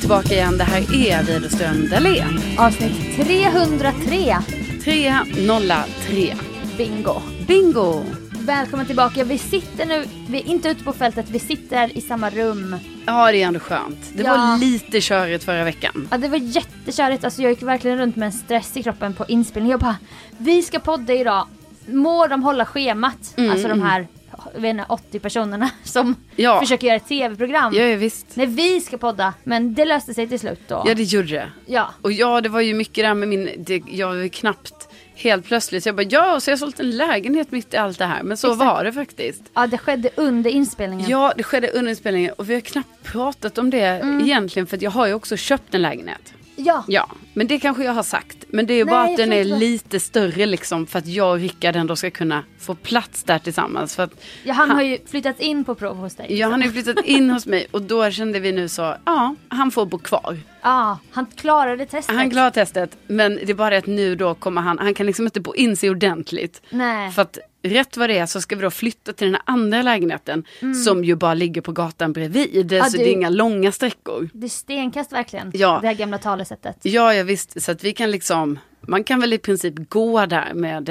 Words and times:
Tillbaka 0.00 0.34
igen. 0.34 0.58
Det 0.58 0.64
här 0.64 0.78
är 0.94 1.22
Widerström 1.22 1.88
Dahlén. 1.90 2.40
Avsnitt 2.58 3.16
303. 3.16 4.36
303. 4.84 6.34
Bingo. 6.78 7.20
Bingo! 7.46 8.04
Välkommen 8.40 8.86
tillbaka. 8.86 9.24
Vi 9.24 9.38
sitter 9.38 9.86
nu, 9.86 10.04
vi 10.28 10.38
är 10.40 10.46
inte 10.46 10.68
ute 10.68 10.84
på 10.84 10.92
fältet, 10.92 11.26
vi 11.30 11.38
sitter 11.38 11.98
i 11.98 12.00
samma 12.00 12.30
rum. 12.30 12.76
Ja, 13.06 13.32
det 13.32 13.42
är 13.42 13.46
ändå 13.46 13.60
skönt. 13.60 13.98
Det 14.12 14.22
Ja. 14.22 14.36
var 14.36 14.58
lite 14.58 15.00
körigt 15.00 15.44
förra 15.44 15.64
veckan. 15.64 16.08
Ja, 16.10 16.18
det 16.18 16.28
var 16.28 16.38
jättekärligt. 16.38 17.24
Alltså, 17.24 17.42
jag 17.42 17.50
gick 17.52 17.62
verkligen 17.62 17.98
runt 17.98 18.16
med 18.16 18.26
en 18.26 18.32
stress 18.32 18.76
i 18.76 18.82
kroppen 18.82 19.14
på 19.14 19.24
inspelning. 19.28 19.70
Jag 19.70 19.80
bara, 19.80 19.96
vi 20.38 20.62
ska 20.62 20.78
podda 20.78 21.12
idag. 21.14 21.46
Må 21.86 22.26
de 22.26 22.42
hålla 22.42 22.64
schemat? 22.66 23.34
Mm, 23.36 23.50
Alltså 23.50 23.68
de 23.68 23.82
här 23.82 23.96
jag 23.96 24.00
vet 24.00 24.17
inte, 24.58 24.84
80 24.88 25.18
personerna 25.18 25.70
som 25.84 26.14
Ja. 26.36 26.60
försöker 26.60 26.86
göra 26.86 26.96
ett 26.96 27.08
tv-program. 27.08 27.72
Ja, 27.74 27.96
visst. 27.96 28.26
Nej, 28.34 28.46
vi 28.46 28.80
ska 28.80 28.98
podda. 28.98 29.34
Men 29.44 29.74
det 29.74 29.84
löste 29.84 30.14
sig 30.14 30.28
till 30.28 30.38
slut 30.40 30.60
då. 30.68 30.82
Ja, 30.86 30.94
det 30.94 31.02
gjorde 31.02 31.28
det. 31.28 31.50
Ja. 31.66 31.90
Och 32.02 32.12
ja, 32.12 32.40
det 32.40 32.48
var 32.48 32.60
ju 32.60 32.74
mycket 32.74 33.04
där 33.04 33.14
med 33.14 33.28
min... 33.28 33.50
Det, 33.58 33.82
jag 33.90 34.08
var 34.14 34.28
knappt 34.28 34.88
helt 35.14 35.44
plötsligt. 35.46 35.82
Så 35.82 35.88
jag 35.88 35.96
bara, 35.96 36.06
ja, 36.10 36.40
så 36.40 36.50
jag 36.50 36.52
har 36.52 36.58
sålt 36.58 36.80
en 36.80 36.90
lägenhet 36.96 37.50
mitt 37.50 37.74
i 37.74 37.76
allt 37.76 37.98
det 37.98 38.04
här. 38.04 38.22
Men 38.22 38.36
så 38.36 38.46
Exakt. 38.52 38.66
var 38.68 38.84
det 38.84 38.92
faktiskt. 38.92 39.42
ja, 39.54 39.66
det 39.66 39.78
skedde 39.78 40.10
under 40.16 40.50
inspelningen. 40.50 41.10
Ja, 41.10 41.32
det 41.36 41.42
skedde 41.42 41.68
under 41.70 41.90
inspelningen. 41.90 42.32
Och 42.38 42.50
vi 42.50 42.54
har 42.54 42.60
knappt 42.60 43.02
pratat 43.04 43.58
om 43.58 43.70
det 43.70 43.80
Mm. 43.80 44.20
egentligen. 44.20 44.66
För 44.66 44.76
att 44.76 44.82
jag 44.82 44.90
har 44.90 45.06
ju 45.06 45.14
också 45.14 45.36
köpt 45.36 45.74
en 45.74 45.82
lägenhet. 45.82 46.34
Ja. 46.56 46.84
Ja, 46.88 47.08
men 47.38 47.46
det 47.46 47.58
kanske 47.58 47.84
jag 47.84 47.92
har 47.92 48.02
sagt. 48.02 48.36
Men 48.48 48.66
det 48.66 48.74
är 48.74 48.84
Nej, 48.84 48.90
bara 48.92 49.04
jag 49.04 49.10
att 49.10 49.16
den 49.16 49.32
är 49.32 49.42
inte 49.44 49.56
lite 49.58 50.00
större 50.00 50.46
liksom. 50.46 50.86
För 50.86 50.98
att 50.98 51.06
jag 51.06 51.30
och 51.32 51.38
Rickard 51.38 51.76
ändå 51.76 51.96
ska 51.96 52.10
kunna 52.10 52.44
få 52.58 52.74
plats 52.74 53.22
där 53.24 53.38
tillsammans. 53.38 53.96
För 53.96 54.02
att 54.02 54.10
Ja, 54.44 54.52
han 54.54 54.70
har 54.70 54.82
ju 54.82 54.98
flyttat 55.06 55.40
in 55.40 55.64
på 55.64 55.74
prov 55.74 55.96
hos 55.96 56.14
dig. 56.14 56.26
Ja, 56.38 56.48
han 56.48 56.60
har 56.62 56.66
ju 56.68 56.72
flyttat 56.82 57.04
in 57.04 57.30
hos 57.30 57.46
mig 57.46 57.66
och 57.70 57.82
då 57.82 58.10
kände 58.10 58.40
vi 58.40 58.52
nu 58.52 58.68
så, 58.68 58.96
ja, 59.04 59.34
han 59.48 59.70
får 59.70 59.86
bo 59.86 59.98
kvar. 59.98 60.38
Ja, 60.62 60.98
han 61.10 61.26
klarade 61.26 61.86
testet. 61.86 62.16
Han 62.16 62.30
klarar 62.30 62.50
testet, 62.50 62.96
men 63.06 63.34
det 63.34 63.50
är 63.50 63.54
bara 63.54 63.70
det 63.70 63.76
att 63.76 63.86
nu 63.86 64.14
då 64.14 64.34
kommer 64.34 64.60
han, 64.60 64.78
han 64.78 64.94
kan 64.94 65.06
liksom 65.06 65.24
inte 65.24 65.40
bo 65.40 65.54
in 65.54 65.76
sig 65.76 65.90
ordentligt. 65.90 66.62
Nej. 66.70 67.10
För 67.12 67.22
att 67.22 67.38
rätt 67.62 67.96
vad 67.96 68.10
det 68.10 68.18
är 68.18 68.26
så 68.26 68.40
ska 68.40 68.56
vi 68.56 68.62
då 68.62 68.70
flytta 68.70 69.12
till 69.12 69.26
den 69.26 69.34
här 69.34 69.42
andra 69.54 69.82
lägenheten 69.82 70.44
som 70.84 71.04
ju 71.04 71.14
bara 71.14 71.34
ligger 71.34 71.60
på 71.60 71.72
gatan 71.72 72.12
bredvid. 72.12 72.50
så 72.52 72.60
du- 72.62 72.68
det 72.98 73.08
är 73.08 73.12
inga 73.12 73.28
långa 73.30 73.72
sträckor. 73.72 74.28
Det 74.32 74.46
är 74.46 74.48
stenkast 74.48 75.12
verkligen. 75.12 75.50
Ja. 75.54 75.78
Det 75.82 75.86
här 75.86 75.94
gamla 75.94 76.18
talesättet. 76.18 76.76
Ja, 76.82 77.14
ja 77.14 77.22
visst, 77.28 77.62
så 77.62 77.72
att 77.72 77.84
vi 77.84 77.92
kan 77.92 78.10
liksom, 78.10 78.58
man 78.80 79.04
kan 79.04 79.20
väl 79.20 79.32
i 79.32 79.38
princip 79.38 79.74
gå 79.88 80.26
där 80.26 80.54
med 80.54 80.88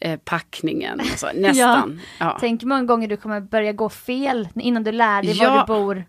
eh, 0.00 0.16
packningen, 0.24 1.00
och 1.00 1.06
så, 1.18 1.26
nästan. 1.34 2.00
Ja. 2.20 2.36
Tänk 2.40 2.62
hur 2.62 2.68
många 2.68 2.82
gånger 2.82 3.08
du 3.08 3.16
kommer 3.16 3.40
börja 3.40 3.72
gå 3.72 3.88
fel 3.88 4.48
innan 4.54 4.84
du 4.84 4.92
lär 4.92 5.22
dig 5.22 5.36
Ja. 5.38 5.50
var 5.50 5.60
du 5.60 5.66
bor. 5.84 6.04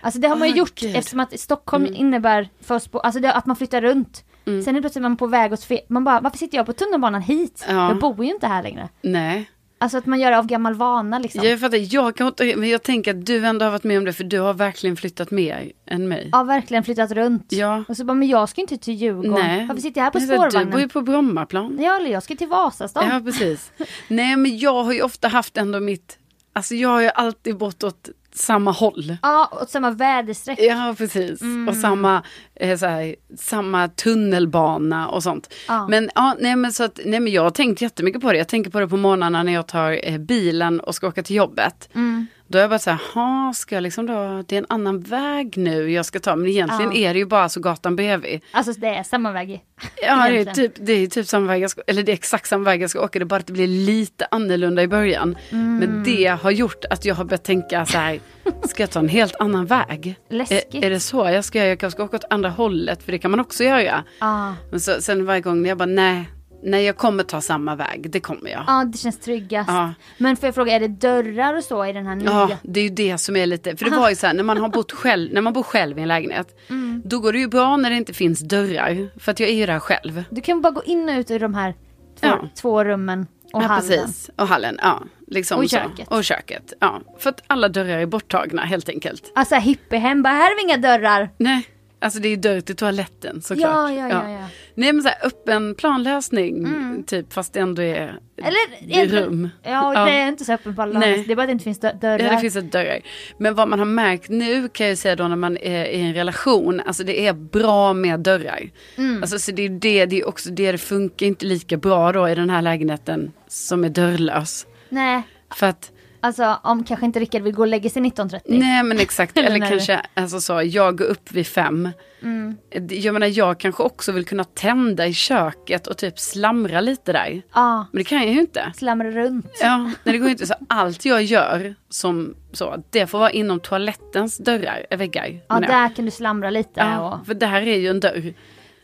Alltså 0.00 0.20
det 0.20 0.28
har 0.28 0.36
man 0.36 0.48
ju 0.48 0.54
Ah, 0.54 0.56
gjort 0.56 0.80
gud. 0.80 0.96
eftersom 0.96 1.20
att 1.20 1.40
Stockholm 1.40 1.86
innebär 1.86 2.48
för 2.60 2.74
oss 2.74 2.88
alltså 2.92 3.20
det, 3.20 3.32
att 3.32 3.46
man 3.46 3.56
flyttar 3.56 3.80
runt. 3.80 4.24
Sen 4.64 4.76
är 4.76 4.80
plötsligt 4.80 5.02
man 5.02 5.16
på 5.16 5.26
väg 5.26 5.52
åt 5.52 5.64
fel, 5.64 5.80
man 5.88 6.04
bara 6.04 6.20
varför 6.20 6.38
sitter 6.38 6.56
jag 6.56 6.66
på 6.66 6.72
tunnelbanan 6.72 7.22
hit? 7.22 7.64
Ja. 7.68 7.88
Jag 7.88 7.98
bor 7.98 8.24
ju 8.24 8.30
inte 8.30 8.46
här 8.46 8.62
längre. 8.62 8.88
Nej. 9.02 9.50
Alltså 9.78 9.98
att 9.98 10.06
man 10.06 10.20
gör 10.20 10.30
det 10.30 10.38
av 10.38 10.46
gammal 10.46 10.74
vana 10.74 11.18
liksom. 11.18 11.44
Jag 11.44 11.60
fattar, 11.60 11.94
jag 11.94 12.16
kan 12.16 12.26
inte, 12.26 12.56
men 12.56 12.68
jag 12.68 12.82
tänker 12.82 13.10
att 13.10 13.26
du 13.26 13.46
ändå 13.46 13.64
har 13.64 13.70
varit 13.70 13.84
med 13.84 13.98
om 13.98 14.04
det 14.04 14.12
för 14.12 14.24
du 14.24 14.40
har 14.40 14.54
verkligen 14.54 14.96
flyttat 14.96 15.30
mer 15.30 15.72
än 15.86 16.08
mig. 16.08 16.28
Ja 16.32 16.42
verkligen 16.44 16.84
flyttat 16.84 17.10
runt. 17.10 17.46
Ja. 17.48 17.84
Och 17.88 17.96
så 17.96 18.04
bara 18.04 18.14
men 18.14 18.28
jag 18.28 18.48
ska 18.48 18.60
inte 18.60 18.78
till 18.78 18.94
Djurgården. 18.94 19.32
Nej. 19.32 19.66
Varför 19.66 19.82
sitter 19.82 20.00
jag 20.00 20.04
här 20.04 20.10
på 20.10 20.18
här, 20.18 20.26
Du 20.26 20.34
spårvagnen? 20.34 20.70
bor 20.70 20.80
ju 20.80 20.88
på 20.88 21.00
Brommaplan. 21.00 21.78
Ja 21.80 21.96
eller 21.96 22.10
jag 22.10 22.22
ska 22.22 22.36
till 22.36 22.48
Vasastan. 22.48 23.08
Ja, 23.08 23.20
precis. 23.20 23.72
Nej, 24.08 24.36
men 24.36 24.58
jag 24.58 24.84
har 24.84 24.92
ju 24.92 25.02
ofta 25.02 25.28
haft 25.28 25.56
ändå 25.56 25.80
mitt... 25.80 26.18
Alltså 26.52 26.74
jag 26.74 26.88
har 26.88 27.00
ju 27.00 27.08
alltid 27.08 27.56
bott 27.56 27.84
åt 27.84 28.08
samma 28.36 28.70
håll. 28.70 29.16
Ja, 29.22 29.48
och 29.52 29.68
samma 29.68 29.90
väderstreck. 29.90 30.58
Ja, 30.60 30.94
precis. 30.98 31.40
Mm. 31.40 31.68
Och 31.68 31.76
samma, 31.76 32.22
eh, 32.54 32.78
så 32.78 32.86
här, 32.86 33.16
samma 33.38 33.88
tunnelbana 33.88 35.08
och 35.08 35.22
sånt. 35.22 35.54
Ja. 35.68 35.88
Men, 35.88 36.10
ja, 36.14 36.36
nej, 36.40 36.56
men, 36.56 36.72
så 36.72 36.84
att, 36.84 37.00
nej, 37.04 37.20
men 37.20 37.32
jag 37.32 37.42
har 37.42 37.50
tänkt 37.50 37.82
jättemycket 37.82 38.22
på 38.22 38.32
det. 38.32 38.38
Jag 38.38 38.48
tänker 38.48 38.70
på 38.70 38.80
det 38.80 38.88
på 38.88 38.96
morgnarna 38.96 39.42
när 39.42 39.52
jag 39.52 39.66
tar 39.66 40.00
eh, 40.02 40.18
bilen 40.18 40.80
och 40.80 40.94
ska 40.94 41.08
åka 41.08 41.22
till 41.22 41.36
jobbet. 41.36 41.88
Mm. 41.94 42.26
Då 42.48 42.58
är 42.58 42.62
jag 42.62 42.70
bara 42.70 42.78
så 42.78 42.90
här, 42.90 43.00
"Ha, 43.14 43.52
ska 43.54 43.74
jag 43.74 43.82
liksom 43.82 44.06
då, 44.06 44.42
det 44.48 44.56
är 44.56 44.58
en 44.58 44.66
annan 44.68 45.00
väg 45.00 45.56
nu 45.56 45.90
jag 45.90 46.06
ska 46.06 46.18
ta. 46.20 46.36
Men 46.36 46.48
egentligen 46.48 46.90
Ja. 46.94 46.98
är 47.10 47.14
det 47.14 47.18
ju 47.18 47.26
bara 47.26 47.48
så 47.48 47.60
gatan 47.60 47.96
bredvid. 47.96 48.40
Alltså 48.52 48.72
det 48.72 48.86
är 48.86 49.02
samma 49.02 49.32
väg. 49.32 49.60
Ja, 50.02 50.28
det 50.30 50.38
är, 50.38 50.44
typ, 50.44 50.72
det 50.76 50.92
är 50.92 51.06
typ 51.06 51.26
samma 51.26 51.46
väg 51.46 51.62
jag 51.62 51.70
ska, 51.70 51.82
eller 51.86 52.02
det 52.02 52.12
är 52.12 52.14
exakt 52.14 52.48
samma 52.48 52.64
väg 52.64 52.82
jag 52.82 52.90
ska 52.90 53.00
åka. 53.04 53.18
Det 53.18 53.22
är 53.22 53.26
bara 53.26 53.40
att 53.40 53.46
det 53.46 53.52
blir 53.52 53.66
lite 53.66 54.26
annorlunda 54.30 54.82
i 54.82 54.88
början. 54.88 55.36
Mm. 55.50 55.78
Men 55.78 56.04
det 56.04 56.26
har 56.26 56.50
gjort 56.50 56.84
att 56.90 57.04
jag 57.04 57.14
har 57.14 57.24
börjat 57.24 57.44
tänka 57.44 57.86
så 57.86 57.98
här, 57.98 58.20
ska 58.68 58.82
jag 58.82 58.90
ta 58.90 58.98
en 58.98 59.08
helt 59.08 59.36
annan 59.36 59.66
väg? 59.66 60.16
Läskigt. 60.30 60.74
Är, 60.74 60.84
är 60.84 60.90
det 60.90 61.00
så 61.00 61.16
jag 61.30 61.44
ska 61.44 61.58
göra? 61.58 61.68
Jag 61.68 61.78
kanske 61.80 61.96
ska 61.96 62.04
åka 62.04 62.16
åt 62.16 62.24
andra 62.30 62.48
hållet, 62.50 63.02
för 63.02 63.12
det 63.12 63.18
kan 63.18 63.30
man 63.30 63.40
också 63.40 63.64
göra. 63.64 64.04
Ja. 64.20 64.54
Men 64.70 64.80
så, 64.80 65.02
sen 65.02 65.26
varje 65.26 65.40
gång 65.40 65.62
när 65.62 65.68
jag 65.68 65.78
bara, 65.78 65.86
nej, 65.86 66.24
nej 66.66 66.84
jag 66.84 66.96
kommer 66.96 67.22
ta 67.22 67.40
samma 67.40 67.74
väg, 67.76 68.10
det 68.10 68.20
kommer 68.20 68.50
jag. 68.50 68.64
Ja, 68.66 68.84
det 68.92 68.98
känns 68.98 69.18
tryggast. 69.20 69.68
Ja. 69.70 69.94
Men 70.18 70.36
får 70.36 70.46
jag 70.46 70.54
fråga, 70.54 70.72
är 70.72 70.80
det 70.80 70.88
dörrar 70.88 71.54
och 71.56 71.64
så 71.64 71.86
i 71.86 71.92
den 71.92 72.06
här 72.06 72.14
nya? 72.16 72.30
Ja, 72.30 72.50
det 72.62 72.80
är 72.80 72.84
ju 72.84 72.90
det 72.90 73.18
som 73.18 73.36
är 73.36 73.46
lite, 73.46 73.76
för 73.76 73.84
det 73.84 73.96
var 73.96 74.10
ju 74.10 74.16
så 74.16 74.26
här, 74.26 74.34
när 74.34 74.42
man 74.42 74.58
har 74.58 74.68
bott 74.68 74.92
själv, 74.92 75.32
när 75.34 75.40
man 75.40 75.52
bor 75.52 75.62
själv 75.62 75.98
i 75.98 76.02
en 76.02 76.08
lägenhet, 76.08 76.58
Mm. 76.68 77.02
då 77.04 77.18
går 77.18 77.32
det 77.32 77.38
ju 77.38 77.48
bra 77.48 77.76
när 77.76 77.90
det 77.90 77.96
inte 77.96 78.12
finns 78.12 78.40
dörrar, 78.40 79.18
för 79.20 79.32
att 79.32 79.40
jag 79.40 79.48
är 79.48 79.54
ju 79.54 79.66
där 79.66 79.78
själv. 79.78 80.24
Du 80.30 80.40
kan 80.40 80.60
bara 80.62 80.70
gå 80.72 80.82
in 80.84 81.08
och 81.08 81.14
ut 81.18 81.30
ur 81.30 81.40
de 81.40 81.54
här 81.54 81.72
två, 82.20 82.26
Ja. 82.26 82.48
två 82.54 82.84
rummen 82.84 83.26
och 83.52 83.62
ja, 83.62 83.66
hallen. 83.66 83.88
precis. 84.04 84.30
Och 84.36 84.48
hallen, 84.48 84.78
ja. 84.82 85.02
Liksom 85.26 85.58
Och 85.58 85.64
så. 85.70 85.76
köket. 85.76 86.08
Och 86.08 86.24
köket, 86.24 86.72
ja. 86.80 87.00
För 87.18 87.30
att 87.30 87.42
alla 87.46 87.68
dörrar 87.68 87.98
är 87.98 88.06
borttagna 88.06 88.62
helt 88.62 88.88
enkelt. 88.88 89.32
Alltså 89.34 89.54
hippiehem, 89.54 90.22
bara 90.22 90.34
här 90.34 90.48
har 90.50 90.56
vi 90.56 90.62
inga 90.62 90.76
dörrar. 90.76 91.30
Nej, 91.38 91.66
alltså 92.00 92.20
det 92.20 92.28
är 92.28 92.30
ju 92.30 92.36
dörr 92.36 92.60
till 92.60 92.76
toaletten 92.76 93.42
såklart. 93.42 93.70
Ja, 93.70 93.92
ja, 93.92 94.08
ja, 94.08 94.30
ja. 94.30 94.46
Nej 94.74 94.92
men 94.92 95.02
så 95.02 95.08
här, 95.08 95.26
öppen 95.26 95.74
planlösning, 95.74 96.66
typ, 97.06 97.32
fast 97.32 97.52
det 97.52 97.60
ändå 97.60 97.82
är 97.82 98.18
Mm. 98.38 98.52
Eller 98.88 99.06
rum. 99.06 99.48
Ja, 99.62 99.94
Ja. 99.94 100.04
det 100.04 100.10
är 100.10 100.28
inte 100.28 100.44
så 100.44 100.52
öppen 100.52 100.72
håll. 100.74 100.92
Det 100.94 101.06
är 101.06 101.36
bara 101.36 101.42
att 101.42 101.48
det 101.48 101.52
inte 101.52 101.64
finns 101.64 101.80
dö- 101.80 101.92
dörrar. 102.00 102.18
Ja, 102.18 102.30
det 102.32 102.38
finns 102.40 102.56
ett 102.56 102.72
dörrar. 102.72 102.98
Men 103.38 103.54
vad 103.54 103.68
man 103.68 103.78
har 103.78 103.86
märkt 103.86 104.28
nu 104.28 104.68
kan 104.68 104.86
jag 104.86 104.98
säga 104.98 105.16
då 105.16 105.28
när 105.28 105.36
man 105.36 105.56
är 105.56 105.84
i 105.84 106.00
en 106.00 106.14
relation, 106.14 106.80
alltså 106.86 107.04
det 107.04 107.26
är 107.26 107.32
bra 107.32 107.92
med 107.92 108.20
dörrar. 108.20 108.70
Mm. 108.96 109.22
Alltså 109.22 109.38
så 109.38 109.52
det 109.52 109.62
är 109.62 109.68
det, 109.68 110.06
det 110.06 110.20
är 110.20 110.28
också 110.28 110.50
det, 110.50 110.72
det 110.72 110.78
funkar 110.78 111.26
inte 111.26 111.46
lika 111.46 111.76
bra 111.76 112.12
då 112.12 112.28
i 112.28 112.34
den 112.34 112.50
här 112.50 112.62
lägenheten 112.62 113.32
som 113.48 113.84
är 113.84 113.88
dörrlös. 113.88 114.66
Nej, 114.88 115.22
För 115.54 115.66
att, 115.66 115.92
alltså 116.26 116.58
om 116.62 116.84
kanske 116.84 117.06
inte 117.06 117.20
Rickard 117.20 117.42
vill 117.42 117.54
gå 117.54 117.62
och 117.62 117.68
lägga 117.68 117.90
sig 117.90 118.02
19.30. 118.02 118.40
nej 118.46 118.82
men 118.82 118.98
exakt, 118.98 119.38
Eller 119.38 119.68
kanske, 119.70 120.00
alltså 120.14 120.40
så, 120.40 120.62
jag 120.62 120.98
går 120.98 121.04
upp 121.04 121.32
vid 121.32 121.46
fem. 121.46 121.88
Mm. 122.22 122.56
Jag 122.88 123.12
menar 123.12 123.26
jag 123.26 123.60
kanske 123.60 123.82
också 123.82 124.12
vill 124.12 124.24
kunna 124.24 124.44
tända 124.44 125.06
i 125.06 125.12
köket 125.14 125.86
och 125.86 125.96
typ 125.96 126.18
slamra 126.18 126.80
lite 126.80 127.12
där. 127.12 127.42
Ja, 127.54 127.86
Men 127.92 127.98
det 127.98 128.04
kan 128.04 128.18
jag 128.18 128.32
ju 128.32 128.40
inte. 128.40 128.72
slamra 128.76 129.10
runt. 129.10 129.58
Ja, 129.60 129.76
nej, 129.78 129.94
det 130.02 130.18
går 130.18 130.26
ju 130.26 130.32
inte. 130.32 130.46
Så 130.46 130.54
allt 130.68 131.04
jag 131.04 131.22
gör 131.22 131.74
som 131.88 132.34
så, 132.52 132.82
det 132.90 133.06
får 133.06 133.18
vara 133.18 133.30
inom 133.30 133.60
toalettens 133.60 134.38
dörrar, 134.38 134.86
äh, 134.90 134.98
väggar. 134.98 135.26
Ja, 135.48 135.60
jag. 135.60 135.62
där 135.62 135.94
kan 135.96 136.04
du 136.04 136.10
slamra 136.10 136.50
lite. 136.50 136.80
Ja, 136.80 137.18
Och... 137.20 137.26
för 137.26 137.34
det 137.34 137.46
här 137.46 137.62
är 137.62 137.76
ju 137.76 137.88
en 137.88 138.00
dörr. 138.00 138.34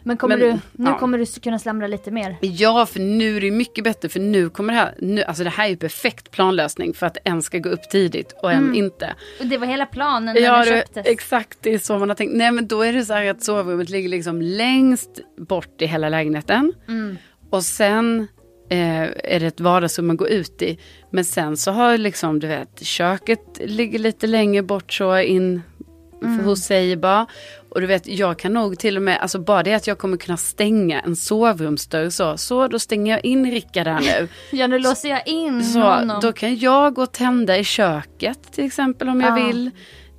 Men 0.05 0.17
kommer 0.17 0.37
men, 0.37 0.47
du, 0.49 0.53
nu 0.83 0.91
ja. 0.91 0.99
kommer 0.99 1.19
du 1.19 1.27
kunna 1.27 1.59
slamra 1.59 1.87
lite 1.87 2.11
mer. 2.11 2.37
Ja, 2.41 2.87
för 2.87 3.01
nu 3.01 3.37
är 3.37 3.41
det 3.41 3.51
mycket 3.51 3.85
bättre 3.85 4.09
för 4.09 4.21
nu 4.21 4.51
kommer 4.51 4.73
det 4.73 4.79
här, 4.79 4.95
nu, 4.99 5.23
alltså 5.23 5.45
det 5.45 5.51
här 5.51 5.65
är 5.65 5.69
ju 5.69 5.77
perfekt 5.77 6.31
planlösning 6.31 6.95
för 6.95 7.07
att 7.07 7.17
en 7.25 7.43
ska 7.43 7.59
gå 7.59 7.69
upp 7.69 7.91
tidigt 7.91 8.35
och 8.43 8.53
en 8.53 8.75
inte. 8.75 9.15
Och 9.41 9.47
det 9.47 9.59
var 9.59 9.67
hela 9.67 9.87
planen 9.87 10.35
när 10.35 10.43
Ja, 10.43 10.59
det, 10.65 10.71
köptes. 10.71 11.07
exakt 11.07 11.59
det 11.63 11.75
är 11.75 11.79
så 11.79 11.99
man 11.99 12.09
har 12.09 12.17
tänkt. 12.17 12.35
Nej 12.35 12.53
men 12.53 12.69
då 12.69 12.83
är 12.83 12.93
det 12.93 13.05
så 13.05 13.13
här 13.13 13.27
att 13.27 13.43
sovrummet 13.43 13.89
ligger 13.91 14.09
liksom 14.09 14.43
längst 14.43 15.21
bort 15.39 15.83
i 15.83 15.87
hela 15.87 16.09
lägenheten. 16.09 16.73
Mm. 16.89 17.17
Och 17.51 17.63
sen 17.65 18.29
eh, 18.71 19.03
är 19.03 19.41
det 19.41 19.47
ett 19.47 19.61
vardagsrum 19.61 20.07
man 20.07 20.17
går 20.17 20.29
ut 20.29 20.63
i. 20.63 20.79
Men 21.11 21.25
sen 21.25 21.57
så 21.57 21.71
har 21.71 21.99
liksom, 21.99 22.39
du 22.39 22.47
vet, 22.47 22.85
köket 22.85 23.61
ligger 23.65 23.99
lite 23.99 24.27
längre 24.27 24.63
bort 24.63 24.93
så 24.93 25.19
in 25.19 25.63
Mm. 26.25 26.45
hos 26.45 26.61
sig 26.61 26.97
bara. 26.97 27.27
Och 27.75 27.81
du 27.81 27.87
vet, 27.87 28.07
jag 28.07 28.39
kan 28.39 28.53
nog 28.53 28.79
till 28.79 28.97
och 28.97 29.03
med, 29.03 29.19
alltså 29.21 29.39
bara 29.39 29.63
det 29.63 29.75
att 29.75 29.87
jag 29.87 29.99
kommer 29.99 30.17
kunna 30.17 30.37
stänga 30.37 31.01
en 31.01 31.17
sovrumsdörr 31.17 32.11
så, 32.11 32.37
så 32.37 32.69
då 32.69 32.79
stänger 32.79 33.13
jag 33.13 33.25
in 33.25 33.51
Rickard 33.51 33.85
där 33.85 34.01
nu. 34.01 34.29
Ja, 34.59 34.67
nu 34.67 34.79
låser 34.79 35.09
jag 35.09 35.29
in 35.29 35.65
Så 35.65 35.81
honom. 35.81 36.21
då 36.23 36.33
kan 36.33 36.57
jag 36.59 36.95
gå 36.95 37.03
och 37.03 37.13
tända 37.13 37.59
i 37.59 37.65
köket 37.65 38.53
till 38.53 38.65
exempel 38.65 39.09
om 39.09 39.21
jag 39.21 39.39
Ja. 39.41 39.47
vill. 39.47 39.71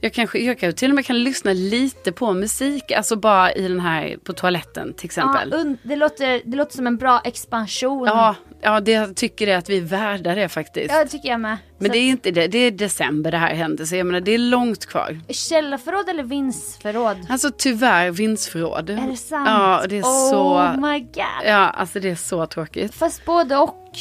Jag 0.03 0.13
kanske 0.13 0.39
jag 0.39 0.59
kan 0.59 0.73
till 0.73 0.91
och 0.91 0.95
med 0.95 1.05
kan 1.05 1.23
lyssna 1.23 1.53
lite 1.53 2.11
på 2.11 2.33
musik, 2.33 2.91
alltså 2.91 3.15
bara 3.15 3.53
i 3.53 3.67
den 3.67 3.79
här 3.79 4.17
på 4.23 4.33
toaletten 4.33 4.93
till 4.93 5.09
ja, 5.15 5.35
exempel. 5.39 5.53
und- 5.53 5.77
det, 5.83 5.95
låter, 5.95 6.41
det 6.45 6.57
låter 6.57 6.75
som 6.75 6.87
en 6.87 6.97
bra 6.97 7.21
expansion. 7.25 8.05
Ja, 8.07 8.35
ja, 8.61 8.79
det 8.79 8.91
jag 8.91 9.15
tycker 9.15 9.47
är 9.47 9.57
att 9.57 9.69
vi 9.69 9.77
är 9.77 9.81
värda 9.81 10.35
det 10.35 10.49
faktiskt. 10.49 10.91
Ja, 10.93 11.03
det 11.03 11.09
tycker 11.09 11.29
jag 11.29 11.39
med. 11.39 11.57
Men 11.77 11.87
Så 11.87 11.93
det 11.93 11.99
är 11.99 12.07
inte 12.07 12.31
det, 12.31 12.47
det 12.47 12.57
är 12.57 12.71
december 12.71 13.31
det 13.31 13.37
här 13.37 13.53
händer 13.55 13.85
så 13.85 13.95
jag 13.95 14.05
menar 14.05 14.19
det 14.21 14.31
är 14.31 14.37
långt 14.37 14.85
kvar. 14.85 15.19
Källarförråd 15.29 16.09
eller 16.09 16.23
vindsförråd? 16.23 17.17
Alltså 17.29 17.51
tyvärr 17.57 18.11
vindsförråd. 18.11 18.89
Är 18.89 19.07
det 19.11 19.17
sant? 19.17 19.49
Ja, 19.49 19.85
det 19.89 19.97
är 19.97 20.01
oh 20.03 20.29
så, 20.29 20.73
my 20.81 20.99
god. 20.99 21.23
ja 21.45 21.55
alltså 21.69 21.99
det 21.99 22.09
är 22.09 22.15
så 22.15 22.45
tråkigt. 22.45 22.93
Fast 22.95 23.25
både 23.25 23.57
och. 23.57 23.91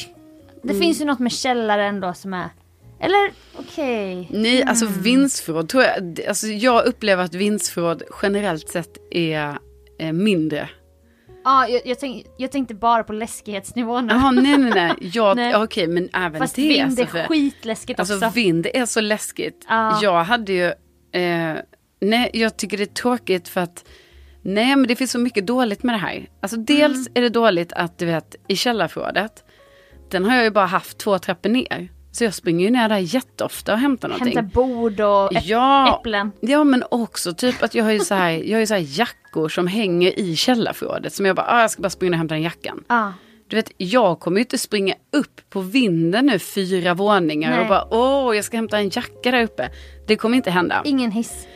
Det 0.63 0.69
Mm. 0.71 0.81
finns 0.83 1.01
ju 1.01 1.05
något 1.05 1.19
med 1.19 1.33
källare 1.33 1.87
ändå 1.87 2.15
som 2.15 2.35
är... 2.35 2.49
Eller 3.03 3.33
okej. 3.59 4.29
Nej, 4.31 4.63
alltså 4.63 4.87
Mm. 4.87 5.03
vindsförråd 5.03 5.69
tror 5.69 5.83
jag, 5.85 6.21
alltså 6.29 6.47
jag 6.47 6.85
upplever 6.87 7.25
att 7.25 7.35
vindsförråd 7.35 8.03
generellt 8.23 8.69
sett 8.69 8.97
är, 9.11 9.59
är 9.99 10.13
mindre. 10.13 10.69
Ja, 11.45 11.69
jag, 11.85 11.99
tänk, 11.99 12.27
jag 12.37 12.53
tänkte 12.53 12.75
bara 12.75 13.05
på 13.05 13.13
läskighetsnivån. 13.13 14.09
Jaha, 14.09 14.31
nej 14.31 14.59
nej 14.59 14.71
nej. 14.75 14.93
Jag, 15.15 15.37
Nej. 15.37 15.51
ja, 15.51 15.65
Okej, 15.65 15.87
men 15.89 16.09
även 16.15 16.41
Fast 16.41 16.57
det. 16.57 16.63
vind 16.69 17.01
är 17.01 17.05
Sofie. 17.07 17.27
skitläskigt 17.29 18.01
Alltså 18.01 18.15
också. 18.15 18.31
vind 18.35 18.67
är 18.75 18.87
så 18.87 19.01
läskigt. 19.01 19.67
Ja. 19.69 19.99
Jag 20.03 20.25
hade 20.25 20.53
ju, 20.53 20.67
eh, 21.21 21.57
nej 22.01 22.31
jag 22.33 22.57
tycker 22.57 22.77
det 22.77 22.83
är 22.85 22.95
tråkigt 22.95 23.49
för 23.49 23.61
att, 23.61 23.85
nej 24.43 24.77
men 24.77 24.87
det 24.89 24.97
finns 24.97 25.11
så 25.11 25.19
mycket 25.19 25.47
dåligt 25.47 25.83
med 25.83 25.95
det 25.95 25.99
här. 25.99 26.29
Alltså 26.41 26.57
dels 26.57 26.97
Mm. 27.09 27.13
är 27.15 27.21
det 27.21 27.29
dåligt 27.29 27.73
att 27.73 27.99
du 27.99 28.07
vet 28.07 28.37
i 28.49 28.57
källarförrådet, 28.57 29.45
den 30.11 30.25
har 30.25 30.35
jag 30.35 30.45
ju 30.45 30.51
bara 30.51 30.67
haft 30.67 30.99
två 30.99 31.19
trappor 31.19 31.49
ner. 31.49 31.89
Så 32.13 32.25
jag 32.25 32.35
springer 32.35 32.65
ju 32.65 32.71
ner 32.71 32.89
där 32.89 32.99
jätteofta 32.99 33.73
och 33.73 33.79
hämtar 33.79 34.09
någonting. 34.09 34.37
Hämta 34.37 34.55
bord 34.55 35.01
och 35.01 35.33
äpp- 35.33 35.41
Ja, 35.45 35.99
äpplen. 36.01 36.33
ja 36.41 36.65
men 36.65 36.85
också 36.91 37.33
typ 37.35 37.63
att 37.63 37.75
jag 37.75 37.85
har 37.85 37.91
ju 37.93 38.01
så 38.01 38.15
här, 38.15 38.31
jag 38.31 38.57
har 38.57 38.61
ju 38.61 38.67
så 38.67 38.75
här 38.75 38.99
jackor 38.99 39.49
som 39.49 39.67
hänger 39.67 40.19
i 40.19 40.37
källarförrådet. 40.37 41.13
Som 41.13 41.27
jag 41.27 41.37
bara, 41.37 41.47
ah, 41.49 41.61
jag 41.61 41.71
ska 41.71 41.83
bara 41.83 41.91
springa 41.91 42.13
och 42.13 42.19
hämta 42.19 42.35
den 42.35 42.43
jackan. 42.43 42.85
Ja. 42.89 43.13
Du 43.49 43.57
vet, 43.57 43.73
jag 43.77 44.21
kommer 44.21 44.37
ju 44.37 44.43
inte 44.43 44.59
springa 44.59 44.95
upp 45.13 45.41
på 45.51 45.61
vinden 45.61 46.27
nu 46.27 46.39
fyra 46.39 46.95
våningar 46.95 47.51
Nej. 47.51 47.61
och 47.61 47.67
bara, 47.69 47.87
åh, 47.91 48.37
jag 48.37 48.45
ska 48.45 48.57
hämta 48.57 48.79
en 48.79 48.89
jacka 48.89 49.31
där 49.31 49.43
uppe. 49.43 49.71
Det 50.07 50.17
kommer 50.17 50.37
inte 50.37 50.51
hända. 50.51 50.83
Ingen 50.85 51.11
hiss. 51.11 51.47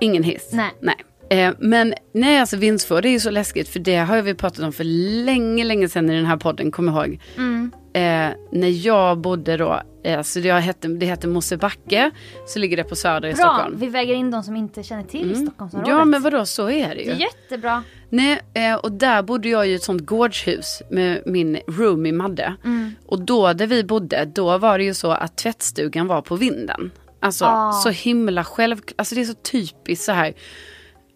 Ingen 0.00 0.22
hiss. 0.22 0.48
Nej. 0.52 0.70
nej. 0.80 0.96
Eh, 1.30 1.54
men 1.58 1.94
nej, 2.14 2.38
alltså 2.40 2.56
vindsförråd, 2.56 3.04
är 3.04 3.10
ju 3.10 3.20
så 3.20 3.30
läskigt. 3.30 3.68
För 3.68 3.78
det 3.78 3.96
har 3.96 4.22
vi 4.22 4.34
pratat 4.34 4.64
om 4.64 4.72
för 4.72 4.84
länge, 5.24 5.64
länge 5.64 5.88
sedan 5.88 6.10
i 6.10 6.16
den 6.16 6.26
här 6.26 6.36
podden, 6.36 6.70
kommer 6.70 6.92
jag 6.92 7.06
ihåg. 7.08 7.20
Mm. 7.36 7.70
Eh, 7.92 8.36
när 8.52 8.86
jag 8.86 9.18
bodde 9.18 9.56
då, 9.56 9.80
så 10.22 10.40
det 10.40 10.50
hette, 10.52 10.88
det 10.88 11.06
hette 11.06 11.26
Mosebacke, 11.28 12.10
så 12.46 12.58
ligger 12.58 12.76
det 12.76 12.84
på 12.84 12.96
Söder 12.96 13.28
i 13.28 13.32
Bra, 13.34 13.42
Stockholm. 13.44 13.76
vi 13.78 13.86
väger 13.86 14.14
in 14.14 14.30
de 14.30 14.42
som 14.42 14.56
inte 14.56 14.82
känner 14.82 15.02
till 15.02 15.36
Stockholmsområdet. 15.42 15.94
Ja 15.98 16.04
men 16.04 16.22
vadå, 16.22 16.46
så 16.46 16.70
är 16.70 16.88
det 16.88 16.94
Det 16.94 17.02
ju. 17.02 17.10
är 17.10 17.16
jättebra. 17.16 17.82
Nej, 18.10 18.40
eh, 18.54 18.74
och 18.74 18.92
där 18.92 19.22
bodde 19.22 19.48
jag 19.48 19.68
i 19.68 19.74
ett 19.74 19.82
sånt 19.82 20.06
gårdshus 20.06 20.82
med 20.90 21.22
min 21.26 21.58
roomie 21.68 22.12
Madde. 22.12 22.54
Mm. 22.64 22.94
Och 23.06 23.20
då 23.22 23.52
där 23.52 23.66
vi 23.66 23.84
bodde, 23.84 24.24
då 24.34 24.58
var 24.58 24.78
det 24.78 24.84
ju 24.84 24.94
så 24.94 25.10
att 25.10 25.36
tvättstugan 25.36 26.06
var 26.06 26.22
på 26.22 26.36
vinden. 26.36 26.90
Alltså 27.20 27.44
Ah. 27.44 27.72
så 27.72 27.88
himla 27.90 28.44
självklart, 28.44 28.94
alltså 28.98 29.14
det 29.14 29.20
är 29.20 29.24
så 29.24 29.34
typiskt 29.34 30.04
så 30.04 30.12
här. 30.12 30.34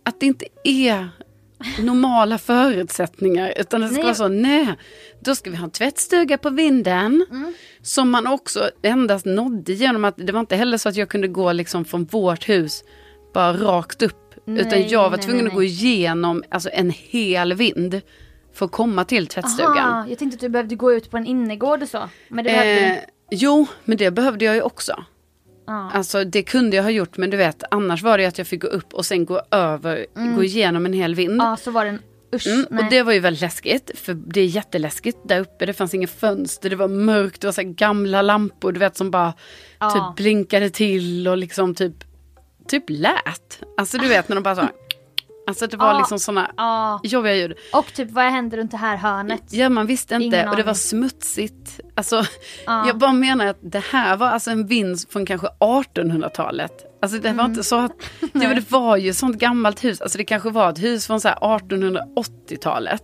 Att 0.04 0.20
det 0.20 0.26
inte 0.26 0.46
är 0.64 1.08
normala 1.78 2.38
förutsättningar. 2.38 3.52
Utan 3.56 3.80
det 3.80 3.86
ska 3.86 3.96
Nej. 3.96 4.04
vara 4.04 4.14
så, 4.14 4.28
nej, 4.28 4.74
då 5.20 5.34
ska 5.34 5.50
vi 5.50 5.56
ha 5.56 5.64
en 5.64 5.70
tvättstuga 5.70 6.38
på 6.38 6.50
vinden. 6.50 7.26
Mm. 7.30 7.54
Som 7.82 8.10
man 8.10 8.26
också 8.26 8.70
endast 8.82 9.26
nådde 9.26 9.72
genom 9.72 10.04
att 10.04 10.14
det 10.16 10.32
var 10.32 10.40
inte 10.40 10.56
heller 10.56 10.78
så 10.78 10.88
att 10.88 10.96
jag 10.96 11.08
kunde 11.08 11.28
gå 11.28 11.52
liksom 11.52 11.84
från 11.84 12.04
vårt 12.04 12.48
hus 12.48 12.84
bara 13.34 13.52
rakt 13.52 14.02
upp. 14.02 14.34
utan 14.46 14.68
Nej, 14.68 14.88
jag 14.90 15.10
var 15.10 15.16
nej, 15.16 15.26
tvungen 15.26 15.46
att 15.46 15.54
gå 15.54 15.62
igenom 15.62 16.42
alltså, 16.48 16.70
en 16.72 16.90
hel 16.90 17.54
vind 17.54 18.00
för 18.54 18.66
att 18.66 18.72
komma 18.72 19.04
till 19.04 19.26
tvättstugan. 19.26 19.78
Aha, 19.78 20.06
jag 20.08 20.18
tänkte 20.18 20.34
att 20.36 20.40
du 20.40 20.48
behövde 20.48 20.74
gå 20.74 20.92
ut 20.92 21.10
på 21.10 21.16
en 21.16 21.26
innergård 21.26 21.82
och 21.82 21.88
så. 21.88 22.08
Men 22.28 22.44
det 22.44 22.50
behövde 22.50 22.86
Eh, 22.86 22.98
jo, 23.30 23.66
men 23.84 23.96
det 23.96 24.10
behövde 24.10 24.44
jag 24.44 24.54
ju 24.54 24.62
också. 24.62 25.04
Ja. 25.66 25.90
Alltså 25.94 26.24
det 26.24 26.42
kunde 26.42 26.76
jag 26.76 26.82
ha 26.82 26.90
gjort 26.90 27.16
men 27.16 27.30
du 27.30 27.36
vet 27.36 27.62
annars 27.70 28.02
var 28.02 28.18
det 28.18 28.24
att 28.26 28.38
jag 28.38 28.46
fick 28.46 28.62
gå 28.62 28.68
upp 28.68 28.94
och 28.94 29.06
sen 29.06 29.24
gå 29.24 29.42
över, 29.50 30.06
gå 30.36 30.44
igenom 30.44 30.86
en 30.86 30.92
hel 30.92 31.14
vind. 31.14 31.42
Ja, 31.42 31.56
så 31.56 31.70
var 31.70 31.84
det 31.84 31.90
en 31.90 31.98
usch. 32.34 32.46
Mm, 32.46 32.78
och 32.78 32.90
det 32.90 33.02
var 33.02 33.12
ju 33.12 33.18
väldigt 33.20 33.40
läskigt, 33.40 33.90
för 33.94 34.14
det 34.14 34.40
är 34.40 34.46
jätteläskigt 34.46 35.18
där 35.28 35.40
uppe. 35.40 35.66
Det 35.66 35.72
fanns 35.72 35.94
inga 35.94 36.06
fönster, 36.08 36.70
det 36.70 36.76
var 36.76 36.88
mörkt, 36.88 37.40
det 37.40 37.46
var 37.46 37.52
så 37.52 37.62
gamla 37.64 38.22
lampor 38.22 38.72
du 38.72 38.80
vet 38.80 38.96
som 38.96 39.10
bara 39.10 39.32
Ja. 39.78 39.90
typ 39.90 40.16
blinkade 40.24 40.70
till 40.70 41.28
och 41.28 41.36
liksom 41.36 41.74
typ, 41.74 41.94
typ 42.68 42.84
lät. 42.88 43.60
Alltså 43.76 43.98
du 43.98 44.08
vet 44.08 44.28
när 44.28 44.36
de 44.36 44.42
bara 44.42 44.56
så 44.56 44.68
Alltså 45.46 45.66
det 45.66 45.76
var 45.76 45.92
Ja. 45.92 45.98
liksom 45.98 46.18
sådana 46.18 46.50
Ja, 46.56 47.00
jobbiga 47.02 47.34
ljud. 47.34 47.56
och 47.72 47.92
typ 47.94 48.10
vad 48.10 48.24
händer 48.24 48.56
runt 48.58 48.70
det 48.70 48.76
här 48.76 48.96
hörnet? 48.96 49.42
Ja 49.50 49.68
man 49.68 49.86
visste 49.86 50.14
inte 50.14 50.24
Ingen 50.36 50.48
och 50.48 50.56
det 50.56 50.62
var 50.62 50.74
smutsigt. 50.74 51.80
Alltså 51.94 52.24
Ja. 52.66 52.86
jag 52.86 52.98
bara 52.98 53.12
menar 53.12 53.46
att 53.46 53.58
det 53.62 53.84
här 53.84 54.16
var 54.16 54.26
alltså 54.26 54.50
en 54.50 54.66
vind 54.66 54.98
från 55.10 55.26
kanske 55.26 55.46
1800-talet. 55.60 56.72
Alltså 57.02 57.18
det 57.18 57.28
Mm. 57.28 57.36
var 57.38 57.44
inte 57.44 57.62
så 57.64 57.76
att, 57.78 57.92
det, 58.32 58.46
var- 58.46 58.54
det 58.54 58.70
var 58.70 58.96
ju 58.96 59.12
sånt 59.14 59.36
gammalt 59.38 59.84
hus, 59.84 60.00
alltså 60.00 60.18
det 60.18 60.24
kanske 60.24 60.50
var 60.50 60.70
ett 60.70 60.82
hus 60.82 61.06
från 61.06 61.20
så 61.20 61.28
här 61.28 61.36
1880-talet. 61.36 63.02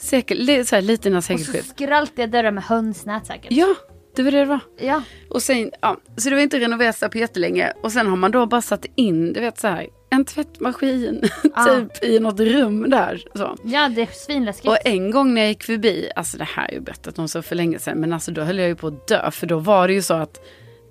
Säkert, 0.00 0.38
li- 0.38 0.64
så 0.64 0.74
här, 0.74 0.82
lite 0.82 1.08
innan 1.08 1.22
Mm. 1.28 1.40
Och 1.40 1.46
så 1.46 1.62
skraltiga 1.62 2.26
dörrar 2.26 2.50
med 2.50 2.64
hönsnät 2.64 3.26
säkert. 3.26 3.52
Ja, 3.52 3.74
det 4.16 4.22
var 4.22 4.30
det 4.30 4.38
det 4.38 4.44
var. 4.44 4.60
Ja. 4.80 5.02
Och 5.30 5.42
sen, 5.42 5.70
ja, 5.80 5.96
så 6.16 6.28
det 6.28 6.34
var 6.34 6.42
inte 6.42 6.60
renoverat 6.60 7.10
på 7.10 7.18
jättelänge. 7.18 7.72
Och 7.82 7.92
sen 7.92 8.06
har 8.06 8.16
man 8.16 8.30
då 8.30 8.46
bara 8.46 8.62
satt 8.62 8.86
in, 8.96 9.32
du 9.32 9.40
vet 9.40 9.58
så 9.58 9.68
här, 9.68 9.86
en 10.12 10.24
tvättmaskin 10.24 11.22
Ja. 11.56 11.64
typ 11.64 12.04
i 12.04 12.18
något 12.18 12.40
rum 12.40 12.90
där. 12.90 13.22
Så. 13.34 13.56
Ja, 13.64 13.88
det 13.88 14.02
är 14.02 14.08
svinläskigt. 14.12 14.68
Och 14.68 14.76
en 14.84 15.10
gång 15.10 15.34
när 15.34 15.40
jag 15.40 15.48
gick 15.48 15.62
förbi, 15.62 16.10
alltså 16.16 16.38
det 16.38 16.44
här 16.44 16.62
jag 16.62 16.72
ju 16.74 16.80
berättat 16.80 17.18
om 17.18 17.28
så 17.28 17.42
för 17.42 17.56
länge 17.56 17.78
sedan, 17.78 17.98
men 17.98 18.12
alltså 18.12 18.30
då 18.32 18.42
höll 18.42 18.58
jag 18.58 18.68
ju 18.68 18.76
på 18.76 18.86
att 18.86 19.08
dö. 19.08 19.30
För 19.30 19.46
då 19.46 19.58
var 19.58 19.88
det 19.88 19.94
ju 19.94 20.02
så 20.02 20.14
att, 20.14 20.40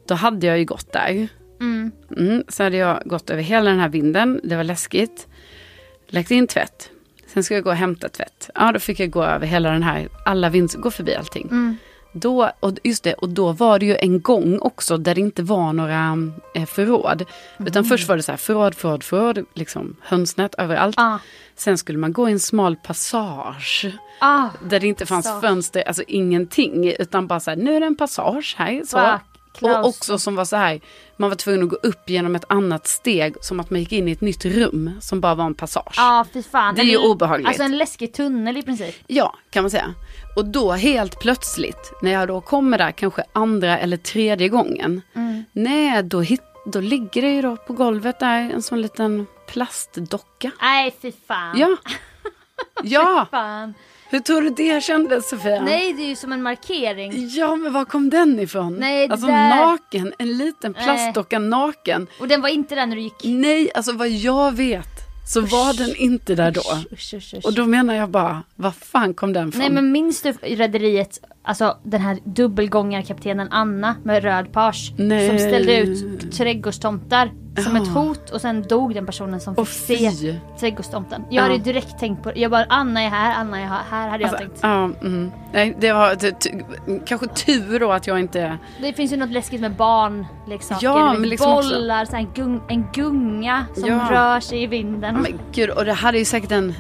då 0.08 0.16
hade 0.16 0.48
jag 0.48 0.60
ju 0.60 0.66
gått 0.66 0.92
där. 0.94 1.28
Mm. 1.60 1.92
Mm, 2.18 2.44
så 2.48 2.64
hade 2.64 2.78
jag 2.78 3.02
gått 3.06 3.30
över 3.30 3.42
hela 3.44 3.70
den 3.70 3.80
här 3.80 3.90
vinden, 3.90 4.42
det 4.44 4.56
var 4.56 4.64
läskigt. 4.64 5.28
Lagt 6.08 6.32
in 6.32 6.48
tvätt. 6.48 6.90
Sen 7.28 7.44
ska 7.44 7.54
jag 7.54 7.64
gå 7.64 7.70
och 7.70 7.76
hämta 7.76 8.10
tvätt. 8.10 8.50
Ja, 8.56 8.72
då 8.72 8.80
fick 8.80 9.00
jag 9.00 9.10
gå 9.10 9.24
över 9.24 9.48
hela 9.48 9.72
den 9.72 9.84
här, 9.84 10.10
alla 10.26 10.50
vind, 10.50 10.72
gå 10.78 10.92
förbi 10.92 11.16
allting. 11.16 11.48
Mm. 11.52 11.78
Då, 12.14 12.52
och 12.60 12.74
just 12.84 13.04
det, 13.04 13.14
och 13.14 13.30
då 13.30 13.52
var 13.52 13.80
det 13.80 13.86
ju 13.86 13.96
en 13.96 14.22
gång 14.22 14.60
också 14.60 14.98
där 14.98 15.16
det 15.16 15.22
inte 15.22 15.44
var 15.44 15.74
några 15.74 16.18
eh, 16.56 16.66
förråd. 16.66 17.26
Utan 17.60 17.86
först 17.86 18.08
var 18.08 18.18
det 18.18 18.24
så 18.24 18.32
här 18.32 18.38
förråd, 18.38 18.76
förråd, 18.76 19.04
förråd, 19.04 19.46
liksom 19.54 19.96
hönsnät 20.02 20.56
överallt. 20.58 20.96
Ah. 21.00 21.18
Sen 21.56 21.78
skulle 21.78 21.98
man 21.98 22.14
gå 22.14 22.30
i 22.30 22.32
en 22.32 22.40
smal 22.40 22.76
passage. 22.76 23.86
Ah. 24.20 24.50
Där 24.70 24.80
det 24.80 24.88
inte 24.88 25.06
fanns 25.06 25.26
Passage. 25.26 25.42
fönster, 25.42 25.84
alltså 25.88 26.04
ingenting. 26.08 26.94
Utan 27.00 27.28
bara 27.28 27.40
så 27.40 27.50
här, 27.52 27.58
nu 27.58 27.76
är 27.76 27.80
det 27.80 27.86
en 27.86 27.96
passage 27.96 28.56
här. 28.58 28.84
Så. 28.86 28.98
Va, 28.98 29.20
Klaus. 29.54 29.78
Och 29.78 29.90
också 29.90 30.20
som 30.20 30.36
var 30.36 30.46
så 30.46 30.56
här, 30.56 30.82
man 31.18 31.30
var 31.30 31.36
tvungen 31.36 31.64
att 31.64 31.70
gå 31.70 31.76
upp 31.76 32.10
genom 32.10 32.36
ett 32.36 32.46
annat 32.50 32.88
steg. 32.88 33.36
Som 33.42 33.60
att 33.60 33.70
man 33.70 33.80
gick 33.80 33.92
in 33.92 34.08
i 34.08 34.12
ett 34.12 34.22
nytt 34.22 34.46
rum 34.46 34.92
som 35.02 35.22
bara 35.22 35.36
var 35.36 35.46
en 35.46 35.54
passage. 35.56 35.94
Ja, 35.98 36.26
fy 36.34 36.44
fan. 36.44 36.76
Det 36.76 36.82
är 36.82 36.86
ju 36.86 36.98
obehagligt. 36.98 37.48
Alltså 37.48 37.64
en 37.64 37.78
läskig 37.78 38.14
tunnel 38.14 38.58
i 38.58 38.64
princip. 38.64 38.96
Ja, 39.08 39.36
kan 39.50 39.64
man 39.64 39.70
säga. 39.72 39.94
Och 40.36 40.46
då 40.46 40.72
helt 40.72 41.20
plötsligt, 41.20 41.92
när 42.02 42.12
jag 42.12 42.28
då 42.28 42.42
kommer 42.42 42.78
där 42.78 42.92
kanske 42.92 43.24
andra 43.34 43.78
eller 43.78 43.98
tredje 43.98 44.50
gången. 44.50 45.02
Mm. 45.14 45.44
Nej, 45.52 46.04
då, 46.04 46.22
hit, 46.22 46.42
då 46.66 46.80
ligger 46.80 47.22
det 47.22 47.32
ju 47.32 47.42
då 47.42 47.58
på 47.58 47.74
golvet 47.74 48.20
där 48.20 48.40
en 48.40 48.62
sån 48.62 48.82
liten 48.82 49.28
plastdocka. 49.48 50.52
Nej, 50.62 50.96
fy 51.02 51.12
fan. 51.28 51.58
Ja. 51.60 51.78
Ja, 52.84 53.28
Fan. 53.32 53.74
Hur 54.12 54.20
tror 54.20 54.42
du 54.42 54.50
det 54.50 54.84
kändes 54.84 55.30
Sofia? 55.30 55.62
Nej, 55.62 55.94
det 55.94 56.04
är 56.04 56.08
ju 56.10 56.16
som 56.16 56.32
en 56.32 56.42
markering. 56.44 57.30
Ja, 57.30 57.56
men 57.56 57.74
var 57.74 57.86
kom 57.86 58.10
den 58.10 58.40
ifrån? 58.40 58.76
Nej, 58.80 59.10
alltså 59.10 59.28
där- 59.28 59.50
naken, 59.50 60.14
en 60.20 60.38
liten 60.38 60.74
plastdocka 60.74 61.40
naken. 61.40 62.08
Och 62.20 62.28
den 62.28 62.42
var 62.42 62.50
inte 62.50 62.76
där 62.76 62.86
när 62.86 62.96
du 62.96 63.02
gick. 63.02 63.24
Nej, 63.24 63.72
alltså 63.76 63.92
vad 63.92 64.10
jag 64.10 64.52
vet 64.52 64.88
så 65.34 65.42
var 65.42 65.74
den 65.78 65.96
inte 65.96 66.36
där 66.36 66.52
då. 66.52 66.62
Usch, 66.92 67.14
usch, 67.14 67.34
usch. 67.34 67.46
Och 67.46 67.54
då 67.54 67.66
menar 67.66 67.94
jag 67.94 68.10
bara, 68.10 68.44
vad 68.56 68.76
fan 68.76 69.14
kom 69.14 69.34
den 69.34 69.52
från? 69.52 69.60
Nej 69.60 69.70
men 69.72 69.92
minns 69.92 70.22
du 70.22 70.32
Rederiet, 70.42 71.20
alltså 71.44 71.78
den 71.84 72.02
här 72.02 72.18
dubbelgångarkaptenen 72.26 73.48
Anna 73.52 73.96
med 74.04 74.24
röd 74.24 74.54
page. 74.54 74.94
Nej. 74.98 75.30
Som 75.30 75.38
ställde 75.40 75.78
ut 75.78 76.32
trädgårdstomtar 76.32 77.32
som 77.58 77.76
ett 77.76 77.88
hot 77.88 78.30
och 78.30 78.42
sen 78.42 78.62
dog 78.64 78.94
den 78.96 79.06
personen 79.06 79.40
som 79.40 79.56
fick 79.66 80.10
se 80.12 80.36
trädgårdstomten. 80.60 81.24
Jag 81.30 81.36
Ja. 81.46 81.52
hade 81.52 81.64
direkt 81.64 82.00
tänkt 82.00 82.24
på 82.24 82.32
det. 82.32 82.40
Jag 82.40 82.52
bara 82.52 82.66
Anna 82.70 83.02
är 83.02 83.10
här, 83.10 83.36
Anna 83.36 83.60
är 83.62 83.66
här, 83.66 83.82
här 83.92 84.10
hade 84.10 84.24
jag 84.24 84.30
Alltså, 84.30 84.46
tänkt. 84.48 84.60
ja, 84.62 84.84
mm. 85.02 85.32
Nej, 85.54 85.78
det 85.80 85.94
var 85.94 86.16
kanske 87.06 87.28
tur 87.28 87.80
då 87.80 87.92
att 87.92 88.08
jag 88.08 88.20
inte... 88.20 88.58
Det 88.82 88.94
finns 88.94 89.12
ju 89.14 89.18
något 89.18 89.30
läskigt 89.32 89.62
med 89.62 89.76
barnleksaker. 89.76 90.86
Ja, 90.88 91.14
men 91.14 91.30
liksom 91.30 91.54
också- 91.54 91.70
bollar, 91.76 92.06
så 92.06 92.12
här, 92.12 92.20
en, 92.20 92.30
gung, 92.34 92.62
en 92.68 92.88
gunga 92.94 93.66
som 93.76 93.90
rör 94.10 94.40
sig 94.40 94.64
i 94.64 94.68
vinden. 94.68 95.16
Men 95.22 95.40
gud, 95.52 95.70
och 95.70 95.86
det 95.86 95.94
hade 95.94 96.18
ju 96.18 96.26
säkert 96.26 96.52
en 96.52 96.74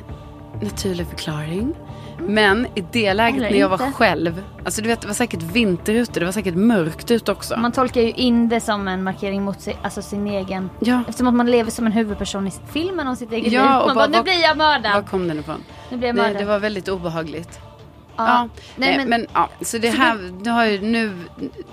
naturlig 0.61 1.07
förklaring. 1.07 1.73
Men 2.27 2.67
i 2.75 2.83
det 2.91 3.13
läget 3.13 3.37
Eller 3.37 3.51
när 3.51 3.57
jag 3.59 3.69
var 3.69 3.77
själv, 3.77 4.43
alltså 4.65 4.81
du 4.81 4.87
vet 4.87 5.01
det 5.01 5.07
var 5.07 5.13
säkert 5.13 5.41
vinter 5.41 5.93
ute, 5.93 6.19
det 6.19 6.25
var 6.25 6.31
säkert 6.31 6.55
mörkt 6.55 7.11
ute 7.11 7.31
också. 7.31 7.59
Man 7.59 7.71
tolkar 7.71 8.01
ju 8.01 8.11
in 8.11 8.49
det 8.49 8.59
som 8.59 8.87
en 8.87 9.03
markering 9.03 9.43
mot 9.43 9.61
sig, 9.61 9.77
alltså 9.81 10.01
sin 10.01 10.27
egen... 10.27 10.69
Ja, 10.79 11.01
Eftersom 11.07 11.27
att 11.27 11.33
man 11.33 11.51
lever 11.51 11.71
som 11.71 11.85
en 11.85 11.91
huvudperson 11.91 12.47
i 12.47 12.51
filmen 12.73 13.07
om 13.07 13.15
sitt 13.15 13.31
eget 13.31 13.53
Ja, 13.53 13.61
liv. 13.61 13.69
och 13.81 13.87
Man 13.87 13.95
bara, 13.95 14.07
bara, 14.07 14.17
nu 14.17 14.23
blir 14.23 14.41
jag 14.41 14.57
mördad. 14.57 14.93
var 14.93 15.01
kom 15.01 15.27
den 15.27 15.39
ifrån? 15.39 15.63
Nu 15.89 15.97
blir 15.97 16.07
jag 16.07 16.15
mördad. 16.15 16.37
det 16.41 16.45
var 16.45 16.59
väldigt 16.59 16.87
obehagligt. 16.89 17.59
ja. 18.17 18.25
Ja, 18.27 18.49
Nej, 18.75 18.97
men, 18.97 19.09
men, 19.09 19.27
ja, 19.33 19.49
så 19.61 19.77
det 19.77 19.91
Så 19.91 19.97
här, 19.97 20.31
nu 20.43 20.49
har 20.49 20.65
ju 20.65 20.81
nu, 20.81 21.17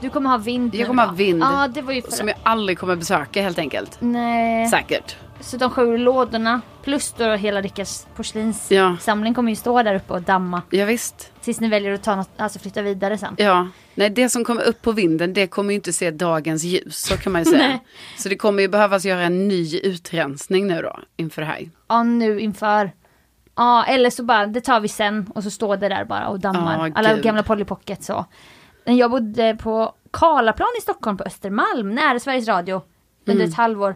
du 0.01 0.11
kommer 0.11 0.31
ha 0.31 0.37
vind 0.39 0.75
jag 0.75 0.87
kommer 0.89 1.07
ha 1.07 1.13
vind. 1.13 1.43
Ja, 1.43 1.69
det 1.69 1.83
var 1.83 1.93
ju 1.93 2.03
för... 2.03 2.11
som 2.11 2.29
jag 2.29 2.37
aldrig 2.43 2.79
kommer 2.79 2.97
besöka 2.97 3.43
helt 3.43 3.59
enkelt. 3.59 3.97
Nej. 4.01 4.69
Säkert. 4.69 5.17
Så 5.41 5.57
de 5.57 5.71
sju 5.71 5.97
lådorna 5.99 6.61
plus 6.83 7.13
då 7.13 7.25
hela 7.33 7.61
Rickards 7.61 8.07
porslinssamling 8.17 9.33
Ja. 9.33 9.35
kommer 9.35 9.51
ju 9.51 9.57
stå 9.57 9.83
där 9.83 9.95
uppe 9.95 10.13
och 10.13 10.23
damma. 10.23 10.63
Ja, 10.71 10.85
visst. 10.85 11.33
Tills 11.41 11.61
ni 11.61 11.69
väljer 11.69 11.93
att 11.93 12.03
ta 12.03 12.17
något, 12.17 12.31
alltså 12.37 12.59
flytta 12.59 12.83
vidare 12.83 13.19
sen. 13.19 13.35
Ja, 13.39 13.69
nej 13.95 14.11
det 14.11 14.29
som 14.29 14.45
kommer 14.45 14.63
upp 14.63 14.83
på 14.83 14.93
vinden 14.93 15.33
det 15.33 15.47
kommer 15.47 15.71
ju 15.71 15.75
inte 15.75 15.93
se 15.93 16.11
dagens 16.11 16.65
ljus, 16.65 16.97
så 16.99 17.17
kan 17.17 17.33
man 17.33 17.43
ju 17.43 17.51
säga. 17.51 17.79
Så 18.19 18.29
det 18.29 18.37
kommer 18.37 18.63
ju 18.63 18.69
behövas 18.69 19.05
göra 19.05 19.23
en 19.23 19.49
ny 19.49 19.79
utrensning 19.79 20.67
nu 20.67 20.83
då, 20.83 20.99
inför 21.17 21.43
det 21.43 21.49
här. 21.49 21.71
Ja, 21.89 22.03
nu 22.03 22.41
inför. 22.41 22.93
Ja, 23.57 23.85
eller 23.85 24.11
så 24.11 24.23
bara, 24.25 24.47
det 24.47 24.61
tar 24.61 24.81
vi 24.81 24.89
sen 24.89 25.27
och 25.35 25.43
så 25.45 25.51
står 25.51 25.77
det 25.77 25.89
där 25.89 26.05
bara 26.05 26.29
och 26.29 26.41
dammar. 26.41 26.87
Ja, 26.89 26.93
Alla 26.95 27.15
gud. 27.15 27.23
gamla 27.25 27.43
Polly 27.43 27.65
Pocket 27.65 28.03
så. 28.05 28.25
Men 28.85 28.97
jag 28.97 29.11
bodde 29.11 29.57
på 29.63 29.93
Karlaplan 30.11 30.69
i 30.79 30.81
Stockholm 30.81 31.17
på 31.17 31.25
Östermalm, 31.25 31.95
nära 31.95 32.19
Sveriges 32.21 32.49
Radio. 32.49 32.83
Under 33.27 33.41
Mm. 33.45 33.49
ett 33.49 33.57
halvår. 33.57 33.95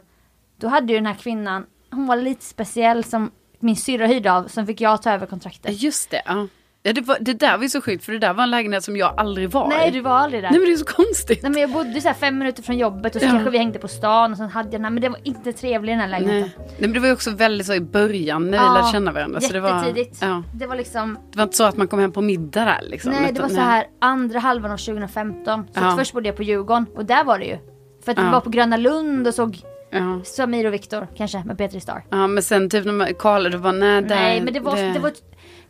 Då 0.62 0.68
hade 0.68 0.92
ju 0.92 0.98
den 0.98 1.06
här 1.06 1.14
kvinnan, 1.14 1.64
hon 1.90 2.06
var 2.06 2.16
lite 2.16 2.44
speciell 2.44 3.04
som 3.04 3.30
min 3.60 3.76
syrra 3.76 4.06
hyrde 4.06 4.32
av, 4.32 4.44
sen 4.48 4.66
fick 4.66 4.80
jag 4.80 5.02
ta 5.02 5.10
över 5.12 5.26
kontraktet. 5.26 5.82
just 5.82 6.10
det. 6.10 6.22
Ja. 6.26 6.46
Ja, 6.84 6.92
det, 6.92 7.00
var, 7.00 7.16
det 7.20 7.32
där 7.32 7.56
var 7.56 7.62
ju 7.62 7.68
så 7.68 7.80
sjukt, 7.80 8.04
för 8.04 8.12
det 8.12 8.18
där 8.18 8.32
var 8.34 8.42
en 8.42 8.50
lägenhet 8.50 8.84
som 8.84 8.96
jag 8.96 9.14
aldrig 9.20 9.50
var 9.50 9.68
Nej, 9.68 9.90
du 9.90 10.00
var 10.00 10.10
aldrig 10.10 10.42
där. 10.42 10.50
Nej 10.50 10.58
men 10.60 10.68
det 10.68 10.72
är 10.74 10.76
så 10.76 10.84
konstigt. 10.84 11.42
Nej 11.42 11.52
men 11.52 11.60
jag 11.60 11.70
bodde 11.70 12.00
så 12.00 12.14
fem 12.14 12.38
minuter 12.38 12.62
från 12.62 12.78
jobbet 12.78 13.14
och 13.14 13.20
så 13.20 13.26
Ja. 13.26 13.30
kanske 13.30 13.50
vi 13.50 13.58
hängde 13.58 13.78
på 13.78 13.88
stan 13.88 14.30
och 14.32 14.36
sen 14.38 14.48
hade 14.50 14.66
jag 14.68 14.72
den 14.72 14.84
här, 14.84 14.90
men 14.90 15.00
det 15.02 15.08
var 15.08 15.18
inte 15.24 15.52
trevlig 15.52 15.92
den 15.92 16.00
här 16.00 16.08
Nej. 16.08 16.20
lägenheten. 16.22 16.52
Nej 16.66 16.76
men 16.80 16.92
det 16.92 17.00
var 17.00 17.06
ju 17.06 17.12
också 17.12 17.30
väldigt 17.30 17.66
så 17.66 17.74
i 17.74 17.80
början 17.80 18.42
när 18.44 18.50
vi 18.50 18.56
Ja, 18.56 18.74
lärde 18.74 18.92
känna 18.92 19.12
varandra. 19.12 19.40
Så 19.40 19.52
det, 19.52 19.60
var, 19.60 19.94
ja, 20.20 20.42
Det 20.54 20.66
var 20.66 20.76
liksom, 20.76 21.18
det 21.30 21.36
var 21.38 21.44
inte 21.44 21.56
så 21.56 21.64
att 21.64 21.76
man 21.76 21.88
kom 21.88 21.98
hem 21.98 22.12
på 22.12 22.20
middag 22.20 22.64
där 22.64 22.80
liksom. 22.82 23.10
nej 23.12 23.32
det 23.32 23.40
var 23.42 23.48
så 23.48 23.60
här 23.60 23.86
andra 24.00 24.38
halvan 24.38 24.70
av 24.70 24.76
2015. 24.76 25.64
Så 25.74 25.80
Ja. 25.80 25.94
först 25.98 26.12
bodde 26.12 26.28
jag 26.28 26.36
på 26.36 26.42
Djurgården 26.42 26.86
och 26.96 27.04
där 27.04 27.24
var 27.24 27.38
det 27.38 27.44
ju. 27.44 27.58
För 28.04 28.12
att 28.12 28.18
vi 28.18 28.22
var 28.22 28.40
på 28.40 28.50
Gröna 28.50 28.76
Lund 28.76 29.26
och 29.26 29.34
såg 29.34 29.58
Ja. 29.94 30.20
Samir 30.24 30.66
och 30.66 30.72
Viktor 30.74 31.06
kanske 31.16 31.42
med 31.44 31.58
Petri 31.58 31.80
Star. 31.80 32.04
ja 32.10 32.26
men 32.26 32.42
sen 32.42 32.70
typ 32.70 32.84
när 32.84 33.12
Karl, 33.12 33.50
det 33.50 33.56
var 33.58 33.72
nej 33.72 34.02
där, 34.02 34.08
Nej 34.08 34.40
men 34.40 34.54
det 34.54 34.60
var, 34.60 34.76
det... 34.76 34.98
var 34.98 35.08
ett, 35.08 35.22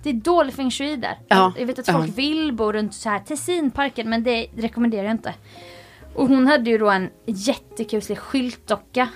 det 0.02 0.08
är 0.10 0.14
dålig 0.14 0.54
feng 0.54 0.70
shui 0.70 0.96
där. 0.96 1.18
Ja. 1.28 1.52
Jag 1.58 1.66
vet 1.66 1.78
att 1.78 1.88
Ja. 1.88 1.94
folk 1.94 2.18
vill 2.18 2.52
bo 2.52 2.72
runt 2.72 2.94
så 2.94 3.08
här 3.08 3.18
Tessinparken 3.18 4.10
men 4.10 4.22
det 4.22 4.46
rekommenderar 4.56 5.02
jag 5.04 5.10
inte. 5.12 5.34
Och 6.14 6.28
hon 6.28 6.46
hade 6.46 6.70
ju 6.70 6.78
då 6.78 6.90
en 6.90 7.08
jättekuslig 7.26 8.18
skyltdocka 8.18 9.08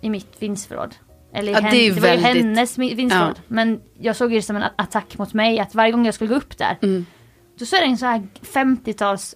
i 0.00 0.10
mitt 0.10 0.42
vindsförråd. 0.42 0.94
Eller 1.32 1.52
Ja, 1.52 1.60
det 1.60 1.66
är 1.66 1.94
det 1.94 2.00
var 2.00 2.08
ju 2.08 2.16
väldigt- 2.16 2.44
hennes 2.44 2.78
mi- 2.78 2.94
vindsförråd. 2.94 3.34
Ja. 3.36 3.42
Men 3.48 3.80
jag 4.00 4.16
såg 4.16 4.30
det 4.30 4.42
som 4.42 4.56
en 4.56 4.64
attack 4.76 5.18
mot 5.18 5.34
mig 5.34 5.58
att 5.60 5.74
varje 5.74 5.92
gång 5.92 6.04
jag 6.06 6.14
skulle 6.14 6.28
gå 6.28 6.34
upp 6.36 6.58
där 6.58 6.78
Mm. 6.82 7.06
då 7.58 7.64
så 7.66 7.76
är 7.76 7.80
det 7.80 7.86
en 7.86 7.98
så 7.98 8.06
här 8.06 8.22
50-tals 8.42 9.34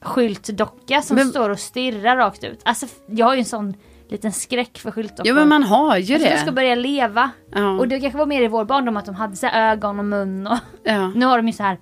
skyltdocka 0.00 1.02
som 1.02 1.16
Men- 1.16 1.28
står 1.28 1.50
och 1.50 1.58
stirrar 1.58 2.16
rakt 2.16 2.44
ut. 2.44 2.60
Alltså 2.64 2.86
jag 3.06 3.26
har 3.26 3.34
ju 3.34 3.38
en 3.38 3.44
sån 3.44 3.74
liten 4.12 4.32
skräck 4.32 4.78
för 4.78 4.90
skyltdockor. 4.90 5.26
Ja 5.26 5.34
men 5.34 5.48
man 5.48 5.62
har 5.62 5.96
ju 5.96 6.18
det. 6.18 6.30
de 6.30 6.36
ska 6.38 6.52
börja 6.52 6.74
leva. 6.74 7.30
Ja. 7.54 7.70
Och 7.78 7.88
det 7.88 8.00
kanske 8.00 8.18
var 8.18 8.26
mer 8.26 8.42
i 8.42 8.48
vår 8.48 8.64
barndom 8.64 8.96
att 8.96 9.06
de 9.06 9.14
hade 9.14 9.36
så 9.36 9.46
ögon 9.46 9.98
och 9.98 10.04
mun 10.04 10.46
och 10.46 10.58
ja. 10.84 11.08
nu 11.14 11.26
har 11.26 11.36
de 11.36 11.46
ju 11.46 11.52
så 11.52 11.62
här, 11.62 11.78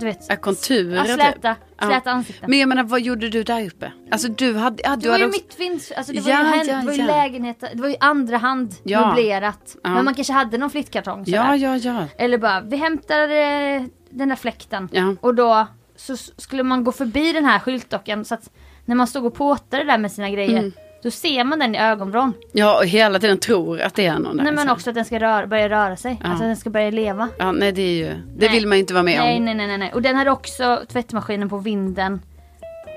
du 0.00 0.04
vet, 0.06 0.26
Ja, 0.28 0.36
konturer 0.36 0.96
ja, 0.96 1.04
typ. 1.04 1.14
släta, 1.14 1.56
Ja. 1.80 1.86
släta 1.86 2.10
ansikten. 2.10 2.50
Men 2.50 2.58
jag 2.58 2.68
menar 2.68 2.82
vad 2.84 3.00
gjorde 3.00 3.28
du 3.28 3.42
där 3.42 3.66
uppe? 3.66 3.92
Alltså 4.10 4.28
du 4.28 4.56
hade, 4.56 4.82
ja, 4.84 4.90
det 4.90 4.96
du 4.96 5.08
var 5.08 5.12
hade 5.12 5.24
ju 5.24 5.28
också, 5.28 5.40
mitt 5.42 5.60
vinst, 5.60 5.92
alltså 5.96 6.12
det 6.12 6.20
var 6.20 6.30
Ja, 6.30 6.38
ju, 6.38 6.44
hen, 6.58 6.66
ja, 6.68 6.76
det 6.76 6.86
var 6.86 6.92
ju 6.92 7.06
lägenheter, 7.06 7.68
det 7.74 7.82
var 7.82 7.88
ju 7.88 7.96
andra 8.00 8.36
hand 8.36 8.74
möblerat. 8.84 9.76
Men 9.82 10.04
man 10.04 10.14
kanske 10.14 10.32
hade 10.32 10.58
någon 10.58 10.70
flyttkartong 10.70 11.24
sådär. 11.24 11.38
Ja 11.38 11.56
ja 11.56 11.76
ja. 11.76 12.04
Eller 12.18 12.38
bara, 12.38 12.60
vi 12.60 12.76
hämtar 12.76 13.22
eh, 13.28 13.82
den 14.10 14.28
där 14.28 14.36
fläkten. 14.36 14.88
Och 15.20 15.34
då 15.34 15.66
så 15.96 16.16
skulle 16.16 16.62
man 16.62 16.84
gå 16.84 16.92
förbi 16.92 17.32
den 17.32 17.44
här 17.44 17.58
skyltdockan 17.58 18.24
så 18.24 18.34
att 18.34 18.50
när 18.84 18.94
man 18.96 19.06
stod 19.06 19.24
och 19.26 19.34
påtade 19.34 19.84
där 19.84 19.98
med 19.98 20.12
sina 20.12 20.30
grejer 20.30 20.58
Mm. 20.58 20.72
Då 21.02 21.10
ser 21.10 21.44
man 21.44 21.58
den 21.58 21.74
i 21.74 21.78
ögonvrån. 21.78 22.32
Ja 22.52 22.78
och 22.78 22.86
hela 22.86 23.18
tiden 23.18 23.38
tror 23.38 23.80
att 23.80 23.94
det 23.94 24.06
är 24.06 24.18
någon 24.18 24.36
där. 24.36 24.44
Nej 24.44 24.52
men 24.52 24.66
så. 24.66 24.72
också 24.72 24.90
att 24.90 24.94
den 24.94 25.04
ska 25.04 25.20
röra, 25.20 25.46
börja 25.46 25.68
röra 25.68 25.96
sig. 25.96 26.20
Ja. 26.22 26.28
Alltså 26.28 26.44
den 26.44 26.56
ska 26.56 26.70
börja 26.70 26.90
leva. 26.90 27.28
Ja 27.38 27.52
nej 27.52 27.72
det 27.72 27.82
är 27.82 27.94
ju, 27.94 28.06
det 28.06 28.46
Nej. 28.46 28.48
vill 28.48 28.66
man 28.66 28.78
ju 28.78 28.80
inte 28.80 28.94
vara 28.94 29.02
med 29.02 29.18
nej, 29.18 29.38
om. 29.38 29.44
nej, 29.44 29.54
nej, 29.54 29.66
nej, 29.66 29.78
nej. 29.78 29.92
Och 29.92 30.02
den 30.02 30.16
hade 30.16 30.30
också 30.30 30.82
tvättmaskinen 30.88 31.48
på 31.48 31.58
vinden. 31.58 32.20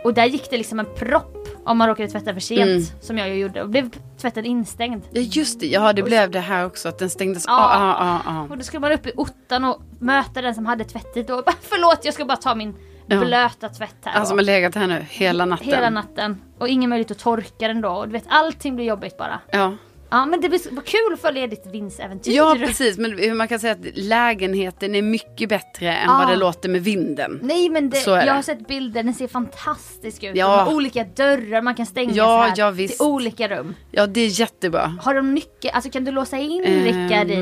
Och 0.04 0.14
där 0.14 0.26
gick 0.26 0.50
det 0.50 0.58
liksom 0.58 0.80
en 0.80 0.88
propp 0.96 1.48
om 1.66 1.78
man 1.78 1.88
råkade 1.88 2.10
tvätta 2.10 2.34
för 2.34 2.40
sent. 2.40 2.62
Mm. 2.62 2.84
Som 3.02 3.18
jag 3.18 3.30
ju 3.30 3.36
gjorde. 3.36 3.62
Och 3.62 3.70
blev 3.70 3.90
tvätten 4.18 4.46
instängd. 4.46 5.04
Ja 5.12 5.22
just 5.22 5.60
det, 5.60 5.68
ja 5.68 5.94
det 5.94 6.04
blev 6.04 6.32
det 6.32 6.40
här 6.40 6.66
också 6.66 6.90
att 6.90 7.00
den 7.00 7.10
stängdes 7.10 7.44
Ja. 7.48 7.70
Ja, 7.74 7.98
ja, 8.00 8.34
ja. 8.34 8.48
Och 8.50 8.58
då 8.58 8.64
skulle 8.64 8.80
man 8.80 8.92
upp 8.92 9.08
i 9.08 9.12
ottan 9.16 9.66
och 9.66 9.82
möta 10.00 10.42
den 10.42 10.56
som 10.56 10.66
hade 10.66 10.84
tvättit. 10.84 11.30
Och 11.30 11.44
bara, 11.44 11.56
förlåt 11.62 12.00
jag 12.04 12.14
ska 12.14 12.26
bara 12.26 12.38
ta 12.38 12.56
min 12.56 12.76
Ja. 13.06 13.20
blöta 13.20 13.70
tvätt 13.70 13.96
här. 14.06 14.14
Han 14.14 14.26
som 14.26 14.38
då." 14.38 14.42
har 14.42 14.46
legat 14.46 14.76
här 14.76 14.88
nu 14.88 15.06
hela 15.10 15.46
natten. 15.46 15.68
Hela 15.68 15.90
natten. 15.90 16.42
Och 16.58 16.68
ingen 16.68 16.90
möjlighet 16.90 17.12
att 17.12 17.20
torka 17.20 17.68
den 17.68 17.82
då. 17.82 17.90
Och 17.90 18.08
du 18.08 18.14
vet 18.14 18.26
allting 18.28 18.76
blir 18.76 18.86
jobbigt 18.86 19.18
bara. 19.18 19.40
Ja. 19.52 19.74
Ja 20.14 20.26
men 20.26 20.42
det 20.42 20.50
vad 20.72 20.86
kul 20.86 21.14
att 21.14 21.22
följa 21.22 21.48
ditt 21.48 21.66
vinsäventyr. 21.72 22.32
Ja 22.32 22.56
precis, 22.60 22.98
men 22.98 23.38
man 23.38 23.48
kan 23.48 23.60
säga 23.60 23.74
att 23.74 23.98
lägenheten 23.98 24.96
är 24.96 25.02
mycket 25.02 25.50
bättre 25.50 25.94
än 25.94 26.06
Ja. 26.10 26.18
vad 26.18 26.28
det 26.30 26.36
låter 26.36 26.70
med 26.70 26.84
vinden. 26.84 27.40
Nej 27.44 27.70
men 27.70 27.90
det, 27.90 28.04
jag 28.06 28.26
det. 28.26 28.32
har 28.32 28.42
sett 28.42 28.68
bilder, 28.68 29.04
den 29.04 29.14
ser 29.14 29.28
fantastisk 29.28 30.24
ut. 30.24 30.36
Ja. 30.36 30.58
De 30.58 30.66
har 30.68 30.76
olika 30.76 31.04
dörrar 31.04 31.62
man 31.62 31.76
kan 31.76 31.86
stänga 31.86 32.12
Ja, 32.14 32.26
så 32.26 32.50
här 32.50 32.54
ja, 32.58 32.72
visst. 32.72 32.98
till 32.98 33.06
olika 33.08 33.48
rum. 33.48 33.76
Ja 33.92 34.08
det 34.08 34.22
är 34.22 34.40
jättebra. 34.40 34.98
Har 35.02 35.14
de 35.16 35.34
nyckel, 35.34 35.72
alltså 35.74 35.90
kan 35.92 36.06
du 36.06 36.12
låsa 36.12 36.38
in 36.38 36.64
Ehm, 36.66 36.84
Rickard 36.84 37.32
i, 37.32 37.36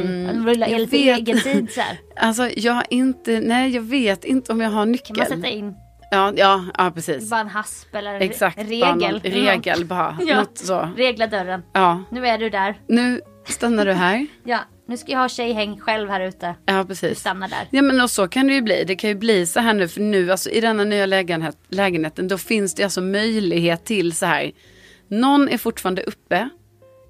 rulla 0.46 0.68
jag 0.70 0.80
el 0.80 0.88
egen 0.92 1.40
tid 1.42 1.72
så 1.72 1.82
här? 1.82 1.98
Alltså 2.16 2.50
jag 2.56 2.74
har 2.74 2.86
inte, 2.90 3.40
nej 3.40 3.70
jag 3.76 3.82
vet 3.82 4.26
inte 4.26 4.52
om 4.52 4.62
jag 4.62 4.70
har 4.70 4.86
nyckel. 4.86 5.16
Kan 5.16 5.28
man 5.30 5.42
sätta 5.42 5.54
in 5.56 5.74
Ja, 6.14 6.34
ja, 6.36 6.66
ja 6.78 6.92
precis. 6.96 7.30
bara 7.30 7.40
en 7.42 7.48
hasp 7.48 7.96
eller 7.96 8.20
Exakt, 8.20 8.58
re- 8.58 8.82
bara 8.82 8.96
regel? 8.96 9.20
regel 9.22 9.86
bara. 9.86 10.18
Ja. 10.28 10.36
Något 10.40 10.58
så. 10.58 10.90
Regla 10.98 11.28
dörren. 11.28 11.64
Ja, 11.74 12.04
Nu 12.12 12.28
är 12.28 12.38
du 12.38 12.50
där. 12.50 12.82
nu 12.88 13.22
stannar 13.48 13.86
du 13.86 13.94
här. 13.94 14.28
Ja, 14.44 14.60
nu 14.88 14.98
ska 14.98 15.12
jag 15.12 15.20
ha 15.20 15.30
tjejhäng 15.30 15.80
själv 15.80 16.10
här 16.10 16.22
ute. 16.22 16.56
Ja 16.66 16.82
Du 16.82 16.88
precis. 16.88 17.20
stannar 17.20 17.48
där. 17.48 17.68
Ja 17.72 17.82
men 17.82 18.02
och 18.02 18.10
så 18.12 18.28
kan 18.28 18.48
det 18.48 18.54
ju 18.54 18.62
bli. 18.62 18.84
Det 18.84 18.96
kan 18.96 19.10
ju 19.10 19.16
bli 19.16 19.46
så 19.46 19.60
här 19.60 19.74
nu 19.74 19.88
för 19.88 20.02
nu 20.02 20.32
alltså 20.32 20.50
i 20.50 20.62
denna 20.62 20.84
nya 20.84 21.06
lägenhet, 21.06 21.58
lägenheten 21.70 22.28
då 22.28 22.38
finns 22.38 22.76
det 22.76 22.84
alltså 22.84 23.02
möjlighet 23.02 23.86
till 23.86 24.16
så 24.16 24.26
här. 24.26 24.52
Någon 25.08 25.50
är 25.50 25.58
fortfarande 25.58 26.02
uppe 26.04 26.50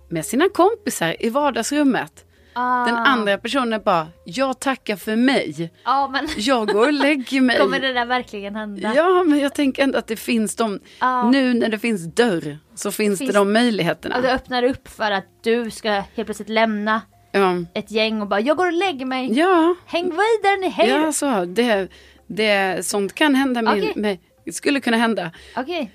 med 0.09 0.25
sina 0.25 0.49
kompisar 0.49 1.15
i 1.19 1.29
vardagsrummet. 1.29 2.25
Ah. 2.53 2.85
Den 2.85 2.95
andra 2.95 3.37
personen 3.37 3.81
bara, 3.85 4.07
jag 4.25 4.59
tackar 4.59 4.95
för 4.95 5.15
mig. 5.15 5.71
Ja 5.85 6.07
men 6.11 6.27
Jag 6.37 6.67
går 6.67 6.87
och 6.87 6.93
lägger 6.93 7.41
mig. 7.41 7.57
kommer 7.59 7.79
det 7.79 7.93
där 7.93 8.05
verkligen 8.05 8.55
hända? 8.55 8.91
Ja 8.95 9.23
men 9.23 9.39
jag 9.39 9.55
tänker 9.55 9.83
ändå 9.83 9.97
att 9.99 10.07
det 10.07 10.15
finns 10.15 10.55
de, 10.55 10.79
Ja. 10.99 11.29
nu 11.29 11.53
när 11.53 11.69
det 11.69 11.79
finns 11.79 12.15
dörr 12.15 12.57
så 12.75 12.91
finns, 12.91 13.19
Finns- 13.19 13.31
det 13.31 13.37
de 13.37 13.53
möjligheterna. 13.53 14.15
Och 14.15 14.21
det 14.21 14.33
öppnar 14.33 14.63
upp 14.63 14.87
för 14.87 15.11
att 15.11 15.25
du 15.43 15.71
ska 15.71 15.89
helt 15.91 16.25
plötsligt 16.25 16.49
lämna 16.49 17.01
Ja, 17.31 17.55
ett 17.73 17.91
gäng 17.91 18.21
och 18.21 18.27
bara 18.27 18.39
jag 18.39 18.57
går 18.57 18.65
och 18.67 18.73
lägger 18.73 19.05
mig. 19.05 19.33
ja, 19.39 19.75
Häng 19.85 20.05
vidare 20.05 20.57
ni, 20.61 20.69
hej 20.69 20.89
ja 20.89 21.11
så, 21.13 21.45
det, 21.45 21.87
det, 22.27 22.85
sånt 22.85 23.13
kan 23.15 23.35
hända 23.35 23.61
med, 23.61 23.73
Okej. 23.73 23.93
med, 23.95 24.17
skulle 24.53 24.79
kunna 24.79 24.97
hända. 24.97 25.31
Okej. 25.55 25.91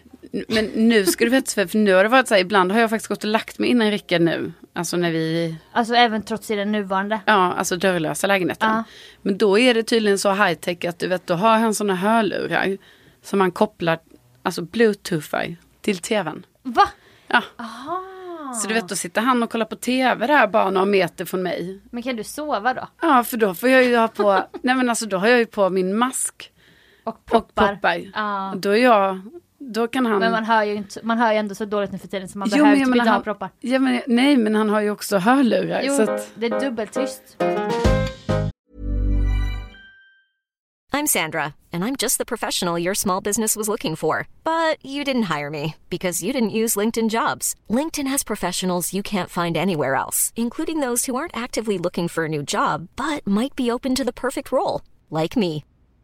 Men 0.48 0.64
nu 0.75 1.06
ska 1.06 1.25
du 1.25 1.30
veta, 1.30 1.68
för 1.68 1.78
nu 1.78 1.92
har 1.94 2.02
det 2.02 2.08
varit 2.08 2.28
så 2.28 2.34
här, 2.34 2.40
ibland 2.40 2.72
har 2.72 2.80
jag 2.80 2.90
faktiskt 2.90 3.08
gått 3.08 3.25
och 3.25 3.30
lagt 3.30 3.58
mig 3.58 3.70
innan 3.70 3.90
Rickard 3.90 4.20
nu. 4.20 4.52
Alltså 4.76 4.97
när 4.97 5.11
vi, 5.11 5.56
Alltså 5.73 5.95
även 5.95 6.23
trots 6.23 6.50
i 6.50 6.56
den 6.56 6.73
nuvarande. 6.73 7.21
ja 7.26 7.52
alltså 7.52 7.76
dörrlösa 7.76 8.26
lägenheten. 8.26 8.68
Ja. 8.71 8.85
Men 9.23 9.38
då 9.38 9.59
är 9.59 9.75
det 9.75 9.83
tydligen 9.83 10.18
så 10.18 10.33
high 10.33 10.54
tech 10.54 10.85
att 10.85 10.99
du 10.99 11.09
vet, 11.09 11.26
då 11.26 11.35
har 11.35 11.59
han 11.59 11.75
sådana 11.75 11.95
hörlurar 11.95 12.76
som 13.23 13.38
man 13.38 13.50
kopplar, 13.50 13.99
alltså 14.42 14.62
bluetoothar 14.62 15.56
till 15.80 15.99
tvn. 15.99 16.47
Va? 16.62 16.88
Ja. 17.28 17.42
Aha. 17.59 18.02
Så 18.62 18.68
du 18.68 18.75
vet, 18.75 18.88
då 18.88 18.97
sitter 18.97 19.21
han 19.21 19.42
och 19.42 19.50
kollar 19.50 19.66
på 19.66 19.76
tv 19.76 20.26
där 20.26 20.47
bara 20.47 20.71
några 20.71 20.85
meter 20.87 21.25
från 21.25 21.42
mig. 21.42 21.80
Men 21.90 22.02
kan 22.02 22.16
du 22.16 22.25
sova 22.25 22.75
då? 22.75 22.88
Ja, 23.02 23.25
för 23.25 23.37
då 23.37 23.54
får 23.54 23.68
jag 23.68 23.85
ju 23.85 23.97
ha 23.97 24.09
på, 24.09 24.45
nej 24.62 24.75
men 24.75 24.88
alltså 24.90 25.06
då 25.06 25.16
har 25.18 25.28
jag 25.28 25.38
ju 25.38 25.47
på 25.47 25.71
min 25.71 25.97
mask 25.99 26.52
Och 27.04 27.14
och 27.14 27.25
poppar? 27.26 27.75
poppar. 27.75 28.02
Ja. 28.14 28.52
Då 28.56 28.71
är 28.71 28.76
jag, 28.83 29.21
då 29.73 29.88
kan 29.88 30.06
han... 30.06 30.18
Men 30.18 30.32
man 30.32 30.44
hör 30.44 30.62
ju 30.64 30.75
inte, 30.75 31.00
man 31.02 31.18
hör 31.18 31.32
ju 31.32 31.38
ändå 31.38 31.54
så 31.54 31.64
dåligt 31.64 31.92
nu 31.92 31.99
för 31.99 32.08
tiden 32.08 32.28
så 32.28 32.38
man 32.38 32.49
Jo, 32.50 32.56
behöver 32.64 32.76
typ 32.85 32.87
inte 32.87 33.00
ha 33.00 33.11
han- 33.11 33.23
proppar. 33.23 33.50
Ja, 33.61 33.78
men, 33.78 34.00
nej, 34.06 34.37
men 34.37 34.54
han 34.54 34.68
har 34.70 34.80
ju 34.80 34.90
också 34.90 35.18
hörlurar. 35.18 35.82
Jo, 35.85 35.94
Så 35.96 36.02
att, 36.02 36.30
det 36.35 36.46
är 36.46 36.61
dubbeltyst. 36.61 37.37
I'm 40.92 41.06
Sandra, 41.06 41.54
and 41.73 41.85
I'm 41.85 41.96
just 42.02 42.16
the 42.18 42.25
professional 42.25 42.78
your 42.78 42.94
small 42.94 43.20
business 43.20 43.54
was 43.56 43.68
looking 43.68 43.96
for. 43.96 44.26
But 44.44 44.78
you 44.82 45.04
didn't 45.04 45.25
hire 45.25 45.50
me 45.50 45.75
because 45.90 46.23
you 46.26 46.32
didn't 46.32 46.50
use 46.62 46.75
LinkedIn 46.80 47.11
jobs. 47.11 47.54
LinkedIn 47.68 48.06
has 48.11 48.25
professionals 48.25 48.94
you 48.94 49.02
can't 49.02 49.28
find 49.28 49.56
anywhere 49.56 49.94
else, 49.94 50.32
including 50.37 50.80
those 50.80 51.04
who 51.04 51.14
aren't 51.16 51.37
actively 51.37 51.76
looking 51.78 52.08
for 52.08 52.25
a 52.25 52.28
new 52.28 52.42
job 52.42 52.88
but 52.96 53.26
might 53.26 53.54
be 53.54 53.70
open 53.70 53.94
to 53.94 54.04
the 54.04 54.12
perfect 54.12 54.50
role, 54.52 54.80
like 55.11 55.37
me. 55.37 55.64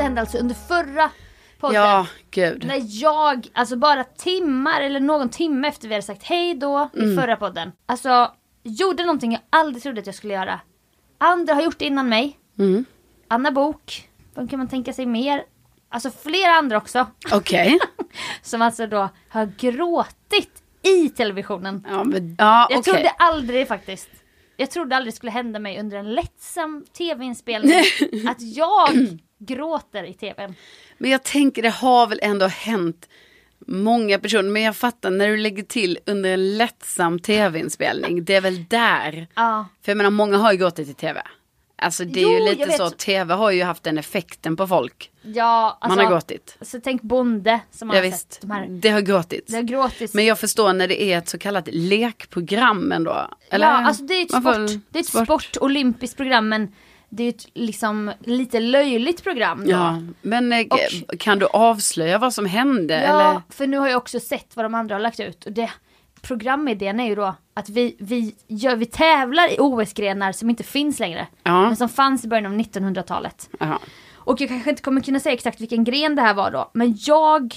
Detta 0.00 0.06
hände 0.08 0.20
alltså 0.20 0.38
under 0.38 0.54
förra 0.54 1.10
podden. 1.58 1.74
ja, 1.82 2.06
gud. 2.30 2.64
När 2.66 2.80
jag, 3.02 3.46
alltså 3.52 3.76
bara 3.76 4.04
timmar 4.04 4.80
eller 4.80 5.00
någon 5.00 5.28
timme 5.28 5.68
efter 5.68 5.88
vi 5.88 5.94
hade 5.94 6.06
sagt 6.06 6.22
hej 6.22 6.54
då 6.54 6.90
i 6.94 6.98
Mm. 7.02 7.16
förra 7.16 7.36
podden. 7.36 7.72
Alltså 7.86 8.32
gjorde 8.62 9.02
någonting 9.02 9.32
jag 9.32 9.40
aldrig 9.50 9.82
trodde 9.82 10.00
att 10.00 10.06
jag 10.06 10.14
skulle 10.14 10.34
göra. 10.34 10.60
Andra 11.18 11.54
har 11.54 11.62
gjort 11.62 11.78
det 11.78 11.84
innan 11.84 12.08
mig. 12.08 12.38
Mm. 12.58 12.84
Anna 13.28 13.50
Bok. 13.50 14.08
Vem 14.34 14.48
kan 14.48 14.58
man 14.58 14.68
tänka 14.68 14.92
sig 14.92 15.06
mer? 15.06 15.44
Alltså 15.88 16.10
flera 16.10 16.52
andra 16.52 16.76
också. 16.76 17.06
Okej. 17.32 17.78
Som 18.42 18.62
alltså 18.62 18.86
då 18.86 19.08
har 19.28 19.52
gråtit 19.58 20.62
i 20.82 21.08
televisionen. 21.08 21.86
Ja, 21.90 22.04
men, 22.04 22.36
ja, 22.38 22.66
Jag 22.70 22.84
trodde 22.84 23.08
aldrig 23.10 23.68
faktiskt. 23.68 24.08
Jag 24.56 24.70
trodde 24.70 24.96
aldrig 24.96 25.12
det 25.12 25.16
skulle 25.16 25.32
hända 25.32 25.58
mig 25.58 25.80
under 25.80 25.96
en 25.96 26.14
lättsam 26.14 26.84
tv-inspelning. 26.98 27.74
att 28.28 28.40
jag 28.40 28.88
gråter 29.40 30.04
i 30.04 30.14
tvn. 30.14 30.54
Men 30.98 31.10
jag 31.10 31.22
tänker 31.22 31.62
det 31.62 31.70
har 31.70 32.06
väl 32.06 32.18
ändå 32.22 32.46
hänt 32.46 33.08
många 33.66 34.18
personer. 34.18 34.50
Men 34.50 34.62
jag 34.62 34.76
fattar 34.76 35.10
när 35.10 35.28
du 35.28 35.36
lägger 35.36 35.62
till 35.62 35.98
under 36.06 36.30
en 36.30 36.56
lättsam 36.58 37.18
tv-inspelning. 37.18 38.24
Det 38.24 38.34
är 38.34 38.40
väl 38.40 38.64
där. 38.68 39.26
Ja. 39.34 39.66
För 39.82 39.92
jag 39.92 39.96
menar 39.96 40.10
många 40.10 40.36
har 40.36 40.52
ju 40.52 40.58
gått 40.58 40.78
i 40.78 40.94
tv. 40.94 41.22
Alltså 41.82 42.04
det 42.04 42.20
är 42.20 42.22
Jo, 42.22 42.30
ju 42.32 42.40
lite 42.56 42.72
så. 42.72 42.90
Tv 42.90 43.34
har 43.34 43.50
ju 43.50 43.62
haft 43.62 43.82
den 43.82 43.98
effekten 43.98 44.56
på 44.56 44.66
folk. 44.66 45.10
Ja, 45.22 45.78
alltså, 45.80 45.96
Man 45.96 46.04
har 46.06 46.12
gråtit. 46.12 46.56
Så 46.60 46.80
tänk 46.80 47.02
Bonde 47.02 47.60
som 47.70 47.88
man 47.88 47.96
Ja, 47.96 48.02
har 48.02 48.10
visst. 48.10 48.32
sett. 48.32 48.40
De 48.40 48.50
här, 48.50 48.66
Det 48.68 48.88
har 48.88 49.00
gråtits. 49.00 49.46
det 49.46 49.56
har 49.56 49.62
gråtits. 49.62 50.14
Men 50.14 50.24
jag 50.24 50.38
förstår 50.38 50.72
när 50.72 50.88
det 50.88 51.02
är 51.02 51.18
ett 51.18 51.28
så 51.28 51.38
kallat 51.38 51.68
lekprogram 51.72 52.92
ändå. 52.92 53.28
Eller? 53.50 53.66
ja, 53.66 53.72
alltså 53.86 54.02
det 54.02 54.14
är 54.14 54.22
ett 54.22 54.30
sport. 54.30 54.42
får- 54.42 54.80
Det 54.92 54.98
är 54.98 55.00
ett 55.00 55.24
sport. 55.26 55.56
olympiskt 55.60 56.16
program 56.16 56.48
men 56.48 56.72
det 57.10 57.24
är 57.24 57.28
ett 57.28 57.46
liksom 57.54 58.12
lite 58.20 58.60
löjligt 58.60 59.22
program 59.22 59.64
då. 59.64 59.70
Ja, 59.70 60.02
men 60.22 60.52
eh, 60.52 60.66
Och- 60.70 61.18
kan 61.18 61.38
du 61.38 61.46
avslöja 61.46 62.18
vad 62.18 62.34
som 62.34 62.46
hände? 62.46 62.94
Ja, 62.94 63.20
Eller? 63.30 63.42
för 63.48 63.66
nu 63.66 63.78
har 63.78 63.88
jag 63.88 63.96
också 63.96 64.20
sett 64.20 64.56
vad 64.56 64.64
de 64.64 64.74
andra 64.74 64.94
har 64.94 65.00
lagt 65.00 65.20
ut. 65.20 65.44
Och 65.44 65.52
det, 65.52 65.70
programidén 66.22 67.00
är 67.00 67.08
ju 67.08 67.14
då 67.14 67.34
att 67.54 67.68
vi, 67.68 67.96
vi, 67.98 68.34
gör, 68.46 68.76
vi 68.76 68.86
tävlar 68.86 69.52
i 69.52 69.56
OS-grenar 69.58 70.32
som 70.32 70.50
inte 70.50 70.62
finns 70.62 70.98
längre. 70.98 71.26
Ja. 71.42 71.60
Men 71.62 71.76
som 71.76 71.88
fanns 71.88 72.24
i 72.24 72.28
början 72.28 72.46
av 72.46 72.52
1900-talet. 72.58 73.50
Ja. 73.60 73.78
Och 74.14 74.40
jag 74.40 74.48
kanske 74.48 74.70
inte 74.70 74.82
kommer 74.82 75.00
kunna 75.00 75.20
säga 75.20 75.32
exakt 75.32 75.60
vilken 75.60 75.84
gren 75.84 76.14
det 76.14 76.22
här 76.22 76.34
var 76.34 76.50
då. 76.50 76.70
Men 76.74 76.94
jag... 76.98 77.54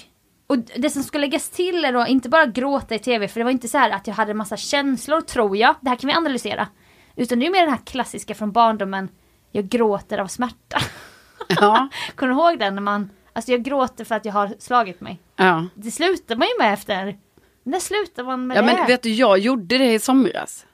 Och 0.47 0.57
det 0.57 0.89
som 0.89 1.03
ska 1.03 1.17
läggas 1.17 1.49
till 1.49 1.85
är 1.85 1.93
då 1.93 2.05
inte 2.07 2.29
bara 2.29 2.45
gråta 2.45 2.95
i 2.95 2.99
tv. 2.99 3.27
För 3.27 3.39
det 3.39 3.43
var 3.43 3.51
inte 3.51 3.67
så 3.67 3.77
här 3.77 3.89
att 3.89 4.07
jag 4.07 4.13
hade 4.13 4.33
massa 4.33 4.57
känslor 4.57 5.21
tror 5.21 5.57
jag. 5.57 5.75
Det 5.81 5.89
här 5.89 5.95
kan 5.95 6.07
vi 6.07 6.13
analysera. 6.13 6.67
Utan 7.15 7.39
det 7.39 7.45
är 7.45 7.51
mer 7.51 7.59
den 7.61 7.69
här 7.69 7.85
klassiska 7.85 8.35
från 8.35 8.51
barndomen. 8.51 9.09
Jag 9.55 9.69
gråter 9.69 10.17
av 10.17 10.27
smärta. 10.27 10.77
Ja, 11.47 11.87
Kommer 12.15 12.33
du 12.33 12.39
ihåg 12.39 12.59
den 12.59 12.75
när 12.75 12.81
man, 12.81 13.09
alltså 13.33 13.51
jag 13.51 13.63
gråter 13.63 14.05
för 14.05 14.15
att 14.15 14.25
jag 14.25 14.33
har 14.33 14.53
slagit 14.59 15.01
mig. 15.01 15.19
ja. 15.35 15.65
Det 15.75 15.91
slutar 15.91 16.35
man 16.35 16.47
ju 16.47 16.53
med 16.63 16.73
efter. 16.73 17.17
När 17.63 17.79
slutar 17.79 18.23
man 18.23 18.47
med 18.47 18.57
Ja 18.57 18.61
det? 18.61 18.65
men 18.73 18.87
vet 18.87 19.01
du, 19.03 19.09
jag 19.13 19.37
gjorde 19.39 19.77
det 19.77 19.93
i 19.93 19.99
somras. 19.99 20.65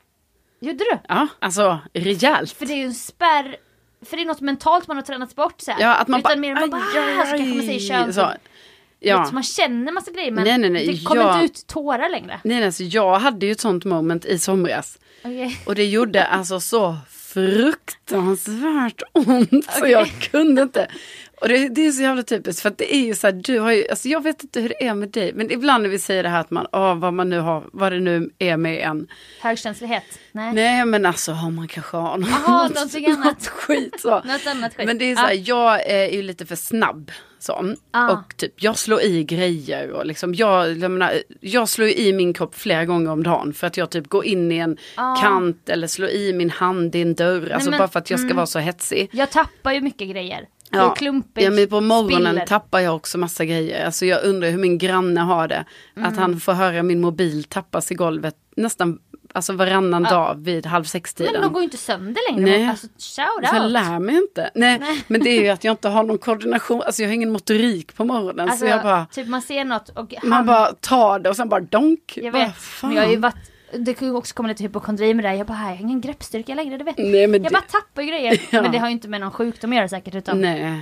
Gjorde 0.62 0.78
du? 0.78 0.98
Ja, 1.08 1.28
alltså 1.39 1.80
rejält. 1.94 2.52
För 2.52 2.65
det 2.65 2.74
är 2.74 2.78
ju 2.78 2.84
en 2.86 2.94
spärr, 2.94 3.56
för 4.06 4.18
det 4.18 4.24
är 4.24 4.26
något 4.26 4.42
mentalt 4.42 4.88
man 4.88 4.98
har 4.98 5.02
tränat 5.04 5.36
bort 5.36 5.62
så 5.62 5.72
här. 5.72 5.82
Ja, 5.82 5.96
att 5.96 6.08
man 6.08 6.20
Utan 6.20 6.30
bara... 6.30 6.39
mer 6.39 6.56
man 6.56 6.70
bara, 6.70 6.82
aj, 6.82 7.00
aj, 7.20 7.26
så 7.26 7.32
kanske 7.38 7.56
man 7.56 7.65
säger 7.65 7.80
kön. 7.80 8.13
så. 8.13 8.20
Ja. 8.22 8.34
Ja. 9.00 9.30
Man 9.34 9.44
känner 9.44 9.92
massa 9.92 10.12
grejer 10.12 10.32
men 10.32 10.44
Nej, 10.44 10.58
nej, 10.58 10.70
nej, 10.70 10.88
det 10.88 11.04
kommer 11.06 11.22
jag- 11.22 11.34
inte 11.44 11.46
ut 11.46 11.68
tårar 11.68 12.10
längre. 12.10 12.39
Nej, 12.44 12.60
nej, 12.60 12.72
så 12.72 12.84
jag 12.84 13.20
hade 13.20 13.46
ju 13.46 13.52
ett 13.52 13.60
sånt 13.60 13.86
moment 13.86 14.26
i 14.26 14.39
somras. 14.39 15.00
Okej. 15.24 15.62
Och 15.65 15.76
det 15.76 15.86
gjorde 15.86 16.26
alltså 16.26 16.60
så 16.60 16.98
fruktansvärt 17.34 19.02
ont 19.13 19.65
så 19.80 19.88
jag 19.88 20.08
kunde 20.08 20.62
inte. 20.62 20.88
Och 21.41 21.47
det, 21.47 21.69
det 21.69 21.88
är 21.88 21.91
så 21.91 22.02
jävla 22.02 22.23
typiskt 22.23 22.62
för 22.62 22.69
att 22.69 22.78
det 22.78 22.95
är 22.95 23.06
ju 23.06 23.15
så 23.15 23.28
här, 23.28 23.32
du 23.34 23.60
har 23.60 23.71
ju, 23.71 23.88
alltså 23.89 24.08
jag 24.08 24.23
vet 24.23 24.43
inte 24.43 24.62
hur 24.62 24.69
det 24.69 24.84
är 24.88 24.93
med 24.93 25.10
dig, 25.10 25.34
men 25.34 25.52
ibland 25.52 25.84
när 25.84 25.89
vi 25.89 25.99
säger 25.99 26.23
det 26.23 26.30
här 26.30 26.41
att 26.41 26.52
man, 26.52 26.67
åh 26.71 26.95
vad 26.95 27.13
man 27.13 27.30
nu 27.30 27.39
har, 27.39 27.63
vad 27.73 27.91
det 27.91 27.99
nu 27.99 28.30
är 28.39 28.58
med 28.58 28.78
en. 28.80 29.08
Högkänslighet? 29.41 30.04
Nej. 30.32 30.54
Nej 30.54 30.86
men 30.86 31.06
alltså 31.06 31.32
har 31.32 31.52
man 31.52 31.67
kanske 31.67 31.97
har 31.97 32.17
något, 32.17 32.30
Jaha, 32.30 32.67
någonting 32.67 33.06
annat. 33.12 33.25
något 33.25 33.47
skit 33.47 33.95
så. 34.02 34.10
Något 34.25 34.47
annat 34.47 34.75
skit. 34.75 34.86
Men 34.86 34.97
det 34.97 35.12
är 35.12 35.15
så 35.15 35.21
här, 35.21 35.34
Ja. 35.34 35.80
jag 35.80 35.89
är 35.89 36.08
ju 36.12 36.21
lite 36.21 36.45
för 36.45 36.56
snabb. 36.56 37.12
Så. 37.41 37.75
Ah. 37.91 38.12
Och 38.12 38.38
typ, 38.38 38.63
jag 38.63 38.78
slår 38.78 39.02
i 39.02 39.23
grejer 39.23 39.91
och 39.91 40.06
liksom, 40.06 40.34
jag, 40.36 40.78
jag, 40.78 40.91
menar, 40.91 41.13
jag 41.39 41.69
slår 41.69 41.88
i 41.88 42.13
min 42.13 42.34
kropp 42.34 42.56
flera 42.56 42.86
gånger 42.86 43.12
om 43.12 43.23
dagen 43.23 43.54
för 43.54 43.67
att 43.67 43.78
jag 43.78 43.89
typ 43.89 44.08
går 44.08 44.25
in 44.25 44.52
i 44.52 44.58
en 44.58 44.78
kant 45.21 45.69
eller 45.69 45.88
slår 45.88 46.10
i 46.10 46.34
min 46.34 46.49
hand 46.49 46.95
i 46.95 47.02
en 47.02 47.15
dörr. 47.15 47.49
Alltså 47.49 47.69
Ah. 47.69 47.71
men- 47.71 47.78
bara 47.78 47.88
för 47.88 47.99
att 47.99 48.10
jag 48.10 48.19
ska 48.19 48.25
mm. 48.25 48.36
vara 48.36 48.45
så 48.47 48.60
hetsig. 48.60 49.10
Jag 49.12 49.30
tappar 49.32 49.71
ju 49.71 49.82
mycket 49.82 50.10
grejer. 50.10 50.45
Ja, 50.72 50.96
klumpigt, 50.96 51.46
ja 51.46 51.52
men 51.52 51.68
på 51.68 51.82
morgonen 51.82 52.34
spiller. 52.34 52.46
tappar 52.46 52.80
jag 52.80 52.96
också 52.96 53.18
massa 53.18 53.46
grejer. 53.46 53.86
Alltså 53.86 54.06
jag 54.06 54.24
undrar 54.24 54.50
hur 54.50 54.58
min 54.58 54.78
granne 54.78 55.20
har 55.20 55.48
det. 55.48 55.66
Mm. 55.96 56.10
Att 56.10 56.18
han 56.18 56.40
får 56.40 56.54
höra 56.54 56.84
min 56.84 57.02
mobil 57.02 57.44
tappas 57.44 57.92
i 57.92 57.96
golvet 57.96 58.36
nästan 58.56 59.00
alltså 59.34 59.54
varannan 59.54 60.04
dag 60.04 60.36
vid 60.38 60.66
halv 60.66 60.84
sex-tiden. 60.84 61.34
Men 61.34 61.42
de 61.42 61.54
går 61.54 61.62
ju 61.62 61.64
inte 61.64 61.78
sönder 61.78 62.32
längre. 62.32 62.52
Nej. 62.52 62.68
Alltså, 62.68 62.88
shout 62.88 63.50
jag 63.54 63.72
lär 63.72 64.00
mig 64.00 64.16
inte. 64.16 64.50
Nej, 64.56 64.80
Nej. 64.80 65.04
men 65.08 65.24
det 65.24 65.30
är 65.30 65.44
ju 65.44 65.50
att 65.50 65.64
jag 65.64 65.74
inte 65.74 65.90
har 65.90 66.04
någon 66.04 66.18
koordination. 66.18 66.82
Alltså 66.82 67.02
jag 67.02 67.10
har 67.10 67.14
ingen 67.14 67.32
motorik 67.32 67.96
på 67.96 68.06
morgonen. 68.06 68.50
Alltså, 68.50 68.66
så 68.66 68.66
jag 68.66 68.84
bara, 68.84 69.06
typ 69.06 69.28
man 69.28 69.42
ser 69.42 69.66
något 69.66 69.90
och 69.90 70.14
man 70.24 70.32
han, 70.32 70.46
bara 70.46 70.74
tar 70.74 71.20
det 71.20 71.30
och 71.30 71.36
sen 71.36 71.50
bara 71.50 71.60
donk. 71.60 72.14
jag 72.16 72.32
vet, 72.32 72.56
men 72.82 72.94
jag 72.94 73.04
har 73.04 73.12
ju 73.12 73.18
varit, 73.18 73.49
det 73.78 73.94
kan 73.94 74.08
ju 74.08 74.14
också 74.14 74.36
komma 74.36 74.50
lite 74.50 74.64
hypokondri 74.64 75.14
med 75.14 75.26
det. 75.26 75.36
Jag 75.36 75.48
bara, 75.48 75.58
jag 75.58 75.64
har 75.66 75.76
ingen 75.82 76.02
greppstyrka 76.02 76.56
längre, 76.56 76.78
det 76.78 76.84
vet. 76.84 76.98
Nej, 76.98 77.28
men 77.28 77.44
Jag 77.44 77.52
det- 77.52 77.54
bara 77.54 77.62
tappar 77.82 78.04
grejer. 78.04 78.42
Ja. 78.52 78.62
Men 78.62 78.72
det 78.72 78.78
har 78.78 78.88
ju 78.88 78.94
inte 78.94 79.08
med 79.08 79.22
någon 79.22 79.32
sjukdom 79.32 79.72
att 79.72 79.78
göra 79.78 79.90
säkert. 79.90 80.16
Utan 80.16 80.42
Nej. 80.42 80.82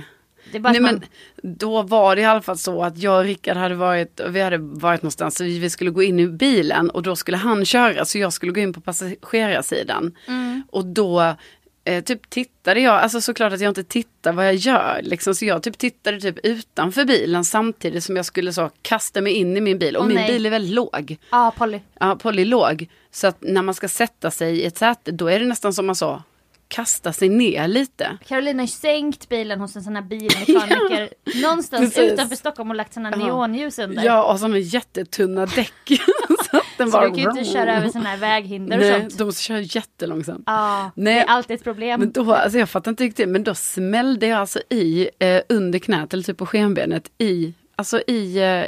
det 0.52 0.58
är 0.58 0.60
bara 0.60 0.72
Nej 0.72 0.80
man, 0.82 1.02
men 1.42 1.56
då 1.58 1.82
var 1.82 2.16
det 2.16 2.22
i 2.22 2.24
alla 2.24 2.42
fall 2.42 2.58
så 2.58 2.82
att 2.82 2.98
jag 2.98 3.18
och 3.18 3.24
Rickard 3.24 3.56
hade 3.56 3.74
varit, 3.74 4.20
vi 4.28 4.40
hade 4.40 4.58
varit 4.58 5.02
någonstans 5.02 5.36
så 5.36 5.44
vi 5.44 5.70
skulle 5.70 5.90
gå 5.90 6.02
in 6.02 6.20
i 6.20 6.26
bilen 6.26 6.90
och 6.90 7.02
då 7.02 7.16
skulle 7.16 7.36
han 7.36 7.64
köra 7.64 8.04
så 8.04 8.18
jag 8.18 8.32
skulle 8.32 8.52
gå 8.52 8.60
in 8.60 8.72
på 8.72 8.80
passagerarsidan. 8.80 10.14
Mm. 10.26 10.62
Och 10.70 10.86
då 10.86 11.34
eh, 11.88 12.02
typ 12.04 12.30
tittade 12.30 12.80
jag, 12.80 12.94
alltså 12.94 13.20
såklart 13.20 13.52
att 13.52 13.60
jag 13.60 13.70
inte 13.70 13.84
tittar 13.84 14.32
vad 14.32 14.46
jag 14.46 14.54
gör 14.54 15.00
liksom, 15.02 15.34
så 15.34 15.44
jag 15.44 15.62
typ 15.62 15.78
tittade 15.78 16.20
typ 16.20 16.38
utanför 16.42 17.04
bilen 17.04 17.44
samtidigt 17.44 18.04
som 18.04 18.16
jag 18.16 18.24
skulle 18.24 18.52
så 18.52 18.70
kasta 18.82 19.20
mig 19.20 19.32
in 19.32 19.56
i 19.56 19.60
min 19.60 19.78
bil 19.78 19.96
och 19.96 20.02
Åh, 20.02 20.08
min 20.08 20.16
nej. 20.16 20.32
bil 20.32 20.46
är 20.46 20.50
väldigt 20.50 20.74
låg. 20.74 21.16
Ja, 21.30 21.52
Polly. 21.56 21.80
Ja, 22.00 22.16
Polly 22.16 22.42
är 22.42 22.46
låg. 22.46 22.88
Så 23.10 23.26
att 23.26 23.36
när 23.40 23.62
man 23.62 23.74
ska 23.74 23.88
sätta 23.88 24.30
sig 24.30 24.56
i 24.60 24.64
ett 24.64 24.78
säte 24.78 25.10
då 25.12 25.26
är 25.26 25.40
det 25.40 25.46
nästan 25.46 25.74
som 25.74 25.86
man 25.86 25.94
så 25.96 26.22
kasta 26.68 27.12
sig 27.12 27.28
ner 27.28 27.68
lite. 27.68 28.18
Carolina 28.26 28.62
har 28.62 28.66
ju 28.66 28.72
sänkt 28.72 29.28
bilen 29.28 29.60
hos 29.60 29.76
en 29.76 29.82
sån 29.82 29.96
här 29.96 30.02
bilmekaniker 30.08 31.08
någonstans 31.42 31.94
precis. 31.94 32.12
utanför 32.12 32.36
Stockholm 32.36 32.70
och 32.70 32.76
lagt 32.76 32.94
såna 32.94 33.10
Ja. 33.10 33.16
neonljus 33.16 33.78
under. 33.78 34.04
Ja, 34.04 34.32
och 34.32 34.38
sådana 34.38 34.58
jättetunna 34.58 35.46
däck. 35.46 35.72
att 36.78 36.86
den 36.86 36.90
så 36.90 36.98
bara... 36.98 37.08
du 37.08 37.14
kan 37.14 37.34
ju 37.34 37.40
inte 37.40 37.52
köra 37.52 37.76
över 37.76 37.88
såna 37.88 38.08
här 38.08 38.16
väghinder 38.16 38.78
och 38.78 38.84
Nej, 38.84 39.00
sånt. 39.00 39.18
de 39.18 39.24
måste 39.24 39.42
köra 39.42 39.60
jättelångsamt. 39.60 40.42
Ja, 40.46 40.90
Nej. 40.94 41.14
det 41.14 41.20
är 41.20 41.24
alltid 41.24 41.56
ett 41.56 41.64
problem. 41.64 42.00
Men 42.00 42.12
då, 42.12 42.34
alltså 42.34 42.58
jag 42.58 42.68
fattar 42.68 42.90
inte 42.90 43.04
riktigt, 43.04 43.28
men 43.28 43.44
då 43.44 43.54
smällde 43.54 44.26
jag 44.26 44.38
alltså 44.38 44.60
i 44.70 45.08
eh, 45.18 45.40
under 45.48 45.78
knät 45.78 46.12
eller 46.12 46.22
typ 46.22 46.36
på 46.38 46.46
skenbenet 46.46 47.10
i, 47.18 47.54
alltså 47.76 48.00
i, 48.06 48.36
eh, 48.38 48.64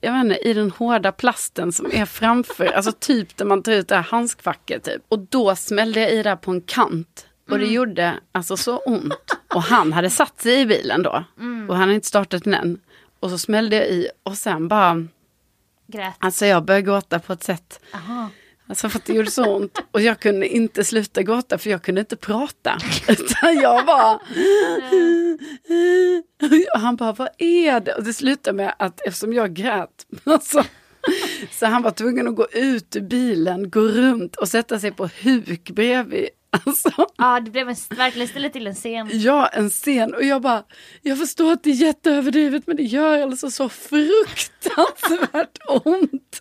jag 0.00 0.12
vet 0.12 0.24
inte, 0.24 0.48
i 0.48 0.54
den 0.54 0.70
hårda 0.70 1.12
plasten 1.12 1.72
som 1.72 1.86
är 1.92 2.06
framför, 2.06 2.66
alltså 2.66 2.92
typ 2.98 3.36
där 3.36 3.44
man 3.44 3.62
tar 3.62 3.72
ut 3.72 3.88
det 3.88 3.94
här 3.96 4.02
handskfacket 4.02 4.82
typ. 4.84 5.02
Och 5.08 5.18
då 5.18 5.56
smällde 5.56 6.00
jag 6.00 6.12
i 6.12 6.22
där 6.22 6.36
på 6.36 6.50
en 6.50 6.60
kant. 6.60 7.26
Och 7.50 7.58
det 7.58 7.66
gjorde 7.66 8.14
alltså 8.32 8.56
så 8.56 8.76
ont. 8.76 9.36
Och 9.54 9.62
han 9.62 9.92
hade 9.92 10.10
satt 10.10 10.40
sig 10.40 10.60
i 10.60 10.66
bilen 10.66 11.02
då. 11.02 11.24
Och 11.68 11.74
han 11.74 11.80
hade 11.80 11.94
inte 11.94 12.06
startat 12.06 12.44
den 12.44 12.54
än. 12.54 12.80
Och 13.20 13.30
så 13.30 13.38
smällde 13.38 13.76
jag 13.76 13.86
i 13.86 14.08
och 14.22 14.34
sen 14.36 14.68
bara, 14.68 15.06
Grät. 15.86 16.14
alltså 16.18 16.46
jag 16.46 16.64
började 16.64 16.82
gråta 16.86 17.18
på 17.18 17.32
ett 17.32 17.42
sätt. 17.42 17.80
Aha. 17.94 18.30
Alltså 18.66 18.88
för 18.88 18.98
att 18.98 19.04
det 19.04 19.12
gjorde 19.12 19.30
så 19.30 19.56
ont. 19.56 19.78
Och 19.90 20.00
jag 20.00 20.20
kunde 20.20 20.48
inte 20.48 20.84
sluta 20.84 21.22
gråta 21.22 21.58
för 21.58 21.70
jag 21.70 21.82
kunde 21.82 22.00
inte 22.00 22.16
prata. 22.16 22.78
Utan 23.08 23.56
jag 23.56 23.86
bara... 23.86 24.20
Och 26.74 26.80
han 26.80 26.96
bara, 26.96 27.12
vad 27.12 27.28
är 27.38 27.80
det? 27.80 27.94
Och 27.94 28.04
det 28.04 28.12
slutade 28.12 28.56
med 28.56 28.74
att 28.78 29.00
eftersom 29.00 29.32
jag 29.32 29.54
grät. 29.54 30.06
Alltså, 30.24 30.64
så 31.50 31.66
han 31.66 31.82
var 31.82 31.90
tvungen 31.90 32.28
att 32.28 32.36
gå 32.36 32.48
ut 32.52 32.96
ur 32.96 33.00
bilen, 33.00 33.70
gå 33.70 33.80
runt 33.80 34.36
och 34.36 34.48
sätta 34.48 34.78
sig 34.78 34.90
på 34.92 35.08
huk 35.22 35.70
bredvid. 35.70 36.28
Alltså, 36.66 36.90
Ja, 37.16 37.40
det 37.40 37.50
blev 37.50 37.68
en, 37.68 37.76
verkligen 37.90 38.28
ställde 38.28 38.48
till 38.50 38.66
en 38.66 38.74
scen. 38.74 39.08
ja, 39.12 39.46
en 39.46 39.70
scen. 39.70 40.14
Och 40.14 40.24
jag 40.24 40.42
bara, 40.42 40.62
jag 41.02 41.18
förstår 41.18 41.52
att 41.52 41.62
det 41.62 41.70
är 41.70 41.74
jätteöverdrivet 41.74 42.66
men 42.66 42.76
det 42.76 42.82
gör 42.82 43.22
alltså 43.22 43.50
så 43.50 43.68
fruktansvärt 43.68 45.58
ont. 45.84 46.40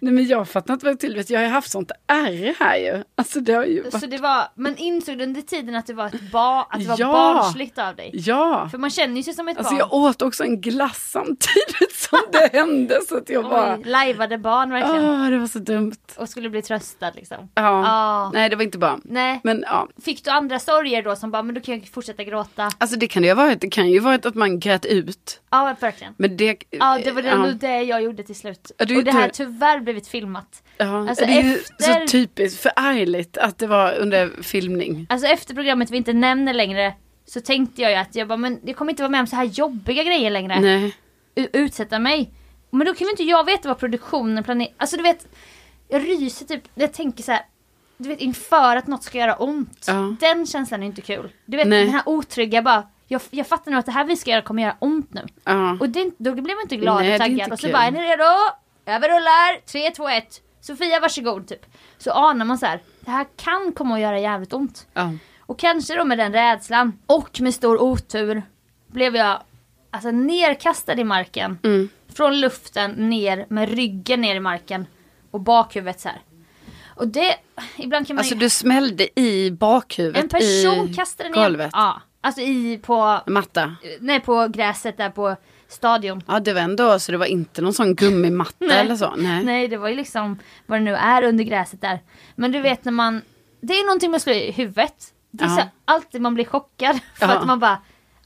Nej 0.00 0.12
men 0.12 0.26
jag 0.26 0.48
fattar 0.48 0.74
inte 0.74 0.86
vad 0.86 0.92
det 0.94 0.96
är 0.96 1.08
till. 1.08 1.16
Vet, 1.16 1.30
Jag 1.30 1.38
har 1.40 1.44
ju 1.44 1.50
haft 1.52 1.70
sånt 1.70 1.90
ärr 2.06 2.54
här 2.58 2.76
ju. 2.76 3.04
Alltså 3.14 3.40
det 3.40 3.52
har 3.52 3.64
ju 3.64 3.82
varit... 3.82 4.00
Så 4.00 4.06
det 4.06 4.18
var, 4.18 4.44
men 4.54 4.76
insåg 4.76 5.18
du 5.18 5.24
under 5.24 5.42
tiden 5.42 5.74
att 5.74 5.86
det 5.86 5.94
var 5.94 6.06
ett 6.06 6.32
ba, 6.32 6.62
att 6.70 6.80
det 6.80 6.86
var 6.88 6.96
Ja. 6.98 7.12
barnsligt 7.12 7.78
av 7.78 7.96
dig? 7.96 8.10
Ja. 8.12 8.68
För 8.70 8.78
man 8.78 8.90
känner 8.90 9.22
sig 9.22 9.34
som 9.34 9.48
ett 9.48 9.58
Alltså 9.58 9.72
barn. 9.74 9.78
jag 9.78 9.92
åt 9.94 10.22
också 10.22 10.44
en 10.44 10.60
glass 10.60 11.10
samtidigt 11.12 11.92
som 11.94 12.18
det 12.32 12.50
hände 12.52 12.98
så 13.08 13.16
att 13.16 13.28
jag 13.28 13.44
bara... 13.44 13.76
Oj, 13.76 13.82
lajvade 13.84 14.38
barn 14.38 14.70
verkligen. 14.70 15.04
Åh, 15.04 15.30
det 15.30 15.38
var 15.38 15.46
så 15.46 15.58
dumt. 15.58 15.92
Och 16.16 16.28
skulle 16.28 16.50
bli 16.50 16.62
tröstad 16.62 17.10
liksom. 17.14 17.36
Ja. 17.54 17.82
Ja. 17.84 18.30
Nej, 18.34 18.48
det 18.50 18.56
var 18.56 18.62
inte 18.62 18.78
bra. 18.78 18.98
Nej. 19.04 19.40
Men 19.44 19.64
ja, 19.66 19.88
Fick 20.04 20.24
du 20.24 20.30
andra 20.30 20.58
sorger 20.58 21.02
då 21.02 21.16
som 21.16 21.30
bara, 21.30 21.42
men 21.42 21.54
då 21.54 21.60
kan 21.60 21.74
jag 21.78 21.88
fortsätta 21.88 22.24
gråta? 22.24 22.70
alltså 22.78 22.96
det 22.96 23.06
kan 23.06 23.22
det 23.22 23.28
ju 23.28 23.34
ha 23.34 23.44
varit. 23.44 23.60
Det 23.60 23.68
kan 23.70 23.90
ju 23.90 23.98
varit 23.98 24.26
att 24.26 24.34
man 24.34 24.60
grät 24.60 24.84
ut. 24.86 25.40
Ja, 25.50 25.76
verkligen. 25.80 26.14
Men 26.16 26.36
det... 26.36 26.56
Ja, 26.70 26.98
det 27.04 27.10
var 27.10 27.22
det, 27.22 27.28
ja. 27.28 27.36
nog 27.36 27.56
det 27.56 27.82
jag 27.82 28.02
gjorde 28.02 28.22
till 28.22 28.34
slut. 28.36 28.72
Ja, 28.78 28.84
du- 28.84 28.96
och 28.96 29.04
det 29.04 29.10
här 29.12 29.28
tyvärr 29.50 29.80
blivit 29.80 30.08
filmat. 30.08 30.62
Ja, 30.76 31.08
Alltså, 31.08 31.24
det 31.26 31.32
är 31.32 31.42
ju 31.42 31.54
efter- 31.54 32.06
så 32.06 32.06
typiskt 32.12 32.62
förargligt 32.62 33.38
att 33.38 33.58
det 33.58 33.66
var 33.66 33.92
under 33.98 34.42
filmning. 34.42 35.06
Alltså 35.10 35.26
efter 35.26 35.54
programmet 35.54 35.90
vi 35.90 35.96
inte 35.96 36.12
nämner 36.12 36.52
längre 36.54 36.94
så 37.26 37.40
tänkte 37.40 37.82
jag 37.82 37.90
ju 37.90 37.96
att 37.96 38.14
jag 38.14 38.28
bara, 38.28 38.36
men 38.36 38.60
jag 38.64 38.76
kommer 38.76 38.90
inte 38.92 39.02
vara 39.02 39.10
med 39.10 39.20
om 39.20 39.26
så 39.26 39.36
här 39.36 39.44
jobbiga 39.44 40.02
grejer 40.02 40.30
längre. 40.30 40.60
Nej. 40.60 40.96
Utsätta 41.34 41.98
mig. 41.98 42.30
Men 42.70 42.86
då 42.86 42.94
kan 42.94 43.04
väl 43.06 43.10
inte 43.10 43.22
jag 43.22 43.46
veta 43.46 43.68
vad 43.68 43.78
produktionen 43.78 44.44
planerar. 44.44 44.72
Alltså 44.76 44.96
du 44.96 45.02
vet, 45.02 45.26
jag 45.88 46.02
ryser 46.08 46.46
typ, 46.46 46.62
jag 46.74 46.92
tänker 46.92 47.22
så 47.22 47.32
här. 47.32 47.42
Du 47.96 48.08
vet 48.08 48.20
inför 48.20 48.76
att 48.76 48.86
något 48.86 49.02
ska 49.04 49.18
göra 49.18 49.34
ont. 49.34 49.84
Ja. 49.88 50.16
Den 50.20 50.46
känslan 50.46 50.82
är 50.82 50.86
inte 50.86 51.00
kul. 51.00 51.32
Du 51.46 51.56
vet 51.56 51.68
Nej. 51.68 51.84
den 51.84 51.94
här 51.94 52.02
otrygga 52.06 52.62
bara, 52.62 52.86
jag, 53.08 53.20
jag 53.30 53.46
fattar 53.46 53.70
nu 53.70 53.76
att 53.76 53.86
det 53.86 53.92
här 53.92 54.04
vi 54.04 54.16
ska 54.16 54.30
göra 54.30 54.42
kommer 54.42 54.62
göra 54.62 54.76
ont 54.78 55.12
nu. 55.14 55.26
Ja. 55.44 55.76
Och 55.80 55.88
det, 55.88 56.10
då 56.18 56.32
blir 56.34 56.54
man 56.54 56.62
inte 56.62 56.76
glad 56.76 57.02
Nej, 57.02 57.12
och 57.14 57.20
taggad. 57.20 57.52
Och 57.52 57.58
så 57.60 57.66
kul. 57.66 57.72
bara, 57.72 57.84
är 57.84 57.90
ni 57.90 58.00
redo? 58.00 58.24
Överrullar, 58.90 59.66
3, 59.66 59.90
2, 59.90 60.08
1. 60.08 60.40
Sofia 60.60 61.00
varsågod 61.00 61.46
typ. 61.48 61.66
Så 61.98 62.10
anar 62.10 62.44
man 62.44 62.58
så 62.58 62.66
här, 62.66 62.80
det 63.00 63.10
här 63.10 63.26
kan 63.36 63.72
komma 63.72 63.94
att 63.94 64.00
göra 64.00 64.18
jävligt 64.18 64.52
ont. 64.52 64.86
Ja. 64.92 65.12
Och 65.40 65.58
kanske 65.58 65.94
då 65.96 66.04
med 66.04 66.18
den 66.18 66.32
rädslan 66.32 66.98
och 67.06 67.40
med 67.40 67.54
stor 67.54 67.82
otur 67.82 68.42
blev 68.86 69.16
jag 69.16 69.42
alltså 69.90 70.10
nerkastad 70.10 70.94
i 70.94 71.04
marken. 71.04 71.58
Mm. 71.62 71.88
Från 72.14 72.40
luften 72.40 72.90
ner 72.90 73.46
med 73.48 73.68
ryggen 73.68 74.20
ner 74.20 74.34
i 74.34 74.40
marken 74.40 74.86
och 75.30 75.40
bakhuvudet 75.40 76.00
så 76.00 76.08
här. 76.08 76.20
Och 76.96 77.08
det, 77.08 77.36
ibland 77.76 78.06
kan 78.06 78.16
man 78.16 78.20
Alltså 78.20 78.34
ju, 78.34 78.40
du 78.40 78.50
smällde 78.50 79.20
i 79.20 79.50
bakhuvudet 79.50 80.22
en 80.22 80.28
person 80.28 80.88
i 80.90 80.94
kastade 80.94 81.28
ner. 81.28 81.36
golvet. 81.42 81.70
Ja, 81.72 82.00
alltså 82.20 82.40
i 82.40 82.78
på, 82.82 83.20
Matta. 83.26 83.76
nej 84.00 84.20
på 84.20 84.48
gräset 84.48 84.96
där 84.96 85.10
på 85.10 85.36
stadion. 85.70 86.22
Ja 86.26 86.40
det 86.40 86.52
var 86.52 86.60
ändå 86.60 86.98
så 86.98 87.12
det 87.12 87.18
var 87.18 87.26
inte 87.26 87.62
någon 87.62 87.74
sån 87.74 87.94
gummimatta 87.94 88.54
Nej. 88.58 88.78
eller 88.78 88.96
så. 88.96 89.14
Nej. 89.16 89.44
Nej 89.44 89.68
det 89.68 89.76
var 89.76 89.88
ju 89.88 89.94
liksom 89.94 90.38
vad 90.66 90.78
det 90.80 90.84
nu 90.84 90.94
är 90.94 91.22
under 91.22 91.44
gräset 91.44 91.80
där. 91.80 92.00
Men 92.36 92.52
du 92.52 92.60
vet 92.60 92.84
när 92.84 92.92
man, 92.92 93.22
det 93.60 93.72
är 93.74 93.86
någonting 93.86 94.10
man 94.10 94.20
slår 94.20 94.36
i 94.36 94.50
huvudet. 94.52 94.94
Det 95.30 95.44
är 95.44 95.48
Ja. 95.48 95.56
så 95.56 95.62
alltid 95.84 96.20
man 96.20 96.34
blir 96.34 96.44
chockad 96.44 96.98
för 97.18 97.26
Ja. 97.26 97.32
att 97.38 97.46
man 97.46 97.58
bara, 97.58 97.78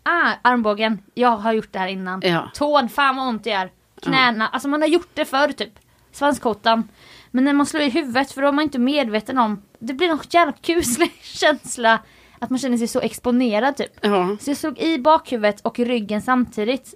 ah 0.03 0.33
armbågen, 0.43 0.99
jag 1.15 1.37
har 1.37 1.53
gjort 1.53 1.73
det 1.73 1.79
här 1.79 1.89
innan. 1.89 2.21
Ja. 2.25 2.51
Tån, 2.55 2.89
fan 2.89 3.17
vad 3.17 3.29
ont 3.29 3.45
det 3.45 3.51
gör. 3.51 3.71
Knäna, 4.03 4.49
alltså 4.49 4.69
man 4.69 4.81
har 4.81 4.89
gjort 4.89 5.11
det 5.15 5.25
förr 5.25 5.53
typ. 5.53 5.73
Svanskotan. 6.13 6.89
Men 7.31 7.45
när 7.45 7.53
man 7.53 7.67
slår 7.67 7.83
i 7.83 7.91
huvudet 7.91 8.33
för 8.33 8.43
då 8.43 8.49
är 8.49 8.53
man 8.53 8.63
inte 8.63 8.79
medveten 8.79 9.39
om, 9.39 9.63
det 9.79 9.93
blir 9.95 10.09
någon 10.09 10.19
jävla 10.31 10.53
kuslig 10.53 11.13
känsla. 11.23 11.99
Att 12.39 12.51
man 12.51 12.59
känner 12.59 12.77
sig 12.79 12.89
så 12.89 13.01
exponerad 13.01 13.77
typ. 13.77 13.91
Ja. 14.01 14.37
Så 14.41 14.51
jag 14.51 14.57
slog 14.57 14.79
i 14.79 14.99
bakhuvudet 14.99 15.61
och 15.61 15.79
ryggen 15.79 16.23
samtidigt. 16.23 16.95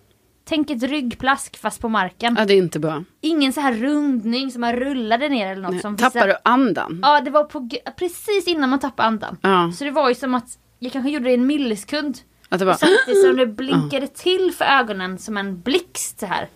Tänk 0.48 0.70
ett 0.70 0.82
ryggplask 0.82 1.56
fast 1.58 1.80
på 1.80 1.88
marken. 1.88 2.34
ja, 2.38 2.44
det 2.44 2.54
är 2.54 2.58
inte 2.58 2.78
bra. 2.78 3.04
Ingen 3.20 3.52
så 3.52 3.60
här 3.60 3.72
rundning 3.72 4.50
som 4.50 4.60
man 4.60 4.76
rullade 4.76 5.28
ner 5.28 5.52
eller 5.52 5.62
något. 5.62 5.80
Som 5.80 5.96
vissa- 5.96 6.10
Tappar 6.10 6.28
du 6.28 6.34
andan? 6.44 6.98
Ja, 7.02 7.20
det 7.20 7.30
var 7.30 7.44
på, 7.44 7.68
precis 7.98 8.46
innan 8.46 8.70
man 8.70 8.78
tappade 8.78 9.06
andan. 9.08 9.36
Ja. 9.42 9.72
Så 9.76 9.84
det 9.84 9.90
var 9.90 10.08
ju 10.08 10.14
som 10.14 10.34
att 10.34 10.58
jag 10.78 10.92
kanske 10.92 11.10
gjorde 11.10 11.24
det 11.24 11.30
i 11.30 11.34
en 11.34 11.46
millisekund. 11.46 12.18
Att 12.48 12.58
det 12.58 12.64
bara... 12.64 12.74
Samtidigt 12.76 13.22
som 13.26 13.36
det 13.36 13.46
blinkade 13.46 14.06
till 14.06 14.52
för 14.58 14.64
ögonen 14.64 15.18
som 15.18 15.36
en 15.36 15.60
blixt 15.60 16.20
så 16.20 16.26
här. 16.26 16.48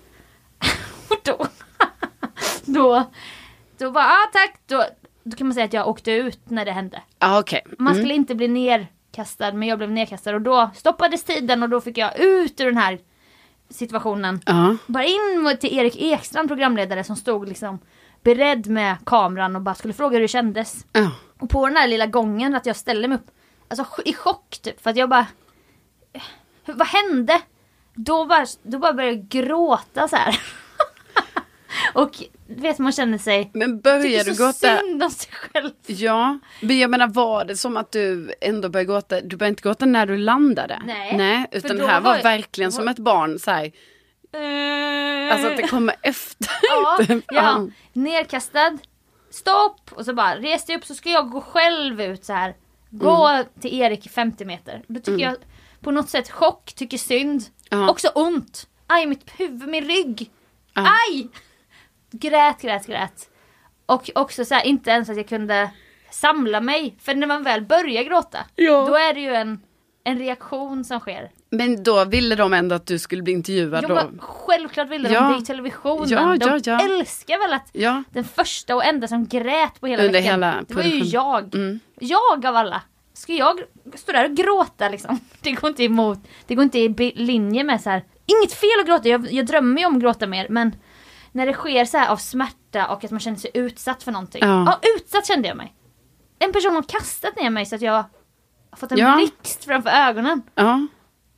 Och 1.08 1.16
då, 1.24 1.46
då, 2.64 3.10
då 3.78 3.90
bara, 3.90 4.04
ah, 4.04 4.30
tack. 4.32 4.60
Då, 4.66 4.84
då 5.24 5.36
kan 5.36 5.46
man 5.46 5.54
säga 5.54 5.64
att 5.66 5.72
jag 5.72 5.88
åkte 5.88 6.10
ut 6.12 6.50
när 6.50 6.64
det 6.64 6.72
hände. 6.72 7.02
Ja, 7.18 7.38
okej. 7.40 7.62
Man 7.78 7.92
Mm. 7.92 8.02
skulle 8.02 8.14
inte 8.14 8.34
bli 8.34 8.48
nerkastad 8.48 9.52
men 9.52 9.68
jag 9.68 9.78
blev 9.78 9.90
nerkastad 9.90 10.34
och 10.34 10.42
då 10.42 10.70
stoppades 10.74 11.24
tiden 11.24 11.62
och 11.62 11.68
då 11.68 11.80
fick 11.80 11.98
jag 11.98 12.18
ut 12.20 12.60
ur 12.60 12.64
den 12.64 12.76
här 12.76 12.98
situationen. 13.72 14.40
Ja. 14.46 14.76
Bara 14.86 15.04
in 15.04 15.56
till 15.60 15.78
Erik 15.78 15.96
Ekstrand, 15.98 16.48
programledare 16.48 17.04
som 17.04 17.16
stod 17.16 17.48
liksom 17.48 17.78
beredd 18.22 18.66
med 18.66 18.96
kameran 19.06 19.56
och 19.56 19.62
bara 19.62 19.74
skulle 19.74 19.94
fråga 19.94 20.14
hur 20.16 20.20
det 20.22 20.28
kändes. 20.28 20.86
Ja. 20.92 21.10
Och 21.40 21.50
på 21.50 21.66
den 21.66 21.76
här 21.76 21.88
lilla 21.88 22.06
gången 22.06 22.54
att 22.54 22.66
jag 22.66 22.76
ställde 22.76 23.08
mig 23.08 23.18
upp, 23.18 23.26
alltså 23.68 23.86
i 24.04 24.12
chock 24.14 24.58
typ, 24.62 24.82
för 24.82 24.90
att 24.90 24.96
jag 24.96 25.08
bara... 25.08 25.26
hur- 26.64 26.74
Vad 26.74 26.86
hände? 26.88 27.40
Då 27.94 28.24
bara, 28.26 28.46
då 28.62 28.78
bara 28.78 28.92
började 28.92 29.16
jag 29.16 29.28
gråta 29.28 30.08
så 30.08 30.16
här. 30.16 30.40
och 31.94 32.10
du 32.56 32.62
vet 32.62 32.78
man 32.78 32.92
känner 32.92 33.18
sig... 33.18 33.50
Men 33.54 33.80
börjar 33.80 34.02
tycker 34.02 34.24
du 34.24 34.34
så 34.34 34.44
gråta? 34.44 34.78
synd 34.78 35.02
om 35.02 35.10
sig 35.10 35.32
själv. 35.32 35.70
Ja, 35.86 36.38
men 36.60 36.78
jag 36.78 36.90
menar 36.90 37.08
var 37.08 37.44
det 37.44 37.56
som 37.56 37.76
att 37.76 37.92
du 37.92 38.32
ändå 38.40 38.68
började 38.68 38.92
gråta? 38.92 39.20
Du 39.20 39.36
började 39.36 39.48
inte 39.52 39.62
gråta 39.62 39.86
när 39.86 40.06
du 40.06 40.16
landade? 40.16 40.82
Nej, 40.86 41.16
Nej 41.16 41.46
utan 41.52 41.76
det 41.76 41.86
här 41.86 42.00
var 42.00 42.14
var 42.16 42.22
verkligen 42.22 42.72
som 42.72 42.88
ett 42.88 42.98
barn 42.98 43.38
så 43.38 43.50
här. 43.50 43.72
Alltså 45.32 45.48
att 45.48 45.56
det 45.56 45.68
kommer 45.68 45.94
efter. 46.02 46.48
Ja, 46.70 46.98
typ. 47.06 47.24
ja. 47.28 47.66
Nerkastad. 47.92 48.78
Stopp! 49.30 49.80
Och 49.92 50.04
så 50.04 50.14
bara 50.14 50.36
reste 50.36 50.72
jag 50.72 50.78
upp 50.78 50.84
så 50.86 50.94
ska 50.94 51.10
jag 51.10 51.30
gå 51.30 51.40
själv 51.40 52.00
ut 52.00 52.24
så 52.24 52.32
här. 52.32 52.54
Gå 52.90 53.26
Mm. 53.28 53.46
till 53.60 53.80
Erik 53.80 54.06
i 54.06 54.08
50 54.08 54.44
meter. 54.44 54.82
Då 54.86 55.00
tycker 55.00 55.24
jag 55.24 55.36
på 55.80 55.90
något 55.90 56.08
sätt 56.10 56.30
chock, 56.30 56.72
tycker 56.76 56.98
synd. 56.98 57.42
Ja. 57.70 57.88
Också 57.90 58.08
ont. 58.08 58.66
Aj 58.86 59.06
mitt 59.06 59.30
huvud, 59.40 59.68
min 59.68 59.84
rygg. 59.84 60.30
Ja. 60.74 60.82
Aj! 61.10 61.28
Grät, 62.12 62.60
grät, 62.62 62.86
grät. 62.86 63.28
Och 63.86 64.10
också 64.14 64.44
så 64.44 64.54
här, 64.54 64.64
inte 64.66 64.90
ens 64.90 65.08
att 65.10 65.16
jag 65.16 65.28
kunde 65.28 65.70
samla 66.10 66.60
mig. 66.60 66.96
För 67.00 67.14
när 67.14 67.26
man 67.26 67.42
väl 67.42 67.62
börjar 67.62 68.02
gråta, 68.02 68.38
Ja. 68.56 68.86
då 68.88 68.94
är 68.94 69.14
det 69.14 69.20
ju 69.20 69.34
en, 69.34 69.60
en 70.04 70.18
reaktion 70.18 70.84
som 70.84 71.00
sker. 71.00 71.30
Men 71.50 71.82
då 71.82 72.04
ville 72.04 72.34
de 72.34 72.52
ändå 72.52 72.74
att 72.74 72.86
du 72.86 72.98
skulle 72.98 73.22
bli 73.22 73.32
intervjuad 73.32 73.84
Jo, 73.88 73.94
då? 73.94 74.02
självklart 74.20 74.88
ville 74.88 75.12
Ja. 75.12 75.20
de 75.20 75.32
det 75.32 75.38
i 75.38 75.44
televisionen. 75.44 76.08
Ja, 76.08 76.36
de 76.36 76.48
ja, 76.50 76.60
ja. 76.64 76.80
älskar 76.98 77.38
väl 77.38 77.52
att 77.52 77.68
Ja. 77.72 78.02
den 78.12 78.24
första 78.24 78.74
och 78.76 78.84
enda 78.84 79.08
som 79.08 79.26
grät 79.26 79.80
på 79.80 79.86
hela 79.86 80.02
Under 80.02 80.20
veckan. 80.20 80.42
hela 80.42 80.62
det 80.68 80.74
var 80.74 80.82
ju 80.82 80.98
jag. 81.04 81.54
Mm. 81.54 81.80
Jag 82.00 82.46
av 82.46 82.56
alla. 82.56 82.82
Ska 83.14 83.32
jag 83.32 83.60
stå 83.94 84.12
där 84.12 84.24
och 84.30 84.36
gråta 84.36 84.88
liksom? 84.88 85.18
Det 85.40 85.52
går 85.52 85.68
inte 85.70 85.84
emot. 85.84 86.18
Det 86.46 86.54
går 86.54 86.62
inte 86.62 86.78
i 86.78 87.12
linje 87.16 87.64
med 87.64 87.80
så 87.80 87.90
här. 87.90 88.04
Inget 88.26 88.52
fel 88.52 88.80
att 88.80 88.86
gråta. 88.86 89.08
Jag, 89.08 89.32
jag 89.32 89.46
drömmer 89.46 89.80
ju 89.80 89.86
om 89.86 89.96
att 89.96 90.02
gråta 90.02 90.26
mer. 90.26 90.46
Men 90.50 90.74
när 91.32 91.46
det 91.46 91.52
sker 91.52 91.84
så 91.84 92.04
av 92.06 92.16
smärta 92.16 92.86
och 92.88 93.04
att 93.04 93.10
man 93.10 93.20
känner 93.20 93.36
sig 93.38 93.50
utsatt 93.54 94.02
för 94.02 94.12
någonting. 94.12 94.40
Ja. 94.44 94.64
Ja, 94.66 94.88
utsatt 94.96 95.26
kände 95.26 95.48
jag 95.48 95.56
mig. 95.56 95.74
En 96.38 96.52
person 96.52 96.74
har 96.74 96.82
kastat 96.82 97.36
ner 97.36 97.50
mig 97.50 97.66
så 97.66 97.74
att 97.74 97.82
jag 97.82 97.92
har 97.92 98.76
fått 98.76 98.92
en 98.92 98.98
Ja. 98.98 99.14
blixt 99.16 99.64
framför 99.64 99.90
ögonen. 99.90 100.42
Ja. 100.54 100.86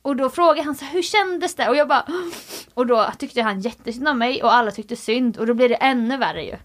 Och 0.01 0.15
då 0.15 0.29
frågade 0.29 0.63
han 0.63 0.75
så 0.75 0.85
hur 0.85 1.01
kändes 1.01 1.55
det? 1.55 1.69
Och 1.69 1.75
jag 1.75 1.87
bara 1.87 2.05
Och 2.73 2.87
då 2.87 3.11
tyckte 3.17 3.41
han 3.41 3.61
jättesynd 3.61 4.07
om 4.07 4.17
mig 4.17 4.43
och 4.43 4.53
alla 4.53 4.71
tyckte 4.71 4.95
synd 4.95 5.37
och 5.37 5.47
då 5.47 5.53
blir 5.53 5.69
det 5.69 5.75
ännu 5.75 6.17
värre 6.17 6.43
ju. 6.45 6.55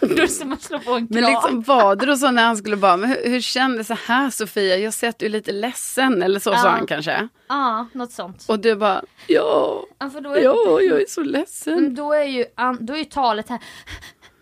då 0.08 0.14
det 0.14 0.28
som 0.28 0.52
att 0.52 0.62
slå 0.62 0.78
på 0.78 0.92
en 0.92 1.08
kran. 1.08 1.22
Men 1.22 1.30
liksom 1.32 1.62
var 1.62 1.96
det 1.96 2.06
då 2.06 2.16
så 2.16 2.30
när 2.30 2.44
han 2.44 2.56
skulle 2.56 2.76
bara, 2.76 2.96
men 2.96 3.08
hur, 3.10 3.30
hur 3.30 3.40
kändes 3.40 3.88
det 3.88 3.98
här 4.06 4.30
Sofia? 4.30 4.76
Jag 4.76 4.94
ser 4.94 5.08
att 5.08 5.18
du 5.18 5.26
är 5.26 5.30
lite 5.30 5.52
ledsen 5.52 6.22
eller 6.22 6.40
så 6.40 6.50
sa 6.54 6.56
Ja. 6.64 6.68
han 6.68 6.86
kanske. 6.86 7.28
Ja, 7.48 7.86
något 7.92 8.12
sånt. 8.12 8.44
Och 8.48 8.58
du 8.60 8.76
bara, 8.76 9.02
ja, 9.26 9.84
Ja, 9.98 10.06
är, 10.06 10.42
ja, 10.42 10.80
jag 10.80 11.00
är 11.00 11.06
så 11.08 11.22
ledsen. 11.22 11.74
Men 11.74 11.94
då 11.94 12.12
är 12.12 12.24
ju, 12.24 12.44
då 12.80 12.92
är 12.94 12.98
ju 12.98 13.04
talet 13.04 13.48
här 13.48 13.58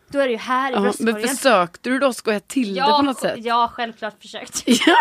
Då 0.09 0.19
är 0.19 0.25
det 0.27 0.33
ju 0.33 0.39
här 0.39 0.71
i 0.71 0.75
Ja, 0.75 0.81
men 0.81 0.91
bröstkorgen. 0.91 1.29
försökte 1.37 1.91
du 1.91 1.99
då 1.99 2.13
skoja 2.13 2.41
till 2.41 2.75
det 2.75 2.83
på 2.83 3.03
något 3.03 3.19
sätt? 3.19 3.35
Ja, 3.39 3.71
självklart 3.75 4.23
försökt. 4.23 4.63
Ja. 4.67 4.97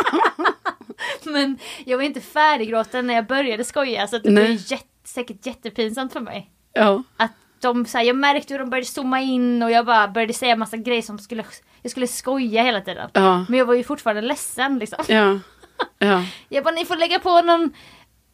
Men 1.24 1.58
jag 1.86 1.98
var 1.98 2.04
inte 2.04 2.22
färdiggråten 2.22 3.08
när 3.08 3.14
jag 3.14 3.28
började 3.28 3.64
skoja 3.64 4.08
så 4.08 4.18
det 4.18 4.30
blev 4.32 4.52
jätte, 4.52 4.86
säkert 5.06 5.46
jättepinsamt 5.46 6.14
för 6.14 6.20
mig. 6.20 6.50
ja. 6.74 7.04
Att 7.18 7.32
de, 7.74 7.86
så 7.86 7.98
här, 7.98 8.06
jag 8.06 8.16
märkte 8.16 8.54
hur 8.54 8.60
de 8.60 8.70
började 8.70 8.86
zooma 8.88 9.22
in 9.22 9.64
och 9.64 9.72
jag 9.72 9.86
bara 9.86 10.08
började 10.08 10.34
säga 10.34 10.56
massa 10.56 10.78
grejer 10.78 11.02
som 11.02 11.20
skulle, 11.20 11.44
jag 11.82 11.92
skulle 11.92 12.08
skoja 12.08 12.64
hela 12.64 12.82
tiden. 12.82 13.10
Ja. 13.14 13.46
Men 13.50 13.60
jag 13.60 13.66
var 13.66 13.74
ju 13.74 13.84
fortfarande 13.84 14.22
ledsen 14.22 14.80
liksom. 14.80 15.04
Ja. 15.08 15.40
Ja. 16.00 16.24
Jag 16.50 16.64
bara, 16.64 16.74
ni 16.74 16.86
får 16.86 16.96
lägga 16.96 17.20
på 17.20 17.42
någon 17.42 17.72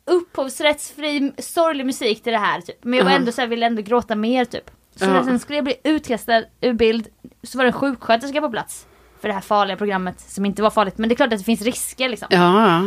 upphovsrättsfri 0.05 1.31
sorglig 1.37 1.85
musik 1.85 2.23
till 2.23 2.31
det 2.33 2.39
här 2.39 2.61
typ. 2.61 2.83
Men 2.83 2.97
jag 2.99 3.05
var 3.05 3.11
ändå 3.11 3.31
så 3.31 3.41
här, 3.41 3.47
ville 3.47 3.65
ändå 3.65 3.81
gråta 3.81 4.15
mer 4.15 4.45
typ. 4.45 4.71
Så 4.95 5.05
Ja. 5.05 5.23
sen 5.23 5.39
skulle 5.39 5.57
jag 5.57 5.63
bli 5.65 5.75
utkastad 5.83 6.43
ur 6.61 6.73
bild, 6.73 7.07
så 7.43 7.57
var 7.57 7.65
det 7.65 7.69
en 7.69 7.73
sjuksköterska 7.73 8.41
på 8.41 8.49
plats. 8.49 8.87
För 9.21 9.27
det 9.27 9.33
här 9.33 9.41
farliga 9.41 9.77
programmet 9.77 10.19
som 10.19 10.45
inte 10.45 10.61
var 10.61 10.69
farligt. 10.69 10.97
Men 10.97 11.09
det 11.09 11.13
är 11.13 11.15
klart 11.15 11.33
att 11.33 11.39
det 11.39 11.45
finns 11.45 11.61
risker 11.61 12.09
liksom. 12.09 12.27
Ja. 12.31 12.81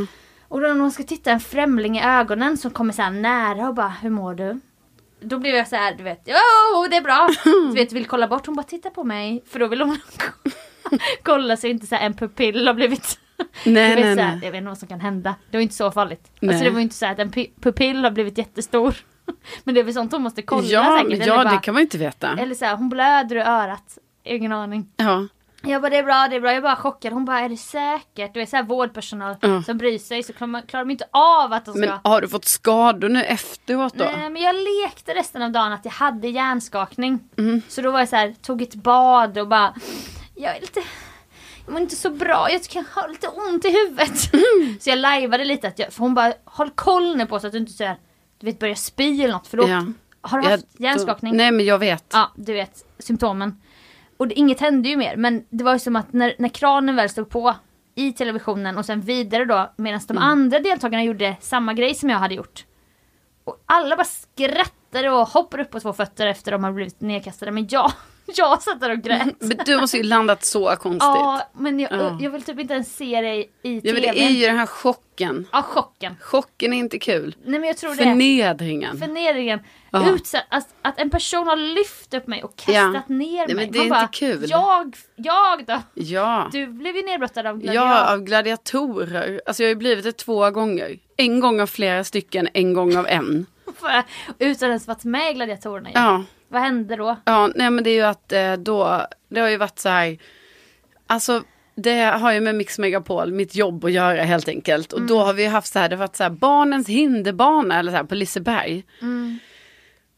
Och 0.48 0.60
då 0.60 0.66
när 0.66 0.74
man 0.74 0.90
ska 0.90 1.02
titta 1.02 1.30
en 1.30 1.40
främling 1.40 1.98
i 1.98 2.02
ögonen 2.04 2.56
som 2.56 2.70
kommer 2.70 2.92
så 2.92 3.02
här 3.02 3.10
nära 3.10 3.68
och 3.68 3.74
bara, 3.74 3.88
hur 3.88 4.10
mår 4.10 4.34
du? 4.34 4.60
Då 5.24 5.38
blir 5.38 5.54
jag 5.54 5.68
så 5.68 5.76
här, 5.76 5.94
du 5.94 6.02
vet, 6.04 6.22
jo 6.26 6.86
det 6.90 6.96
är 6.96 7.00
bra. 7.02 7.28
Du 7.44 7.74
vet, 7.74 7.92
vill 7.92 8.06
kolla 8.06 8.28
bort, 8.28 8.46
hon 8.46 8.54
bara 8.56 8.62
titta 8.62 8.90
på 8.90 9.04
mig. 9.04 9.44
För 9.46 9.58
då 9.58 9.66
vill 9.66 9.80
hon 9.80 9.98
kolla 11.22 11.56
så 11.56 11.66
inte 11.66 11.86
så 11.86 11.94
här 11.94 12.06
en 12.06 12.14
pupill 12.14 12.66
har 12.66 12.74
blivit 12.74 13.18
Nej, 13.64 13.94
nej, 14.02 14.14
nej. 14.16 14.38
jag 14.42 14.50
vet 14.50 14.54
inte 14.58 14.68
vad 14.68 14.78
som 14.78 14.88
kan 14.88 15.00
hända. 15.00 15.34
Det 15.50 15.56
var 15.56 15.62
inte 15.62 15.74
så 15.74 15.90
farligt. 15.92 16.30
Nej. 16.40 16.48
Alltså 16.54 16.64
det 16.64 16.70
var 16.70 16.80
inte 16.80 16.94
så 16.94 17.06
här 17.06 17.12
att 17.12 17.18
en 17.18 17.30
pi- 17.30 17.50
pupill 17.60 18.04
har 18.04 18.10
blivit 18.10 18.38
jättestor. 18.38 18.94
Men 19.64 19.74
det 19.74 19.80
är 19.80 19.84
väl 19.84 19.94
sånt 19.94 20.12
hon 20.12 20.22
måste 20.22 20.42
kolla 20.42 20.66
Ja, 20.66 21.02
säkert. 21.04 21.26
ja 21.26 21.36
bara, 21.44 21.50
det 21.50 21.58
kan 21.58 21.74
man 21.74 21.80
inte 21.82 21.98
veta. 21.98 22.36
eller 22.40 22.54
så 22.54 22.64
här, 22.64 22.76
hon 22.76 22.88
blöder 22.88 23.36
i 23.36 23.40
örat. 23.40 23.98
Ingen 24.24 24.52
aning. 24.52 24.86
Ja. 24.96 25.26
Jag 25.66 25.82
bara 25.82 25.90
det 25.90 25.96
är 25.96 26.02
bra, 26.02 26.26
det 26.30 26.36
är 26.36 26.40
bra. 26.40 26.52
Jag 26.52 26.62
bara 26.62 26.76
chockad. 26.76 27.12
Hon 27.12 27.24
bara 27.24 27.40
är 27.40 27.48
det 27.48 27.56
säkert? 27.56 28.34
Du 28.34 28.40
är 28.40 28.46
så 28.46 28.56
här 28.56 28.62
vårdpersonal 28.62 29.36
Ja. 29.40 29.62
som 29.62 29.78
bryr 29.78 29.98
sig 29.98 30.22
så 30.22 30.32
klarar, 30.32 30.48
man- 30.50 30.62
klarar 30.62 30.84
de 30.84 30.90
inte 30.90 31.04
av 31.10 31.52
att 31.52 31.64
de 31.64 31.70
ska... 31.74 31.80
Men 31.80 31.98
har 32.04 32.20
du 32.20 32.28
fått 32.28 32.44
skador 32.44 33.08
nu 33.08 33.24
efteråt 33.24 33.94
då? 33.94 34.04
Nej 34.04 34.30
men 34.30 34.42
jag 34.42 34.54
lekte 34.54 35.14
resten 35.14 35.42
av 35.42 35.50
dagen 35.52 35.72
att 35.72 35.84
jag 35.84 35.92
hade 35.92 36.28
hjärnskakning. 36.28 37.20
Mm. 37.38 37.62
Så 37.68 37.80
då 37.82 37.90
var 37.90 37.98
jag 37.98 38.08
så 38.08 38.16
här, 38.16 38.34
tog 38.42 38.62
ett 38.62 38.74
bad 38.74 39.38
och 39.38 39.48
bara 39.48 39.74
Jag 40.34 40.56
är 40.56 40.60
lite 40.60 40.80
Jag 41.66 41.72
mår 41.72 41.80
inte 41.82 41.96
så 41.96 42.10
bra, 42.10 42.50
jag 42.50 42.62
tycker 42.62 42.78
jag 42.94 43.02
har 43.02 43.08
lite 43.08 43.28
ont 43.28 43.64
i 43.64 43.70
huvudet. 43.70 44.18
Så 44.82 44.90
jag 44.90 44.98
lajvade 44.98 45.44
lite 45.44 45.68
att 45.68 45.78
jag, 45.78 45.92
för 45.92 46.00
hon 46.00 46.14
bara 46.14 46.32
håll 46.44 46.70
koll 46.70 47.16
nu 47.16 47.26
på 47.26 47.40
så 47.40 47.46
att 47.46 47.52
du 47.52 47.58
inte 47.58 47.72
så 47.72 47.84
här, 47.84 47.96
Du 48.38 48.46
vet 48.46 48.58
börjar 48.58 48.74
spy 48.74 49.22
eller 49.22 49.32
något 49.34 49.46
för 49.46 49.56
då 49.56 49.68
Ja. 49.68 49.84
Har 50.20 50.40
du 50.40 50.48
haft 50.48 50.66
då- 50.78 50.84
hjärnskakning? 50.84 51.36
Nej 51.36 51.50
men 51.50 51.64
jag 51.66 51.78
vet. 51.78 52.04
Ja, 52.12 52.30
du 52.36 52.52
vet 52.52 52.84
symptomen. 52.98 53.60
Och 54.24 54.28
det, 54.28 54.34
inget 54.38 54.60
hände 54.60 54.88
ju 54.88 54.96
mer 54.96 55.16
men 55.16 55.44
det 55.50 55.64
var 55.64 55.72
ju 55.72 55.78
som 55.78 55.96
att 55.96 56.12
när, 56.12 56.34
när 56.38 56.48
kranen 56.48 56.96
väl 56.96 57.08
stod 57.08 57.28
på 57.28 57.54
i 57.94 58.12
televisionen 58.12 58.78
och 58.78 58.84
sen 58.86 59.00
vidare 59.00 59.44
då 59.44 59.72
medan 59.76 60.00
de 60.08 60.16
Mm. 60.16 60.28
andra 60.28 60.60
deltagarna 60.60 61.04
gjorde 61.04 61.36
samma 61.40 61.74
grej 61.74 61.94
som 61.94 62.10
jag 62.10 62.18
hade 62.18 62.34
gjort. 62.34 62.64
Och 63.44 63.62
alla 63.66 63.96
bara 63.96 64.04
skrattade 64.04 65.10
och 65.10 65.28
hoppade 65.28 65.62
upp 65.62 65.70
på 65.70 65.80
två 65.80 65.92
fötter 65.92 66.26
efter 66.26 66.52
de 66.52 66.64
hade 66.64 66.74
blivit 66.74 67.00
nedkastade 67.00 67.52
men 67.52 67.66
jag, 67.70 67.92
jag 68.36 68.62
satt 68.62 68.80
där 68.80 68.90
och 68.90 68.98
grät. 68.98 69.26
Men 69.38 69.58
du 69.66 69.80
måste 69.80 69.96
ju 69.96 70.02
landat 70.02 70.44
så 70.44 70.76
konstigt. 70.76 71.02
Ja, 71.02 71.50
men 71.52 71.80
jag, 71.80 71.92
Ja. 71.92 72.18
jag 72.20 72.30
vill 72.30 72.42
typ 72.42 72.60
inte 72.60 72.74
ens 72.74 72.96
se 72.96 73.20
dig 73.20 73.50
i 73.62 73.74
Ja, 73.74 73.80
TV. 73.80 73.92
men 73.92 74.02
det 74.02 74.22
är 74.24 74.30
ju 74.30 74.46
den 74.46 74.58
här 74.58 74.66
chocken. 74.66 75.46
Ja, 75.52 75.62
chocken. 75.62 76.16
Chocken 76.20 76.72
är 76.72 76.76
inte 76.76 76.98
kul. 76.98 77.36
Nej 77.44 77.60
men 77.60 77.68
jag 77.68 77.76
tror 77.76 77.90
det. 77.90 77.96
Förnedringen. 77.96 78.98
Förnedringen. 78.98 79.60
Ja. 79.90 80.10
Utsatt, 80.10 80.44
att, 80.48 80.68
att 80.82 80.98
en 81.00 81.10
person 81.10 81.46
har 81.46 81.56
lyft 81.56 82.14
upp 82.14 82.26
mig 82.26 82.42
och 82.44 82.56
kastat 82.56 82.74
Ja. 83.08 83.14
ner 83.14 83.46
Nej, 83.46 83.46
mig. 83.46 83.54
men 83.54 83.72
det 83.72 83.78
är 83.78 83.88
Man 83.88 84.02
inte 84.02 84.18
kul. 84.18 84.44
Jag, 84.48 84.96
jag 85.16 85.66
då? 85.66 85.82
Ja. 85.94 86.48
Du 86.52 86.66
blev 86.66 86.96
ju 86.96 87.02
nedbrottad 87.02 87.46
av 87.46 87.58
gladiator. 87.58 87.88
Ja, 87.90 88.12
av 88.12 88.20
gladiatorer. 88.20 89.40
Alltså 89.46 89.62
jag 89.62 89.68
har 89.68 89.70
ju 89.70 89.76
blivit 89.76 90.04
det 90.04 90.12
två 90.12 90.50
gånger. 90.50 90.98
En 91.16 91.40
gång 91.40 91.60
av 91.60 91.66
flera 91.66 92.04
stycken, 92.04 92.48
en 92.54 92.74
gång 92.74 92.96
av 92.96 93.06
en. 93.06 93.46
Utan 94.38 94.68
ens 94.68 94.86
varit 94.86 95.04
med 95.04 95.30
i 95.30 95.34
gladiatorerna. 95.34 95.90
Ja. 95.94 96.24
Vad 96.54 96.62
hände 96.62 96.96
då? 96.96 97.16
Ja, 97.24 97.50
nej 97.54 97.70
men 97.70 97.84
det 97.84 97.90
är 97.90 97.94
ju 97.94 98.02
att 98.02 98.32
eh, 98.32 98.52
då, 98.52 99.06
det 99.28 99.40
har 99.40 99.48
ju 99.48 99.56
varit 99.56 99.78
så 99.78 99.88
här, 99.88 100.18
alltså 101.06 101.42
det 101.74 102.00
har 102.00 102.32
ju 102.32 102.40
med 102.40 102.54
Mix 102.54 102.78
Megapol, 102.78 103.32
mitt 103.32 103.54
jobb 103.54 103.84
att 103.84 103.92
göra 103.92 104.22
helt 104.22 104.48
enkelt. 104.48 104.92
Och 104.92 105.02
då 105.02 105.18
har 105.18 105.32
vi 105.32 105.46
haft 105.46 105.72
så 105.72 105.78
här, 105.78 105.88
det 105.88 105.96
har 105.96 106.00
varit 106.00 106.16
så 106.16 106.22
här 106.22 106.30
barnens 106.30 106.88
hinderbana 106.88 107.78
eller 107.78 107.92
så 107.92 107.96
här 107.96 108.04
på 108.04 108.14
Liseberg. 108.14 108.84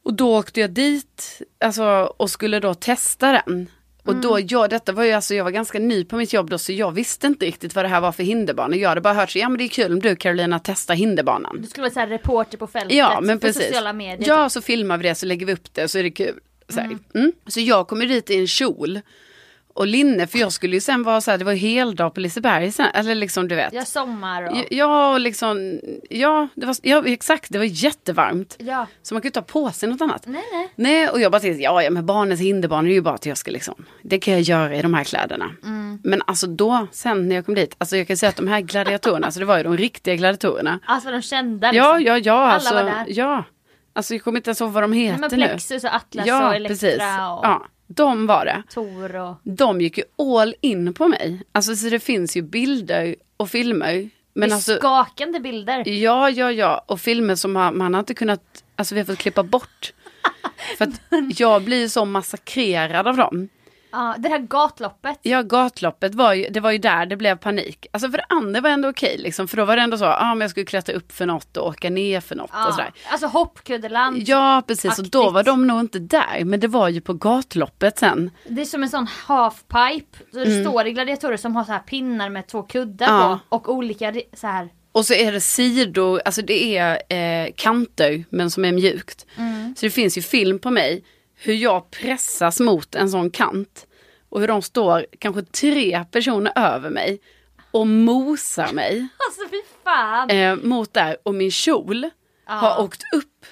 Och 0.03 0.15
då 0.15 0.37
åkte 0.39 0.61
jag 0.61 0.71
dit, 0.71 1.43
alltså 1.61 1.85
och 2.17 2.31
skulle 2.31 2.61
då 2.61 2.75
testa 2.75 3.43
den. 3.47 3.67
Och 4.07 4.17
då, 4.17 4.41
jag, 4.49 4.71
detta 4.71 4.93
var 4.93 5.05
ju 5.05 5.13
alltså, 5.13 5.35
jag 5.35 5.45
var 5.45 5.51
ganska 5.51 5.79
ny 5.79 6.05
på 6.05 6.17
mitt 6.17 6.33
jobb 6.33 6.51
då 6.51 6.59
så 6.59 6.73
jag 6.73 6.93
visste 6.93 7.27
inte 7.27 7.47
riktigt 7.47 7.75
vad 7.75 7.85
det 7.85 7.89
här 7.89 8.01
var 8.01 8.13
för 8.13 8.23
hinderbanor. 8.23 8.77
Jag 8.77 8.89
hade 8.89 9.01
bara 9.01 9.15
hört 9.15 9.31
så, 9.31 9.39
ja 9.39 9.49
men 9.49 9.59
det 9.59 9.65
är 9.65 9.69
kul 9.69 9.93
om 9.93 10.01
du 10.01 10.17
Carolina 10.17 10.59
testar 10.59 10.95
hinderbanan. 10.95 11.59
Du 11.61 11.69
skulle 11.69 11.83
vara 11.83 11.93
så 11.93 12.01
här 12.01 12.07
reporter 12.07 12.59
på 12.59 12.67
fältet 12.67 12.97
Ja 12.97 13.21
men 13.23 13.39
precis. 13.41 13.63
sociala 13.63 13.93
medier. 13.93 14.29
Ja 14.29 14.51
så 14.51 14.61
filmar 14.61 14.99
vi 14.99 15.09
det 15.09 15.15
så 15.15 15.27
lägger 15.27 15.47
vi 15.47 15.53
upp 15.53 15.75
det 15.75 15.89
så 15.89 15.99
är 15.99 16.03
det 16.03 16.11
kul. 16.11 16.41
Så, 16.69 16.81
här. 16.81 16.99
Mm. 17.15 17.33
så 17.47 17.61
jag 17.61 17.89
kommer 17.89 18.07
dit 18.07 18.31
i 18.31 18.37
en 18.37 18.47
kjol 18.47 19.01
och 19.77 19.87
linne 19.87 20.27
för 20.27 20.39
jag 20.39 20.53
skulle 20.53 20.77
ju 20.77 20.81
sen 20.81 21.03
vara 21.03 21.21
så 21.21 21.31
här, 21.31 21.39
det 21.39 21.45
var 21.45 21.53
heldag 21.53 22.15
på 22.15 22.21
Liseberg 22.21 22.73
sen, 22.73 22.87
eller 22.95 23.15
liksom 23.15 23.49
du 23.49 23.55
vet. 23.55 23.73
Ja, 23.73 23.85
sommar 23.85 24.43
och... 24.43 24.57
Ja, 24.71 25.13
och 25.13 25.21
liksom, 25.21 25.81
ja, 26.11 26.49
det 26.55 26.67
var, 26.67 26.77
ja 26.83 27.03
exakt, 27.07 27.53
det 27.53 27.59
var 27.59 27.65
jättevarmt. 27.65 28.57
Ja. 28.59 28.87
Så 29.03 29.15
man 29.15 29.23
kan 29.23 29.29
ju 29.29 29.33
ta 29.33 29.43
på 29.43 29.71
sig 29.71 29.89
något 29.89 30.01
annat. 30.01 30.23
Nej, 30.27 30.43
nej. 30.53 30.73
Nej, 30.77 31.09
och 31.09 31.21
jag 31.21 31.33
bara 31.33 31.41
tänkte, 31.41 31.63
ja, 31.63 31.83
ja 31.83 31.91
men 31.91 32.07
barnens 32.07 32.41
hinderbanor 32.41 32.91
är 32.91 32.95
ju 32.95 33.01
bara 33.01 33.15
att 33.15 33.27
jag 33.27 33.39
ska 33.39 33.51
liksom, 33.51 33.85
det 34.03 34.19
kan 34.19 34.35
jag 34.35 34.43
göra 34.43 34.77
i 34.77 34.83
de 34.83 34.95
här 34.95 35.05
kläderna. 35.05 35.51
Mm. 35.65 36.01
Men 36.05 36.23
alltså 36.27 36.47
då, 36.47 36.87
sen 36.93 37.29
när 37.29 37.37
jag 37.37 37.47
kom 37.47 37.55
dit, 37.55 37.75
alltså 37.79 37.97
jag 37.97 38.07
kan 38.07 38.17
säga 38.17 38.31
att 38.31 38.37
de 38.37 38.49
här 38.49 38.61
gladiatorerna, 38.61 39.27
alltså 39.27 39.41
det 39.41 39.47
var 39.47 39.57
ju 39.57 39.63
de 39.63 39.77
riktiga 39.77 40.15
gladiatorerna. 40.17 40.81
Alltså 40.87 41.11
de 41.11 41.23
kända 41.23 41.73
liksom. 41.73 41.89
Ja, 41.89 42.01
ja, 42.01 42.19
ja, 42.19 42.33
Alla 42.35 42.53
alltså, 42.53 42.75
var 42.75 42.83
där. 42.83 43.05
ja. 43.09 43.45
Alltså 43.93 44.15
jag 44.15 44.23
kommer 44.25 44.39
inte 44.39 44.51
ens 44.51 44.61
ihåg 44.61 44.71
vad 44.73 44.83
de 44.83 44.91
Nej, 44.91 45.01
heter 45.01 45.19
men 45.21 45.41
nu. 45.41 45.47
Plexus 45.47 45.85
och 45.85 45.95
Atlas 45.95 46.27
ja, 46.27 46.49
och 46.49 46.55
Elektra 46.55 46.69
precis. 46.75 46.95
och 46.95 47.01
Ja, 47.03 47.67
de 47.87 48.27
var 48.27 48.45
det. 48.45 48.63
Tor 48.71 49.17
och... 49.17 49.35
De 49.43 49.81
gick 49.81 49.99
ju 49.99 50.05
all 50.19 50.55
in 50.61 50.95
på 50.95 51.09
mig. 51.09 51.43
Alltså 51.53 51.77
så 51.77 51.89
det 51.89 52.01
finns 52.01 52.37
ju 52.37 52.43
bilder 52.43 53.17
och 53.37 53.51
filmer. 53.51 54.11
Men 54.33 54.49
det 54.49 54.53
är 54.53 54.55
alltså, 54.55 54.77
skakande 54.77 55.41
bilder. 55.41 55.89
Ja, 55.89 56.31
ja, 56.31 56.53
ja. 56.53 56.85
Och 56.87 57.01
filmer 57.01 57.35
som 57.35 57.53
man, 57.53 57.79
man 57.79 57.95
har 57.95 57.99
inte 57.99 58.15
kunnat, 58.15 58.65
alltså 58.77 58.95
vi 58.95 59.01
har 59.01 59.07
fått 59.07 59.19
klippa 59.19 59.43
bort. 59.43 59.93
För 60.79 60.85
att 60.85 61.41
jag 61.41 61.63
blir 61.63 61.89
så 61.89 62.05
massakrerad 62.05 63.07
av 63.09 63.17
dem. 63.17 63.49
Ja, 63.97 64.15
det 64.19 64.29
här 64.29 64.39
gatloppet. 64.39 65.19
Ja, 65.23 65.43
gatloppet 65.43 66.15
var 66.15 66.33
ju, 66.35 66.49
det 66.51 66.61
var 66.61 66.71
ju 66.71 66.79
där 66.79 67.07
det 67.07 67.17
blev 67.17 67.37
panik. 67.37 67.87
Alltså 67.93 68.11
för 68.11 68.19
det 68.19 68.25
andra 68.29 68.61
var 68.61 68.71
ändå 68.71 68.89
okej 68.89 69.17
liksom. 69.19 69.49
För 69.49 69.57
då 69.57 69.65
var 69.65 69.77
det 69.77 69.83
ändå 69.83 69.99
så, 69.99 70.05
ja 70.05 70.17
ah, 70.21 70.35
men 70.35 70.41
jag 70.41 70.51
skulle 70.51 70.67
klättra 70.67 70.95
upp 70.95 71.13
för 71.13 71.27
något 71.27 71.57
och 71.57 71.67
åka 71.67 71.91
ner 71.91 72.21
för 72.21 72.35
något 72.37 72.51
och 72.51 72.57
Ja, 72.57 72.71
sådär. 72.73 72.93
alltså 73.09 73.27
hoppkuddeland. 73.27 74.23
Ja, 74.27 74.63
precis. 74.67 74.99
Och 74.99 75.11
då 75.11 75.31
var 75.31 75.43
de 75.43 75.67
nog 75.67 75.81
inte 75.81 75.99
där. 75.99 76.45
Men 76.45 76.61
det 76.61 76.69
var 76.69 76.89
ju 76.89 77.01
på 77.01 77.13
gatloppet 77.13 77.99
sen. 77.99 78.31
Det 78.49 78.61
är 78.61 78.65
som 78.65 78.83
en 78.83 78.89
sån 78.89 79.07
halfpipe. 79.07 80.19
Det 80.33 80.43
Mm. 80.43 80.65
står 80.65 80.87
i 80.87 80.93
gladiatorer 80.93 81.37
som 81.37 81.57
har 81.57 81.65
så 81.65 81.73
här 81.73 81.79
pinnar 81.79 82.29
med 82.31 82.47
två 82.47 82.63
kuddar 82.63 83.07
Ja. 83.07 83.39
på. 83.49 83.57
Och 83.57 83.69
olika 83.75 84.15
så 84.35 84.47
här. 84.47 84.69
Och 84.93 85.07
så 85.07 85.15
är 85.15 85.33
det 85.33 85.41
sidor, 85.41 86.21
alltså 86.25 86.43
det 86.43 86.77
är 86.79 87.03
eh, 87.45 87.53
kanter 87.57 88.25
men 88.31 88.51
som 88.51 88.65
är 88.65 88.73
mjukt. 88.73 89.27
Mm. 89.37 89.75
Så 89.79 89.87
det 89.87 89.91
finns 89.91 90.19
ju 90.19 90.23
film 90.23 90.59
på 90.59 90.71
mig 90.71 91.05
hur 91.39 91.55
jag 91.55 91.91
pressas 91.91 92.61
mot 92.61 92.95
en 92.95 93.11
sån 93.11 93.31
kant. 93.31 93.86
Och 94.37 94.41
hur 94.41 94.49
de 94.49 94.63
står 94.63 95.07
kanske 95.19 95.43
tre 95.43 96.05
personer 96.11 96.53
över 96.57 96.91
mig 96.91 97.21
och 97.71 97.87
mosar 97.87 98.73
mig 98.73 99.09
Alltså 99.29 99.41
fy 99.51 99.57
fan. 99.85 100.31
eh, 100.31 100.57
mot 100.57 100.95
där 100.95 101.17
och 101.23 101.35
min 101.35 101.51
kjol 101.51 102.11
har 102.45 102.81
åkt 102.81 103.03
upp. 103.15 103.47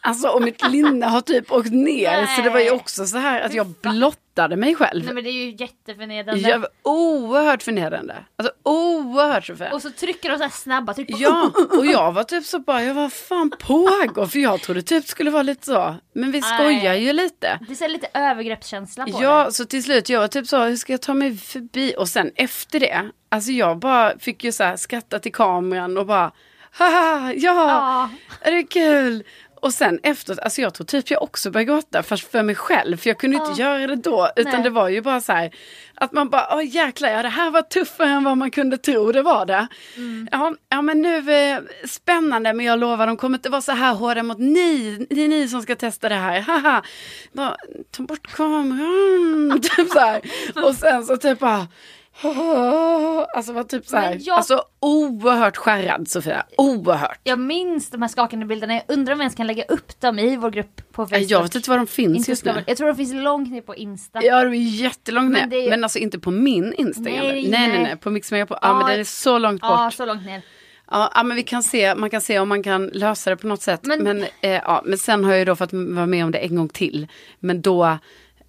Alltså 0.00 0.28
och 0.28 0.42
mitt 0.42 0.68
linne 0.70 1.06
har 1.06 1.20
typ 1.20 1.52
åkt 1.52 1.72
ner. 1.72 2.26
Så 2.36 2.42
det 2.42 2.50
var 2.50 2.58
ju 2.58 2.64
Nej. 2.70 2.74
också 2.74 3.06
så 3.06 3.18
här 3.18 3.40
att 3.40 3.54
jag 3.54 3.74
blottade 4.40 4.56
mig 4.56 4.74
själv. 4.74 5.04
Nej 5.04 5.14
men 5.14 5.24
det 5.24 5.30
är 5.30 5.44
ju 5.44 5.56
jätteförnedrande. 5.58 6.48
Jag 6.48 6.58
var 6.58 6.68
oerhört 6.82 7.62
förnedrande. 7.62 8.14
Alltså 8.36 8.52
oerhört 8.62 9.46
så 9.46 9.54
Och 9.72 9.82
så 9.82 9.90
trycker 9.90 10.30
de 10.30 10.36
så 10.36 10.42
här 10.42 10.50
snabba 10.50 10.94
tryck. 10.94 11.10
Ja, 11.10 11.50
och 11.78 11.86
jag 11.86 12.12
var 12.12 12.24
typ 12.24 12.44
så 12.44 12.58
bara, 12.58 12.82
jag 12.82 12.94
vad 12.94 13.12
fan 13.12 13.50
pågår? 13.60 14.26
För 14.26 14.38
jag 14.38 14.60
trodde 14.60 14.82
typ 14.82 15.06
skulle 15.06 15.30
vara 15.30 15.42
lite 15.42 15.66
så. 15.66 15.94
Men 16.12 16.32
vi 16.32 16.42
skojar 16.42 16.92
Nej. 16.92 17.04
ju 17.04 17.12
lite. 17.12 17.58
Det 17.68 17.72
är 17.72 17.76
så 17.76 17.88
lite 17.88 18.08
övergreppskänsla 18.14 19.04
på 19.06 19.18
Ja, 19.22 19.44
det. 19.44 19.52
så 19.52 19.64
till 19.64 19.82
slut 19.82 20.08
jag 20.08 20.20
var 20.20 20.28
typ 20.28 20.46
så, 20.46 20.64
hur 20.64 20.76
ska 20.76 20.92
jag 20.92 21.02
ta 21.02 21.14
mig 21.14 21.36
förbi? 21.36 21.94
Och 21.98 22.08
sen 22.08 22.30
efter 22.36 22.80
det, 22.80 23.10
alltså 23.28 23.50
jag 23.50 23.78
bara 23.78 24.18
fick 24.18 24.44
ju 24.44 24.52
så 24.52 24.64
här 24.64 24.76
skratta 24.76 25.18
till 25.18 25.32
kameran 25.32 25.98
och 25.98 26.06
bara, 26.06 26.32
haha, 26.72 27.32
ja, 27.36 27.68
Ja. 27.68 28.10
är 28.40 28.52
det 28.52 28.62
kul? 28.62 29.24
Och 29.60 29.74
sen 29.74 30.00
efteråt, 30.02 30.38
alltså 30.38 30.60
jag 30.60 30.74
tror 30.74 30.84
typ 30.84 31.10
jag 31.10 31.22
också 31.22 31.50
började 31.50 31.72
gråta 31.72 32.02
fast 32.02 32.30
för 32.30 32.42
mig 32.42 32.54
själv. 32.54 32.96
För 32.96 33.10
jag 33.10 33.18
kunde 33.18 33.36
inte 33.36 33.62
göra 33.62 33.86
det 33.86 33.96
då. 33.96 34.30
Utan 34.36 34.52
Nej. 34.52 34.62
det 34.62 34.70
var 34.70 34.88
ju 34.88 35.00
bara 35.00 35.20
så 35.20 35.32
här. 35.32 35.50
Att 35.94 36.12
man 36.12 36.30
bara, 36.30 36.56
åh 36.56 36.66
jäklar, 36.66 37.10
ja, 37.10 37.22
det 37.22 37.28
här 37.28 37.50
var 37.50 37.62
tuffare 37.62 38.08
än 38.08 38.24
vad 38.24 38.38
man 38.38 38.50
kunde 38.50 38.78
tro. 38.78 39.12
Det 39.12 39.22
var 39.22 39.46
det. 39.46 39.66
Mm. 39.96 40.28
Ja, 40.32 40.54
ja 40.68 40.82
men 40.82 41.02
nu, 41.02 41.32
eh, 41.32 41.58
spännande 41.84 42.52
men 42.52 42.66
jag 42.66 42.78
lovar 42.78 43.06
de 43.06 43.16
kommer 43.16 43.38
inte 43.38 43.48
vara 43.48 43.62
så 43.62 43.72
här 43.72 43.94
hårda 43.94 44.22
mot 44.22 44.38
ni. 44.38 45.06
Det 45.10 45.20
är 45.20 45.28
ni 45.28 45.48
som 45.48 45.62
ska 45.62 45.76
testa 45.76 46.08
det 46.08 46.14
här. 46.14 46.40
Haha. 46.40 46.82
Bara, 47.32 47.56
ta 47.90 48.02
bort 48.02 48.26
kameran. 48.26 49.60
typ 49.76 49.88
så 49.88 49.98
här. 49.98 50.20
Och 50.64 50.74
sen 50.74 51.04
så 51.04 51.16
typ 51.16 51.38
bara. 51.38 51.66
Alltså 53.36 53.52
var 53.52 53.64
typ 53.64 53.86
så 53.86 53.96
här. 53.96 54.10
Men 54.10 54.22
jag- 54.22 54.36
Alltså 54.36 54.62
oerhört 54.80 55.56
skärrad 55.56 56.08
Sofia. 56.08 56.46
Oerhört. 56.58 57.20
Jag 57.24 57.38
minns 57.38 57.90
de 57.90 58.02
här 58.02 58.08
skakande 58.08 58.46
bilderna. 58.46 58.74
Jag 58.74 58.82
undrar 58.88 59.12
om 59.14 59.20
jag 59.20 59.24
ens 59.24 59.34
kan 59.34 59.46
lägga 59.46 59.64
upp 59.64 60.00
dem 60.00 60.18
i 60.18 60.36
vår 60.36 60.50
grupp 60.50 60.92
på 60.92 61.06
Facebook. 61.06 61.30
Jag 61.30 61.42
vet 61.42 61.54
inte 61.54 61.70
var 61.70 61.76
de 61.76 61.86
finns 61.86 62.16
Inte 62.16 62.30
just 62.30 62.44
nu. 62.44 62.64
Jag 62.66 62.76
tror 62.76 62.86
de 62.88 62.96
finns 62.96 63.12
långt 63.14 63.50
ner 63.52 63.60
på 63.60 63.74
Insta. 63.76 64.22
Ja, 64.24 64.44
de 64.44 64.52
är 64.54 64.58
jättelångt 64.58 65.32
ner. 65.32 65.40
Men 65.40 65.48
Men, 65.48 65.58
är 65.72 65.76
ju- 65.76 65.82
alltså 65.82 65.98
inte 65.98 66.18
på 66.18 66.30
min 66.30 66.72
Instagram. 66.72 67.18
Nej, 67.26 67.32
Nej, 67.32 67.50
nej, 67.50 67.68
nej. 67.68 67.82
nej. 67.82 67.96
På 67.96 68.10
Mix 68.10 68.32
Megapol. 68.32 68.58
Ja, 68.62 68.68
Ja. 68.68 68.78
men 68.78 68.86
den 68.86 69.00
är 69.00 69.04
så 69.04 69.38
långt 69.38 69.60
bort. 69.60 69.70
Ja, 69.70 69.90
så 69.94 70.06
långt 70.06 70.26
ner. 70.26 70.42
ja, 70.90 71.22
men 71.24 71.36
vi 71.36 71.42
kan 71.42 71.62
se, 71.62 71.94
man 71.94 72.10
kan 72.10 72.20
se 72.20 72.38
om 72.38 72.48
man 72.48 72.62
kan 72.62 72.86
lösa 72.86 73.30
det 73.30 73.36
på 73.36 73.46
något 73.46 73.62
sätt. 73.62 73.80
Men- 73.86 74.02
Men, 74.04 74.22
eh, 74.40 74.50
ja, 74.50 74.82
men 74.84 74.98
sen 74.98 75.24
har 75.24 75.30
jag 75.30 75.38
ju 75.38 75.44
då 75.44 75.56
fått 75.56 75.72
vara 75.72 76.06
med 76.06 76.24
om 76.24 76.30
det 76.30 76.38
en 76.38 76.56
gång 76.56 76.68
till. 76.68 77.06
Men 77.38 77.62
då, 77.62 77.98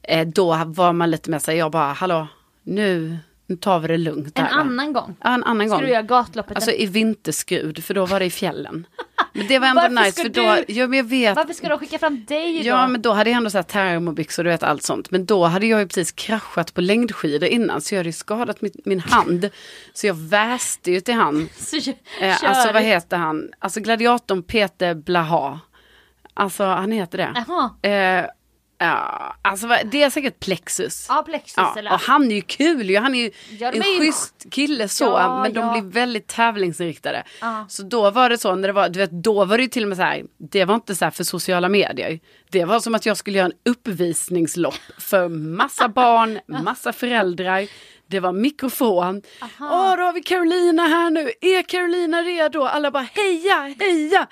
eh, 0.04 0.28
då 0.28 0.64
var 0.68 0.94
man 0.94 1.12
lite 1.12 1.30
mer 1.30 1.40
så 1.40 1.52
här, 1.52 1.58
jag 1.58 1.72
bara, 1.72 1.94
hallå, 1.94 2.28
nu, 2.64 3.18
nu 3.52 3.58
tar 3.58 3.80
vi 3.80 3.88
det 3.88 3.98
lugnt. 3.98 4.40
En 4.40 4.46
annan 4.46 4.94
gång. 4.94 5.16
Ja, 5.24 5.34
en 5.34 5.44
annan 5.44 5.70
gång. 5.70 5.82
du 5.82 5.88
göra 5.90 6.02
gatloppet? 6.02 6.56
Alltså 6.58 6.72
i 6.72 6.86
vinterskrud, 6.86 7.84
för 7.84 7.94
då 7.94 8.06
var 8.06 8.20
det 8.20 8.26
i 8.26 8.30
fjällen. 8.30 8.88
Men 9.34 9.48
det 9.48 9.60
var 9.60 9.68
ändå 9.68 9.82
Varför 9.82 9.96
nice, 10.06 10.22
för 10.22 10.30
då, 10.30 10.42
du- 10.42 10.74
ja, 10.74 10.88
men 10.88 10.98
jag 10.98 11.04
vet. 11.04 11.36
Varför 11.36 11.54
ska 11.54 11.70
de 11.70 11.80
skicka 11.80 12.00
fram 12.00 12.26
dig 12.28 12.60
då? 12.64 12.68
Ja 12.70 12.88
men 12.88 13.02
då 13.02 13.12
hade 13.12 13.30
jag 13.30 13.38
ändå 13.38 13.50
så 13.50 13.58
här 13.58 13.64
termobyxor 13.64 14.44
du 14.44 14.50
vet 14.50 14.64
allt 14.64 14.84
sånt. 14.84 15.12
Men 15.12 15.26
då 15.26 15.46
hade 15.46 15.66
jag 15.66 15.80
ju 15.80 15.88
precis 15.88 16.12
kraschat 16.12 16.74
på 16.74 16.82
längdskidor 16.82 17.50
innan 17.50 17.82
så 17.82 17.96
jag 17.96 18.00
hade 18.00 18.10
ju 18.10 18.14
skadat 18.14 18.62
min, 18.62 18.72
min 18.86 19.00
hand. 19.00 19.50
Så 19.94 20.08
jag 20.08 20.14
väste 20.14 20.92
ju 20.92 21.02
till 21.02 21.14
han. 21.14 21.50
Så 21.58 21.78
Eh, 22.22 22.44
alltså 22.44 22.74
vad 22.74 22.82
heter 22.84 23.18
han? 23.18 23.50
Alltså 23.60 23.80
gladiatorn 23.80 24.44
Peter 24.44 24.94
Blaha. 24.94 25.60
Alltså 26.34 26.64
han 26.64 26.92
heter 26.92 27.18
det. 27.18 27.44
Jaha. 27.48 27.90
Eh, 27.92 28.26
ja, 28.82 29.36
alltså 29.42 29.68
det 29.86 30.04
är 30.04 30.10
säkert 30.10 30.40
Plexus. 30.40 31.06
Ja, 31.10 31.24
Plexus 31.26 31.54
Ja, 31.58 31.76
eller... 31.78 31.94
och 31.94 32.00
han 32.00 32.32
är 32.32 32.36
ju 32.36 32.42
kul 32.42 32.90
ju, 32.90 32.98
han 32.98 33.16
är 33.16 33.20
ju 33.20 33.32
Ja, 33.60 33.72
en 33.72 33.82
är 33.82 33.94
ju- 33.94 34.00
schysst 34.00 34.46
kille 34.52 34.88
så, 34.88 35.04
Ja, 35.04 35.42
men 35.44 35.54
de 35.54 35.60
ja. 35.60 35.72
blir 35.72 35.92
väldigt 35.92 36.28
tävlingsinriktade. 36.28 37.24
Ja. 37.42 37.66
Så 37.70 37.84
då 37.84 38.10
var 38.12 38.30
det 38.30 38.38
så, 38.38 38.56
när 38.56 38.68
det 38.68 38.74
var, 38.74 38.90
du 38.90 39.00
vet, 39.00 39.12
då 39.12 39.46
var 39.46 39.58
det 39.58 39.64
ju 39.64 39.70
till 39.70 39.84
och 39.84 39.90
med 39.90 39.98
så 39.98 40.04
här, 40.04 40.24
det 40.38 40.66
var 40.66 40.76
inte 40.76 40.96
så 40.96 41.06
här 41.06 41.12
för 41.12 41.24
sociala 41.24 41.70
medier. 41.70 42.20
Det 42.50 42.66
var 42.66 42.80
som 42.80 42.96
att 42.96 43.06
jag 43.06 43.18
skulle 43.18 43.38
göra 43.38 43.46
en 43.48 43.72
uppvisningslopp 43.72 44.74
för 45.00 45.30
massa 45.30 45.88
barn, 45.96 46.40
massa 46.48 46.94
föräldrar. 46.94 47.68
Det 48.08 48.20
var 48.20 48.32
mikrofon. 48.32 49.22
Åh, 49.60 49.96
då 49.98 50.04
har 50.04 50.14
vi 50.14 50.22
Carolina 50.22 50.88
här 50.88 51.10
nu. 51.10 51.32
Är 51.42 51.62
Carolina 51.64 52.22
redo? 52.22 52.62
Alla 52.64 52.92
bara 52.92 53.08
heja, 53.14 53.76
heja. 53.80 54.28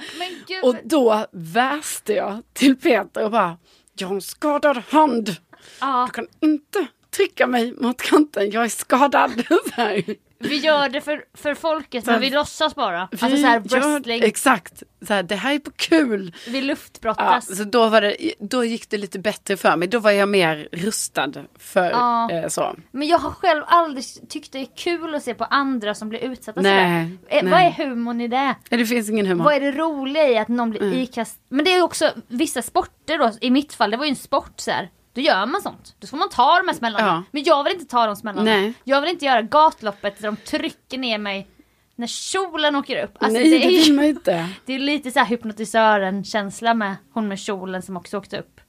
Och 0.63 0.75
då 0.83 1.25
väste 1.31 2.13
jag 2.13 2.41
till 2.53 2.75
Peter 2.75 3.23
och 3.23 3.31
bara, 3.31 3.57
jag 4.01 4.07
har 4.07 4.15
en 4.15 4.21
skadad 4.21 4.77
hand. 4.77 5.35
Ja, 5.79 6.05
Du 6.07 6.13
kan 6.13 6.27
inte 6.39 6.87
trycka 7.15 7.47
mig 7.47 7.73
mot 7.73 8.01
kanten, 8.01 8.51
jag 8.51 8.63
är 8.65 8.69
skadad. 8.69 9.43
Så 10.43 10.47
vi 10.49 10.57
gör 10.57 10.89
det 10.89 11.01
för, 11.01 11.23
för 11.33 11.53
folket 11.55 12.05
men 12.05 12.19
vi 12.21 12.29
låtsas 12.29 12.75
bara. 12.75 13.01
Alltså 13.01 13.27
Vi 13.27 13.37
så 13.41 13.47
här 13.47 13.61
gör- 13.65 13.93
wrestling. 13.93 14.23
Exakt, 14.23 14.83
så 15.07 15.13
här, 15.13 15.23
det 15.23 15.35
här 15.35 15.53
är 15.55 15.59
på 15.59 15.71
kul. 15.71 16.35
vi 16.47 16.59
Ja, 16.59 16.65
luftbrottas. 16.65 17.57
så 17.57 17.63
då, 17.63 17.87
var 17.89 18.01
det, 18.01 18.15
då 18.39 18.63
gick 18.65 18.89
det 18.89 18.97
lite 18.97 19.19
bättre 19.19 19.57
för 19.57 19.75
mig, 19.75 19.87
då 19.87 19.99
var 19.99 20.11
jag 20.11 20.29
mer 20.29 20.67
rustad 20.71 21.31
för 21.59 21.89
Ja. 21.91 22.31
eh, 22.31 22.47
så. 22.47 22.75
Men 22.91 23.07
jag 23.07 23.17
har 23.19 23.31
själv 23.31 23.63
aldrig 23.67 24.05
tyckt 24.29 24.51
det 24.51 24.59
är 24.59 24.67
kul 24.77 25.15
att 25.15 25.23
se 25.23 25.33
på 25.33 25.43
andra 25.43 25.95
som 25.95 26.09
blir 26.09 26.19
utsatta 26.19 26.61
Nej, 26.61 27.05
sådär. 27.19 27.37
Eh, 27.37 27.43
nej. 27.43 27.51
Vad 27.51 27.61
är 27.61 27.71
humorn 27.89 28.21
i 28.21 28.27
det? 28.27 28.55
Ja, 28.69 28.77
det 28.77 28.85
finns 28.85 29.09
ingen 29.09 29.25
humor. 29.25 29.43
Vad 29.43 29.53
är 29.55 29.59
det 29.59 29.71
roliga 29.71 30.27
i 30.29 30.37
att 30.37 30.47
någon 30.47 30.69
blir 30.69 30.93
ikast... 30.93 31.39
Men 31.49 31.65
det 31.65 31.73
är 31.73 31.81
också 31.81 32.11
vissa 32.27 32.61
sporter 32.61 33.17
då, 33.17 33.31
i 33.41 33.49
mitt 33.51 33.73
fall, 33.73 33.91
det 33.91 33.97
var 33.97 34.05
ju 34.05 34.09
en 34.09 34.15
sport 34.15 34.53
så 34.55 34.71
här. 34.71 34.89
Då 35.13 35.21
gör 35.21 35.45
man 35.45 35.61
sånt. 35.61 35.95
Då 35.99 36.07
får 36.07 36.17
man 36.17 36.29
ta 36.29 36.57
de 36.57 36.67
här 36.67 36.75
smällarna. 36.75 37.07
Ja. 37.07 37.23
Men 37.31 37.43
jag 37.43 37.63
vill 37.63 37.73
inte 37.73 37.85
ta 37.85 38.05
de 38.05 38.15
smällarna. 38.15 38.43
Nej. 38.43 38.73
Jag 38.83 39.01
vill 39.01 39.09
inte 39.09 39.25
göra 39.25 39.41
gatloppet 39.41 40.21
där 40.21 40.25
de 40.25 40.35
trycker 40.35 40.97
ner 40.97 41.17
mig 41.17 41.47
när 41.95 42.07
kjolen 42.07 42.75
åker 42.75 43.03
upp. 43.03 43.17
Alltså, 43.19 43.39
Nej, 43.39 43.49
det, 43.49 43.65
är 43.65 43.67
vill 43.67 43.93
man 43.93 44.05
inte. 44.05 44.49
det 44.65 44.73
är 44.73 44.79
lite 44.79 45.11
så 45.11 45.19
här 45.19 45.25
hypnotisören-känsla 45.25 46.73
med 46.73 46.95
hon 47.13 47.27
med 47.27 47.39
kjolen 47.39 47.81
som 47.81 47.97
också 47.97 48.17
åkte 48.17 48.39
upp. 48.39 48.61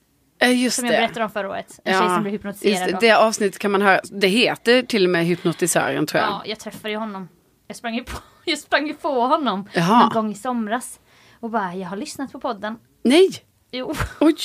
Just 0.44 0.76
Som 0.76 0.86
jag 0.86 0.94
berättade 0.94 1.24
om 1.24 1.30
förra 1.30 1.48
året. 1.48 1.80
En 1.84 1.98
tjej 2.00 2.08
som 2.08 2.22
blev 2.22 2.32
hypnotiserad. 2.32 2.88
just 2.88 3.00
det, 3.00 3.06
det 3.06 3.12
avsnittet 3.12 3.58
kan 3.58 3.70
man 3.70 3.82
höra, 3.82 4.00
det 4.10 4.28
heter 4.28 4.82
till 4.82 5.04
och 5.04 5.10
med 5.10 5.24
hypnotisören 5.26 6.06
tror 6.06 6.22
jag. 6.22 6.30
Ja, 6.30 6.42
jag 6.44 6.58
träffade 6.58 6.90
ju 6.90 6.96
honom. 6.96 7.28
Jag 7.66 7.76
sprang 7.76 7.94
ju 7.94 8.04
på, 8.04 8.16
jag 8.44 8.58
sprang 8.58 8.86
ju 8.86 8.94
på 8.94 9.20
honom 9.20 9.68
Jaha. 9.72 10.00
någon 10.00 10.10
gång 10.10 10.32
i 10.32 10.34
somras. 10.34 11.00
Och 11.40 11.50
bara, 11.50 11.74
jag 11.74 11.88
har 11.88 11.96
lyssnat 11.96 12.32
på 12.32 12.40
podden. 12.40 12.78
Nej, 13.02 13.30
Jo. 13.72 13.94
Oj, 14.20 14.36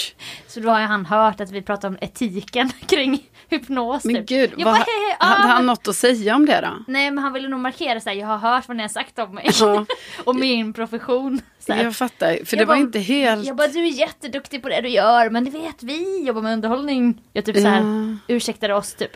Så 0.48 0.60
då 0.60 0.70
har 0.70 0.80
han 0.80 1.06
hört 1.06 1.42
att 1.42 1.52
vi 1.52 1.62
pratar 1.62 1.88
om 1.88 1.98
etiken 2.02 2.70
kring 2.88 3.30
hypnos. 3.50 4.06
men 4.06 4.16
typ. 4.16 4.28
gud. 4.28 4.54
Jag 4.58 4.66
vad- 4.66 4.74
bara, 4.74 4.78
hej, 4.86 5.16
hade 5.20 5.44
ah, 5.44 5.48
han 5.56 5.66
något 5.66 5.88
att 5.88 5.96
säga 5.96 6.36
om 6.36 6.46
det 6.46 6.62
då? 6.62 6.84
Nej 6.88 7.12
men 7.12 7.24
han 7.24 7.34
ville 7.34 7.48
nog 7.48 7.60
markera 7.60 8.00
såhär, 8.00 8.18
jag 8.18 8.28
har 8.28 8.38
hört 8.38 8.68
vad 8.68 8.78
ni 8.78 8.84
har 8.84 8.90
sagt 8.90 9.20
om 9.20 9.36
mig. 9.36 9.50
Ja. 9.60 9.86
och 10.24 10.36
min 10.36 10.74
profession. 10.74 11.42
Så 11.60 11.74
här. 11.74 11.84
Jag 11.84 11.96
fattar, 11.96 12.28
för 12.28 12.36
Jag 12.36 12.48
det 12.50 12.58
var 12.66 12.76
bara- 12.76 12.82
inte 12.82 13.00
helt... 13.00 13.46
Jag 13.46 13.56
bara, 13.56 13.68
du 13.68 13.80
är 13.88 13.92
jätteduktig 14.00 14.62
på 14.62 14.70
det 14.70 14.82
du 14.82 14.90
gör, 14.90 15.30
men 15.30 15.46
det 15.46 15.52
vet 15.52 15.84
vi 15.84 16.24
jobbar 16.28 16.42
med 16.42 16.54
underhållning. 16.54 17.22
Jag 17.34 17.46
typ 17.46 17.56
så 17.58 17.68
här, 17.68 17.82
Ja. 17.82 18.18
ursäktade 18.36 18.74
oss 18.74 18.94
typ. 18.94 19.12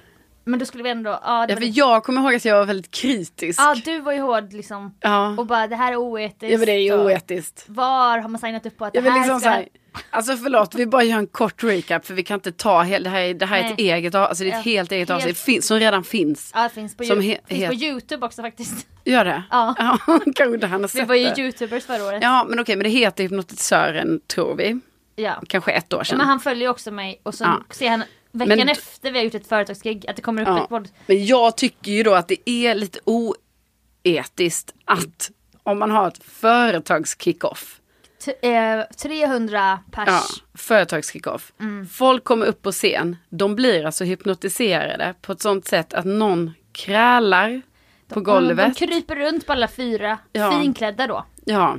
Men 0.49 0.59
då 0.59 0.65
skulle 0.65 0.83
vi 0.83 0.89
ändå, 0.89 1.09
ja, 1.09 1.45
Ja, 1.49 1.55
för 1.55 1.77
jag 1.77 2.03
kommer 2.03 2.21
ihåg 2.21 2.35
att 2.35 2.45
jag 2.45 2.57
var 2.57 2.65
väldigt 2.65 2.91
kritisk. 2.91 3.59
ja 3.61 3.75
du 3.85 3.99
var 3.99 4.11
ju 4.13 4.19
hård 4.19 4.53
liksom. 4.53 4.95
Ja. 4.99 5.35
Och 5.37 5.45
bara, 5.45 5.67
det 5.67 5.75
här 5.75 5.91
är 5.91 5.95
oetiskt. 5.95 6.43
Ja 6.51 6.57
men 6.57 6.65
det 6.65 6.71
är 6.71 6.79
ju 6.81 6.93
oetiskt. 7.03 7.65
Var 7.67 8.17
har 8.17 8.29
man 8.29 8.39
signat 8.41 8.65
upp 8.65 8.77
på 8.77 8.85
att 8.85 8.95
Jag 8.95 9.03
det 9.03 9.09
här 9.09 9.19
liksom 9.19 9.39
ska... 9.39 9.49
så 9.49 9.53
här, 9.55 9.67
alltså 10.09 10.37
förlåt, 10.37 10.75
vi 10.75 10.85
bara 10.85 11.03
gör 11.03 11.17
en 11.17 11.27
kort 11.27 11.63
recap 11.63 12.05
för 12.05 12.13
vi 12.13 12.23
kan 12.23 12.35
inte 12.35 12.51
ta 12.51 12.81
hela, 12.81 13.03
det 13.03 13.09
här, 13.09 13.21
är- 13.21 13.33
det 13.33 13.45
här 13.45 13.63
är 13.63 13.71
ett 13.73 13.79
eget, 13.79 14.15
alltså 14.15 14.43
det 14.43 14.49
är 14.51 14.59
ett 14.59 14.65
Ja, 14.65 14.71
helt 14.71 14.91
eget 14.91 15.09
helt- 15.09 15.25
avsnitt 15.25 15.63
som 15.63 15.79
redan 15.79 16.03
finns. 16.03 16.51
Ja, 16.55 16.63
det 16.63 16.69
finns 16.69 16.97
på, 16.97 17.03
Som 17.03 17.19
he- 17.21 17.37
finns 17.47 17.67
på 17.67 17.73
Youtube 17.73 18.25
också 18.25 18.41
faktiskt. 18.41 18.87
Gör 19.05 19.25
det? 19.25 19.43
Ja. 19.51 19.75
ja 19.79 19.97
kanske 20.35 20.53
inte 20.53 20.67
han 20.67 20.81
har 20.81 20.87
Vi 20.87 20.99
sett 20.99 21.07
var 21.07 21.15
ju 21.15 21.29
det. 21.29 21.41
youtubers 21.41 21.85
förra 21.85 22.03
året. 22.05 22.19
Ja 22.23 22.45
men 22.49 22.59
okej, 22.59 22.75
men 22.75 22.83
det 22.83 22.89
heter 22.89 23.23
Hypnotisören 23.23 24.19
tror 24.27 24.55
vi. 24.55 24.79
Ja. 25.15 25.41
Kanske 25.47 25.71
ett 25.71 25.93
år 25.93 26.03
sedan. 26.03 26.17
Men 26.17 26.27
han 26.27 26.39
följer 26.39 26.69
också 26.69 26.91
mig 26.91 27.19
och 27.23 27.33
så 27.35 27.43
Ja. 27.43 27.59
ser 27.69 27.89
han 27.89 28.03
veckan 28.31 28.57
Men- 28.57 28.69
efter 28.69 29.11
vi 29.11 29.17
har 29.17 29.23
gjort 29.25 29.35
ett 29.35 29.47
företagsgig 29.47 30.09
att 30.09 30.15
det 30.15 30.21
kommer 30.21 30.41
upp 30.41 30.47
Ja. 30.47 30.63
ett 30.63 30.69
podd. 30.69 30.89
Men 31.05 31.25
jag 31.25 31.57
tycker 31.57 31.91
ju 31.91 32.03
då 32.03 32.13
att 32.13 32.27
det 32.27 32.49
är 32.49 32.75
lite 32.75 32.99
oetiskt 34.05 34.73
att 34.85 35.31
om 35.63 35.79
man 35.79 35.91
har 35.91 36.07
ett 36.07 36.23
företagskickoff. 36.23 37.75
Eh, 38.41 38.81
300 38.97 39.79
pers. 39.91 40.07
Ja, 40.07 40.21
företagskickoff. 40.53 41.53
Mm. 41.59 41.87
Folk 41.87 42.23
kommer 42.23 42.45
upp 42.45 42.61
på 42.61 42.71
scen. 42.71 43.17
De 43.29 43.55
blir 43.55 43.85
alltså 43.85 44.03
hypnotiserade 44.03 45.13
på 45.21 45.31
ett 45.31 45.41
sånt 45.41 45.65
sätt 45.67 45.93
att 45.93 46.05
någon 46.05 46.51
krälar 46.71 47.61
på 48.07 48.21
golvet. 48.21 48.75
De 48.79 48.87
kryper 48.87 49.15
runt 49.15 49.45
på 49.45 49.51
alla 49.53 49.67
fyra, 49.67 50.17
Ja. 50.31 50.59
finklädda 50.61 51.07
då. 51.07 51.25
Ja. 51.45 51.77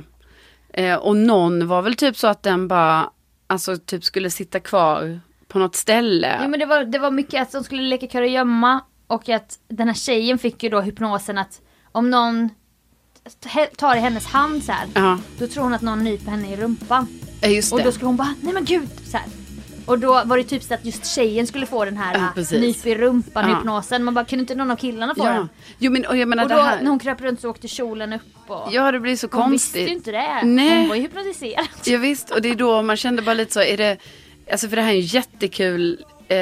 Eh, 0.73 0.95
och 0.95 1.15
någon 1.15 1.67
var 1.67 1.81
väl 1.81 1.95
typ 1.95 2.17
så 2.17 2.27
att 2.27 2.43
den 2.43 2.67
bara, 2.67 3.09
alltså 3.47 3.77
typ 3.77 4.03
skulle 4.03 4.29
sitta 4.29 4.59
kvar 4.59 5.19
på 5.51 5.59
något 5.59 5.75
ställe. 5.75 6.39
Jo, 6.43 6.49
men 6.49 6.59
det, 6.59 6.65
var, 6.65 6.83
det 6.83 6.99
var 6.99 7.11
mycket 7.11 7.41
att 7.41 7.51
de 7.51 7.63
skulle 7.63 7.81
leka 7.81 8.07
kurragömma 8.07 8.81
och 9.07 9.29
att 9.29 9.59
den 9.67 9.87
här 9.87 9.95
tjejen 9.95 10.37
fick 10.37 10.63
ju 10.63 10.69
då 10.69 10.81
hypnosen 10.81 11.37
att 11.37 11.61
om 11.91 12.09
någon 12.09 12.49
tar 13.77 13.95
i 13.95 13.99
hennes 13.99 14.25
hand 14.25 14.63
så 14.63 14.71
här, 14.71 14.87
Ja, 14.95 15.17
då 15.39 15.47
tror 15.47 15.63
hon 15.63 15.73
att 15.73 15.81
någon 15.81 16.03
nyper 16.03 16.31
henne 16.31 16.53
i 16.53 16.55
rumpan. 16.55 17.07
ja, 17.41 17.47
just 17.47 17.73
Och 17.73 17.79
det. 17.79 17.85
då 17.85 17.91
skulle 17.91 18.05
hon 18.07 18.15
bara, 18.17 18.35
nej 18.41 18.53
men 18.53 18.65
gud! 18.65 18.89
Så 19.05 19.17
här. 19.17 19.25
Och 19.85 19.99
då 19.99 20.21
var 20.25 20.37
det 20.37 20.43
typ 20.43 20.63
så 20.63 20.73
att 20.73 20.85
just 20.85 21.05
tjejen 21.05 21.47
skulle 21.47 21.65
få 21.65 21.85
den 21.85 21.97
här 21.97 22.13
Ja, 22.13 22.19
ja, 22.19 22.27
precis. 22.35 22.61
nyp 22.61 22.85
i 22.85 22.95
rumpan 22.95 23.49
Ja. 23.49 23.55
hypnosen. 23.55 24.03
Man 24.03 24.13
bara, 24.13 24.25
kunde 24.25 24.41
inte 24.41 24.55
någon 24.55 24.71
av 24.71 24.75
killarna 24.75 25.15
få 25.15 25.25
Ja. 25.25 25.29
den? 25.31 25.49
Jo 25.77 25.91
men 25.91 26.05
och 26.05 26.17
jag 26.17 26.27
menar 26.27 26.43
Och 26.43 26.49
det 26.49 26.55
då 26.55 26.61
här. 26.61 26.81
när 26.81 26.89
hon 26.89 26.99
kröp 26.99 27.21
runt 27.21 27.41
så 27.41 27.49
åkte 27.49 27.67
kjolen 27.67 28.13
upp 28.13 28.21
och 28.47 28.67
Ja 28.73 28.91
det 28.91 28.99
blir 28.99 29.15
så 29.15 29.27
hon 29.31 29.41
konstigt. 29.41 29.75
visste 29.75 29.79
ju 29.79 29.87
inte 29.97 30.11
det. 30.11 30.41
Nej. 30.43 30.79
Hon 30.79 30.89
var 30.89 30.95
ju 30.95 31.01
hypnotiserad. 31.01 31.65
Ja, 31.85 31.97
visst, 31.97 32.29
och 32.29 32.41
det 32.41 32.49
är 32.49 32.55
då 32.55 32.81
man 32.81 32.97
kände 32.97 33.21
bara 33.21 33.33
lite 33.33 33.53
så, 33.53 33.61
är 33.61 33.77
det, 33.77 33.97
alltså 34.51 34.67
för 34.69 34.75
det 34.75 34.81
här 34.81 34.91
är 34.91 34.95
en 34.95 35.01
jättekul, 35.01 36.05
eh, 36.27 36.37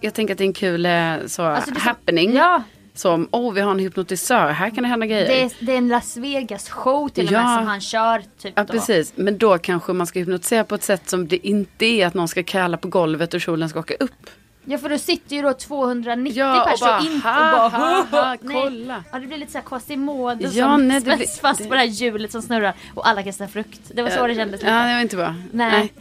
jag 0.00 0.14
tänker 0.14 0.34
att 0.34 0.38
det 0.38 0.44
är 0.44 0.46
en 0.46 0.52
kul 0.52 0.86
eh, 0.86 0.92
så, 1.26 1.42
Alltså, 1.42 1.70
är 1.70 1.74
så- 1.74 1.80
happening. 1.80 2.34
Ja, 2.34 2.62
Som, 2.94 3.28
åh 3.30 3.52
vi 3.52 3.60
har 3.60 3.70
en 3.70 3.78
hypnotisör, 3.78 4.48
här 4.50 4.70
kan 4.70 4.82
det 4.82 4.88
hända 4.88 5.06
grejer. 5.06 5.26
det 5.26 5.42
är, 5.42 5.52
det 5.66 5.72
är 5.72 5.76
en 5.78 5.88
Las 5.88 6.16
Vegas 6.16 6.68
show 6.70 7.08
till 7.08 7.26
och 7.26 7.32
med 7.32 7.40
Ja. 7.42 7.56
som 7.58 7.66
han 7.66 7.80
kör 7.80 8.22
typ 8.42 8.52
Ja 8.56 8.64
då. 8.64 8.72
precis, 8.72 9.12
men 9.16 9.38
då 9.38 9.58
kanske 9.58 9.92
man 9.92 10.06
ska 10.06 10.18
hypnotisera 10.18 10.64
på 10.64 10.74
ett 10.74 10.82
sätt 10.82 11.08
som 11.10 11.28
det 11.28 11.46
inte 11.46 11.84
är 11.86 12.06
att 12.06 12.14
någon 12.14 12.28
ska 12.28 12.42
kräla 12.42 12.76
på 12.76 12.88
golvet 12.88 13.34
och 13.34 13.40
kjolen 13.40 13.68
ska 13.68 13.78
åka 13.80 13.94
upp. 14.00 14.30
Ja 14.68 14.78
för 14.78 14.88
då 14.88 14.98
sitter 14.98 15.36
ju 15.36 15.42
då 15.42 15.52
290 15.52 16.38
Ja, 16.38 16.62
och 16.62 16.68
pers 16.70 16.80
bara, 16.80 16.96
och 16.98 17.04
och 17.04 17.20
bara 17.22 17.68
ha, 17.68 18.04
ha, 18.10 18.36
nej. 18.40 18.54
kolla. 18.62 19.04
Ja 19.12 19.18
det 19.18 19.26
blir 19.26 19.38
lite 19.38 19.52
såhär 19.52 19.64
Quasimodo 19.64 20.48
Ja, 20.52 20.64
som 20.64 20.88
nej, 20.88 21.00
spets 21.00 21.16
blir- 21.16 21.40
fast 21.40 21.58
det- 21.62 21.68
på 21.68 21.74
det 21.74 21.80
här 21.80 21.86
hjulet 21.86 22.32
som 22.32 22.42
snurrar 22.42 22.74
och 22.94 23.08
alla 23.08 23.22
kastar 23.22 23.46
frukt. 23.46 23.80
Det 23.94 24.02
var 24.02 24.10
så 24.10 24.26
det 24.26 24.34
kändes 24.34 24.60
lite. 24.60 24.72
Ja, 24.72 24.82
det 24.86 24.94
var 24.94 25.00
inte 25.00 25.16
bra. 25.16 25.34
Nej. 25.52 25.92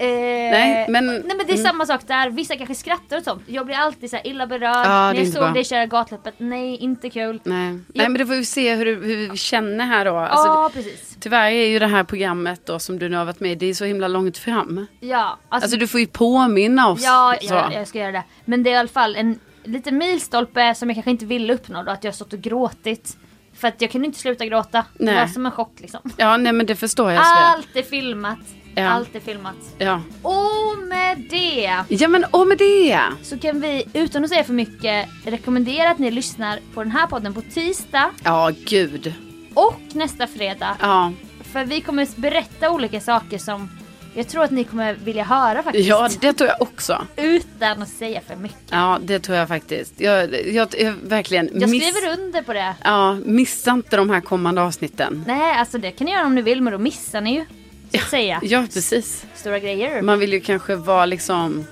Eh, 0.00 0.06
Nej, 0.06 0.86
men- 0.88 1.06
nej 1.06 1.22
men 1.26 1.38
det 1.38 1.52
är 1.52 1.54
mm. 1.54 1.64
samma 1.64 1.86
sak 1.86 2.00
där. 2.06 2.30
Vissa 2.30 2.56
kanske 2.56 2.74
skrattar 2.74 3.16
och 3.16 3.22
sånt. 3.22 3.42
Jag 3.46 3.66
blir 3.66 3.76
alltid 3.76 4.10
så 4.10 4.18
illa 4.24 4.46
berörd. 4.46 4.62
Ja, 4.62 4.82
det 4.82 4.88
är 4.88 5.12
När 5.12 5.24
jag 5.24 5.32
såg 5.32 5.54
dig 5.54 5.64
köra 5.64 5.86
gatloppet. 5.86 6.34
Nej, 6.38 6.76
inte 6.76 7.10
kul. 7.10 7.40
Nej. 7.44 7.78
Nej 7.94 8.08
men 8.08 8.12
det 8.12 8.26
får 8.26 8.34
vi 8.34 8.44
se 8.44 8.74
hur, 8.74 8.86
hur 8.86 9.30
vi 9.30 9.36
känner 9.36 9.84
här 9.86 10.04
då. 10.04 10.16
Alltså, 10.16 10.46
Ja, 10.46 10.70
precis. 10.74 11.16
Tyvärr 11.20 11.50
är 11.50 11.66
ju 11.66 11.78
det 11.78 11.86
här 11.86 12.04
programmet 12.04 12.66
då 12.66 12.78
som 12.78 12.98
du 12.98 13.08
nu 13.08 13.16
har 13.16 13.24
varit 13.24 13.40
med 13.40 13.52
i, 13.52 13.54
det 13.54 13.66
är 13.66 13.74
så 13.74 13.84
himla 13.84 14.08
långt 14.08 14.38
fram. 14.38 14.86
Ja, 15.00 15.38
alltså, 15.48 15.64
Alltså 15.64 15.76
du 15.78 15.86
får 15.88 16.00
ju 16.00 16.06
påminna 16.06 16.88
oss. 16.88 17.02
ja, 17.04 17.36
ja, 17.40 17.72
jag 17.72 17.88
ska 17.88 17.98
göra 17.98 18.12
det. 18.12 18.24
Men 18.44 18.62
det 18.62 18.70
är 18.70 18.74
i 18.74 18.76
alla 18.76 18.88
fall 18.88 19.16
en 19.16 19.38
liten 19.64 19.98
milstolpe 19.98 20.74
som 20.74 20.88
jag 20.88 20.96
kanske 20.96 21.10
inte 21.10 21.26
ville 21.26 21.54
uppnå 21.54 21.82
då. 21.82 21.90
Att 21.90 22.04
jag 22.04 22.10
har 22.10 22.14
stått 22.14 22.32
och 22.32 22.40
gråtit. 22.40 23.16
För 23.54 23.68
att 23.68 23.82
jag 23.82 23.90
kunde 23.90 24.06
inte 24.06 24.18
sluta 24.18 24.46
gråta. 24.46 24.84
Det 24.98 25.04
Nej. 25.04 25.14
var 25.14 25.26
som 25.26 25.46
en 25.46 25.52
chock 25.52 25.72
liksom. 25.80 26.00
Ja, 26.16 26.36
nej 26.36 26.52
men 26.52 26.66
det 26.66 26.76
förstår 26.76 27.12
jag. 27.12 27.22
Allt 27.26 27.76
är 27.76 27.82
filmat. 27.82 28.38
Ja. 28.74 28.88
Allt 28.88 29.14
är 29.14 29.20
filmat. 29.20 29.54
Ja. 29.78 30.02
Och 30.22 30.78
med 30.88 31.18
det 31.30 31.82
ja, 31.88 32.08
men 32.08 32.24
och 32.24 32.46
med 32.46 32.58
det. 32.58 33.00
så 33.22 33.38
kan 33.38 33.60
vi 33.60 33.84
utan 33.92 34.24
att 34.24 34.30
säga 34.30 34.44
för 34.44 34.52
mycket 34.52 35.08
rekommendera 35.24 35.90
att 35.90 35.98
ni 35.98 36.10
lyssnar 36.10 36.58
på 36.74 36.82
den 36.82 36.92
här 36.92 37.06
podden 37.06 37.34
på 37.34 37.40
tisdag 37.42 38.10
Ja, 38.24 38.50
gud. 38.66 39.14
och 39.54 39.80
nästa 39.92 40.26
fredag. 40.26 40.76
Ja, 40.80 41.12
För 41.52 41.64
vi 41.64 41.80
kommer 41.80 42.20
berätta 42.20 42.70
olika 42.70 43.00
saker 43.00 43.38
som 43.38 43.70
jag 44.14 44.28
tror 44.28 44.44
att 44.44 44.50
ni 44.50 44.64
kommer 44.64 44.94
vilja 44.94 45.24
höra 45.24 45.62
faktiskt. 45.62 45.88
ja 45.88 46.08
det 46.20 46.32
tror 46.32 46.48
jag 46.50 46.62
också. 46.62 47.06
Utan 47.16 47.82
att 47.82 47.88
säga 47.88 48.20
för 48.28 48.36
mycket. 48.36 48.58
Ja, 48.70 48.98
det 49.02 49.18
tror 49.20 49.38
jag 49.38 49.48
faktiskt. 49.48 50.00
Jag, 50.00 50.46
jag, 50.52 50.68
jag 50.78 50.92
verkligen 51.02 51.50
Jag 51.60 51.70
miss, 51.70 51.88
skriver 51.88 52.18
under 52.18 52.42
på 52.42 52.52
det. 52.52 52.74
Ja, 52.84 53.14
missa 53.24 53.70
inte 53.70 53.96
de 53.96 54.10
här 54.10 54.20
kommande 54.20 54.62
avsnitten. 54.62 55.24
Nej, 55.26 55.52
alltså 55.52 55.78
det 55.78 55.90
kan 55.90 56.04
ni 56.04 56.10
göra 56.12 56.26
om 56.26 56.34
ni 56.34 56.42
vill 56.42 56.62
men 56.62 56.72
då 56.72 56.78
missar 56.78 57.20
ni 57.20 57.34
ju. 57.34 57.44
Så 57.90 57.98
att 57.98 58.08
säga. 58.10 58.40
Ja, 58.42 58.66
precis. 58.74 59.24
Stora 59.34 59.58
grejer. 59.58 60.02
Man 60.02 60.18
vill 60.18 60.32
ju 60.32 60.40
kanske 60.40 60.74
vara 60.74 61.06
liksom... 61.06 61.66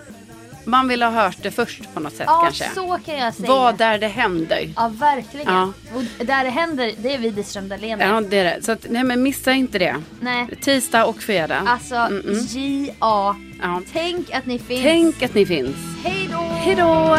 Man 0.64 0.88
vill 0.88 1.02
ha 1.02 1.10
hört 1.10 1.36
det 1.42 1.50
först 1.50 1.94
på 1.94 2.00
något 2.00 2.12
sätt 2.12 2.24
ja, 2.26 2.40
kanske. 2.44 2.70
så 2.74 2.98
kan 3.06 3.18
jag 3.18 3.34
säga. 3.34 3.48
Vad 3.48 3.76
där 3.78 3.98
det 3.98 4.08
händer. 4.08 4.72
Ja, 4.76 4.88
verkligen. 4.94 5.54
Ja. 5.54 5.72
Och 5.94 6.26
där 6.26 6.44
det 6.44 6.50
händer, 6.50 6.92
det 6.98 7.14
är 7.14 7.18
Widerström 7.18 7.68
Dahlén. 7.68 8.00
Ja, 8.00 8.20
det 8.20 8.38
är 8.38 8.44
det. 8.44 8.62
Så 8.64 8.72
att, 8.72 8.86
nej 8.90 9.04
men 9.04 9.22
missa 9.22 9.52
inte 9.52 9.78
det. 9.78 9.96
Nej, 10.20 10.46
Tisdag 10.62 11.04
och 11.04 11.22
fredag. 11.22 11.62
alltså 11.66 11.94
Mm-mm. 11.94 12.34
J.A. 12.56 13.36
Ja. 13.62 13.82
Tänk 13.92 14.30
att 14.30 14.46
ni 14.46 14.58
finns. 14.58 14.82
Tänk 14.82 15.22
att 15.22 15.34
ni 15.34 15.46
finns. 15.46 15.76
Hej 16.04 16.28
då! 16.32 16.38
Hej 16.38 16.74
då! 16.74 17.18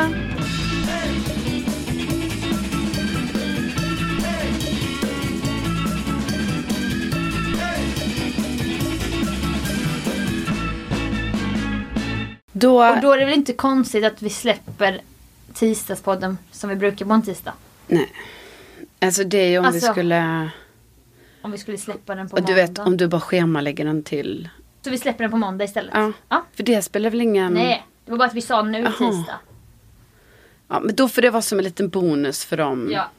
Då, 12.60 12.89
Och 12.89 13.01
då 13.01 13.12
är 13.12 13.18
det 13.18 13.26
väl 13.26 13.34
inte 13.34 13.53
konstigt 13.53 14.03
att 14.05 14.22
vi 14.22 14.30
släpper 14.30 15.01
tisdagspodden 15.53 16.38
som 16.51 16.70
vi 16.70 16.76
brukar 16.76 17.05
på 17.05 17.14
en 17.14 17.22
tisdag. 17.22 17.53
nej. 17.88 18.12
Alltså 19.01 19.24
det 19.24 19.38
är 19.38 19.47
ju 19.49 19.57
om 19.57 19.64
vi 19.64 19.68
Alltså, 19.68 19.91
skulle, 19.91 20.49
Om 21.41 21.51
vi 21.51 21.57
skulle 21.57 21.78
släppa 21.78 22.16
den 22.16 22.30
på 22.30 22.36
och 22.38 22.41
du 22.43 22.51
måndag. 22.53 22.68
vet 22.68 22.80
om 22.80 22.97
du 22.97 23.07
bara 23.07 23.22
schemalägger 23.22 23.86
den 23.86 24.03
till, 24.03 24.49
Så 24.82 24.89
vi 24.89 24.97
släpper 24.97 25.24
den 25.24 25.32
på 25.32 25.38
måndag 25.38 25.64
istället? 25.66 25.91
ja. 25.93 26.12
Ja. 26.30 26.43
För 26.53 26.64
det 26.64 26.82
spelar 26.82 27.10
väl 27.10 27.22
ingen, 27.22 27.53
Nej, 27.53 27.86
det 28.05 28.12
var 28.12 28.18
bara 28.18 28.28
att 28.28 28.34
vi 28.34 28.41
sa 28.41 28.62
nu 28.62 28.80
Jaha. 28.80 28.91
tisdag. 28.91 29.39
ja 30.68 30.80
men 30.80 30.95
då 30.95 31.10
får 31.10 31.22
det 31.22 31.30
vara 31.30 31.41
som 31.41 31.57
en 31.60 31.64
liten 31.64 31.89
bonus 31.89 32.45
för 32.45 32.57
dem. 32.57 32.89
Ja, 32.91 33.10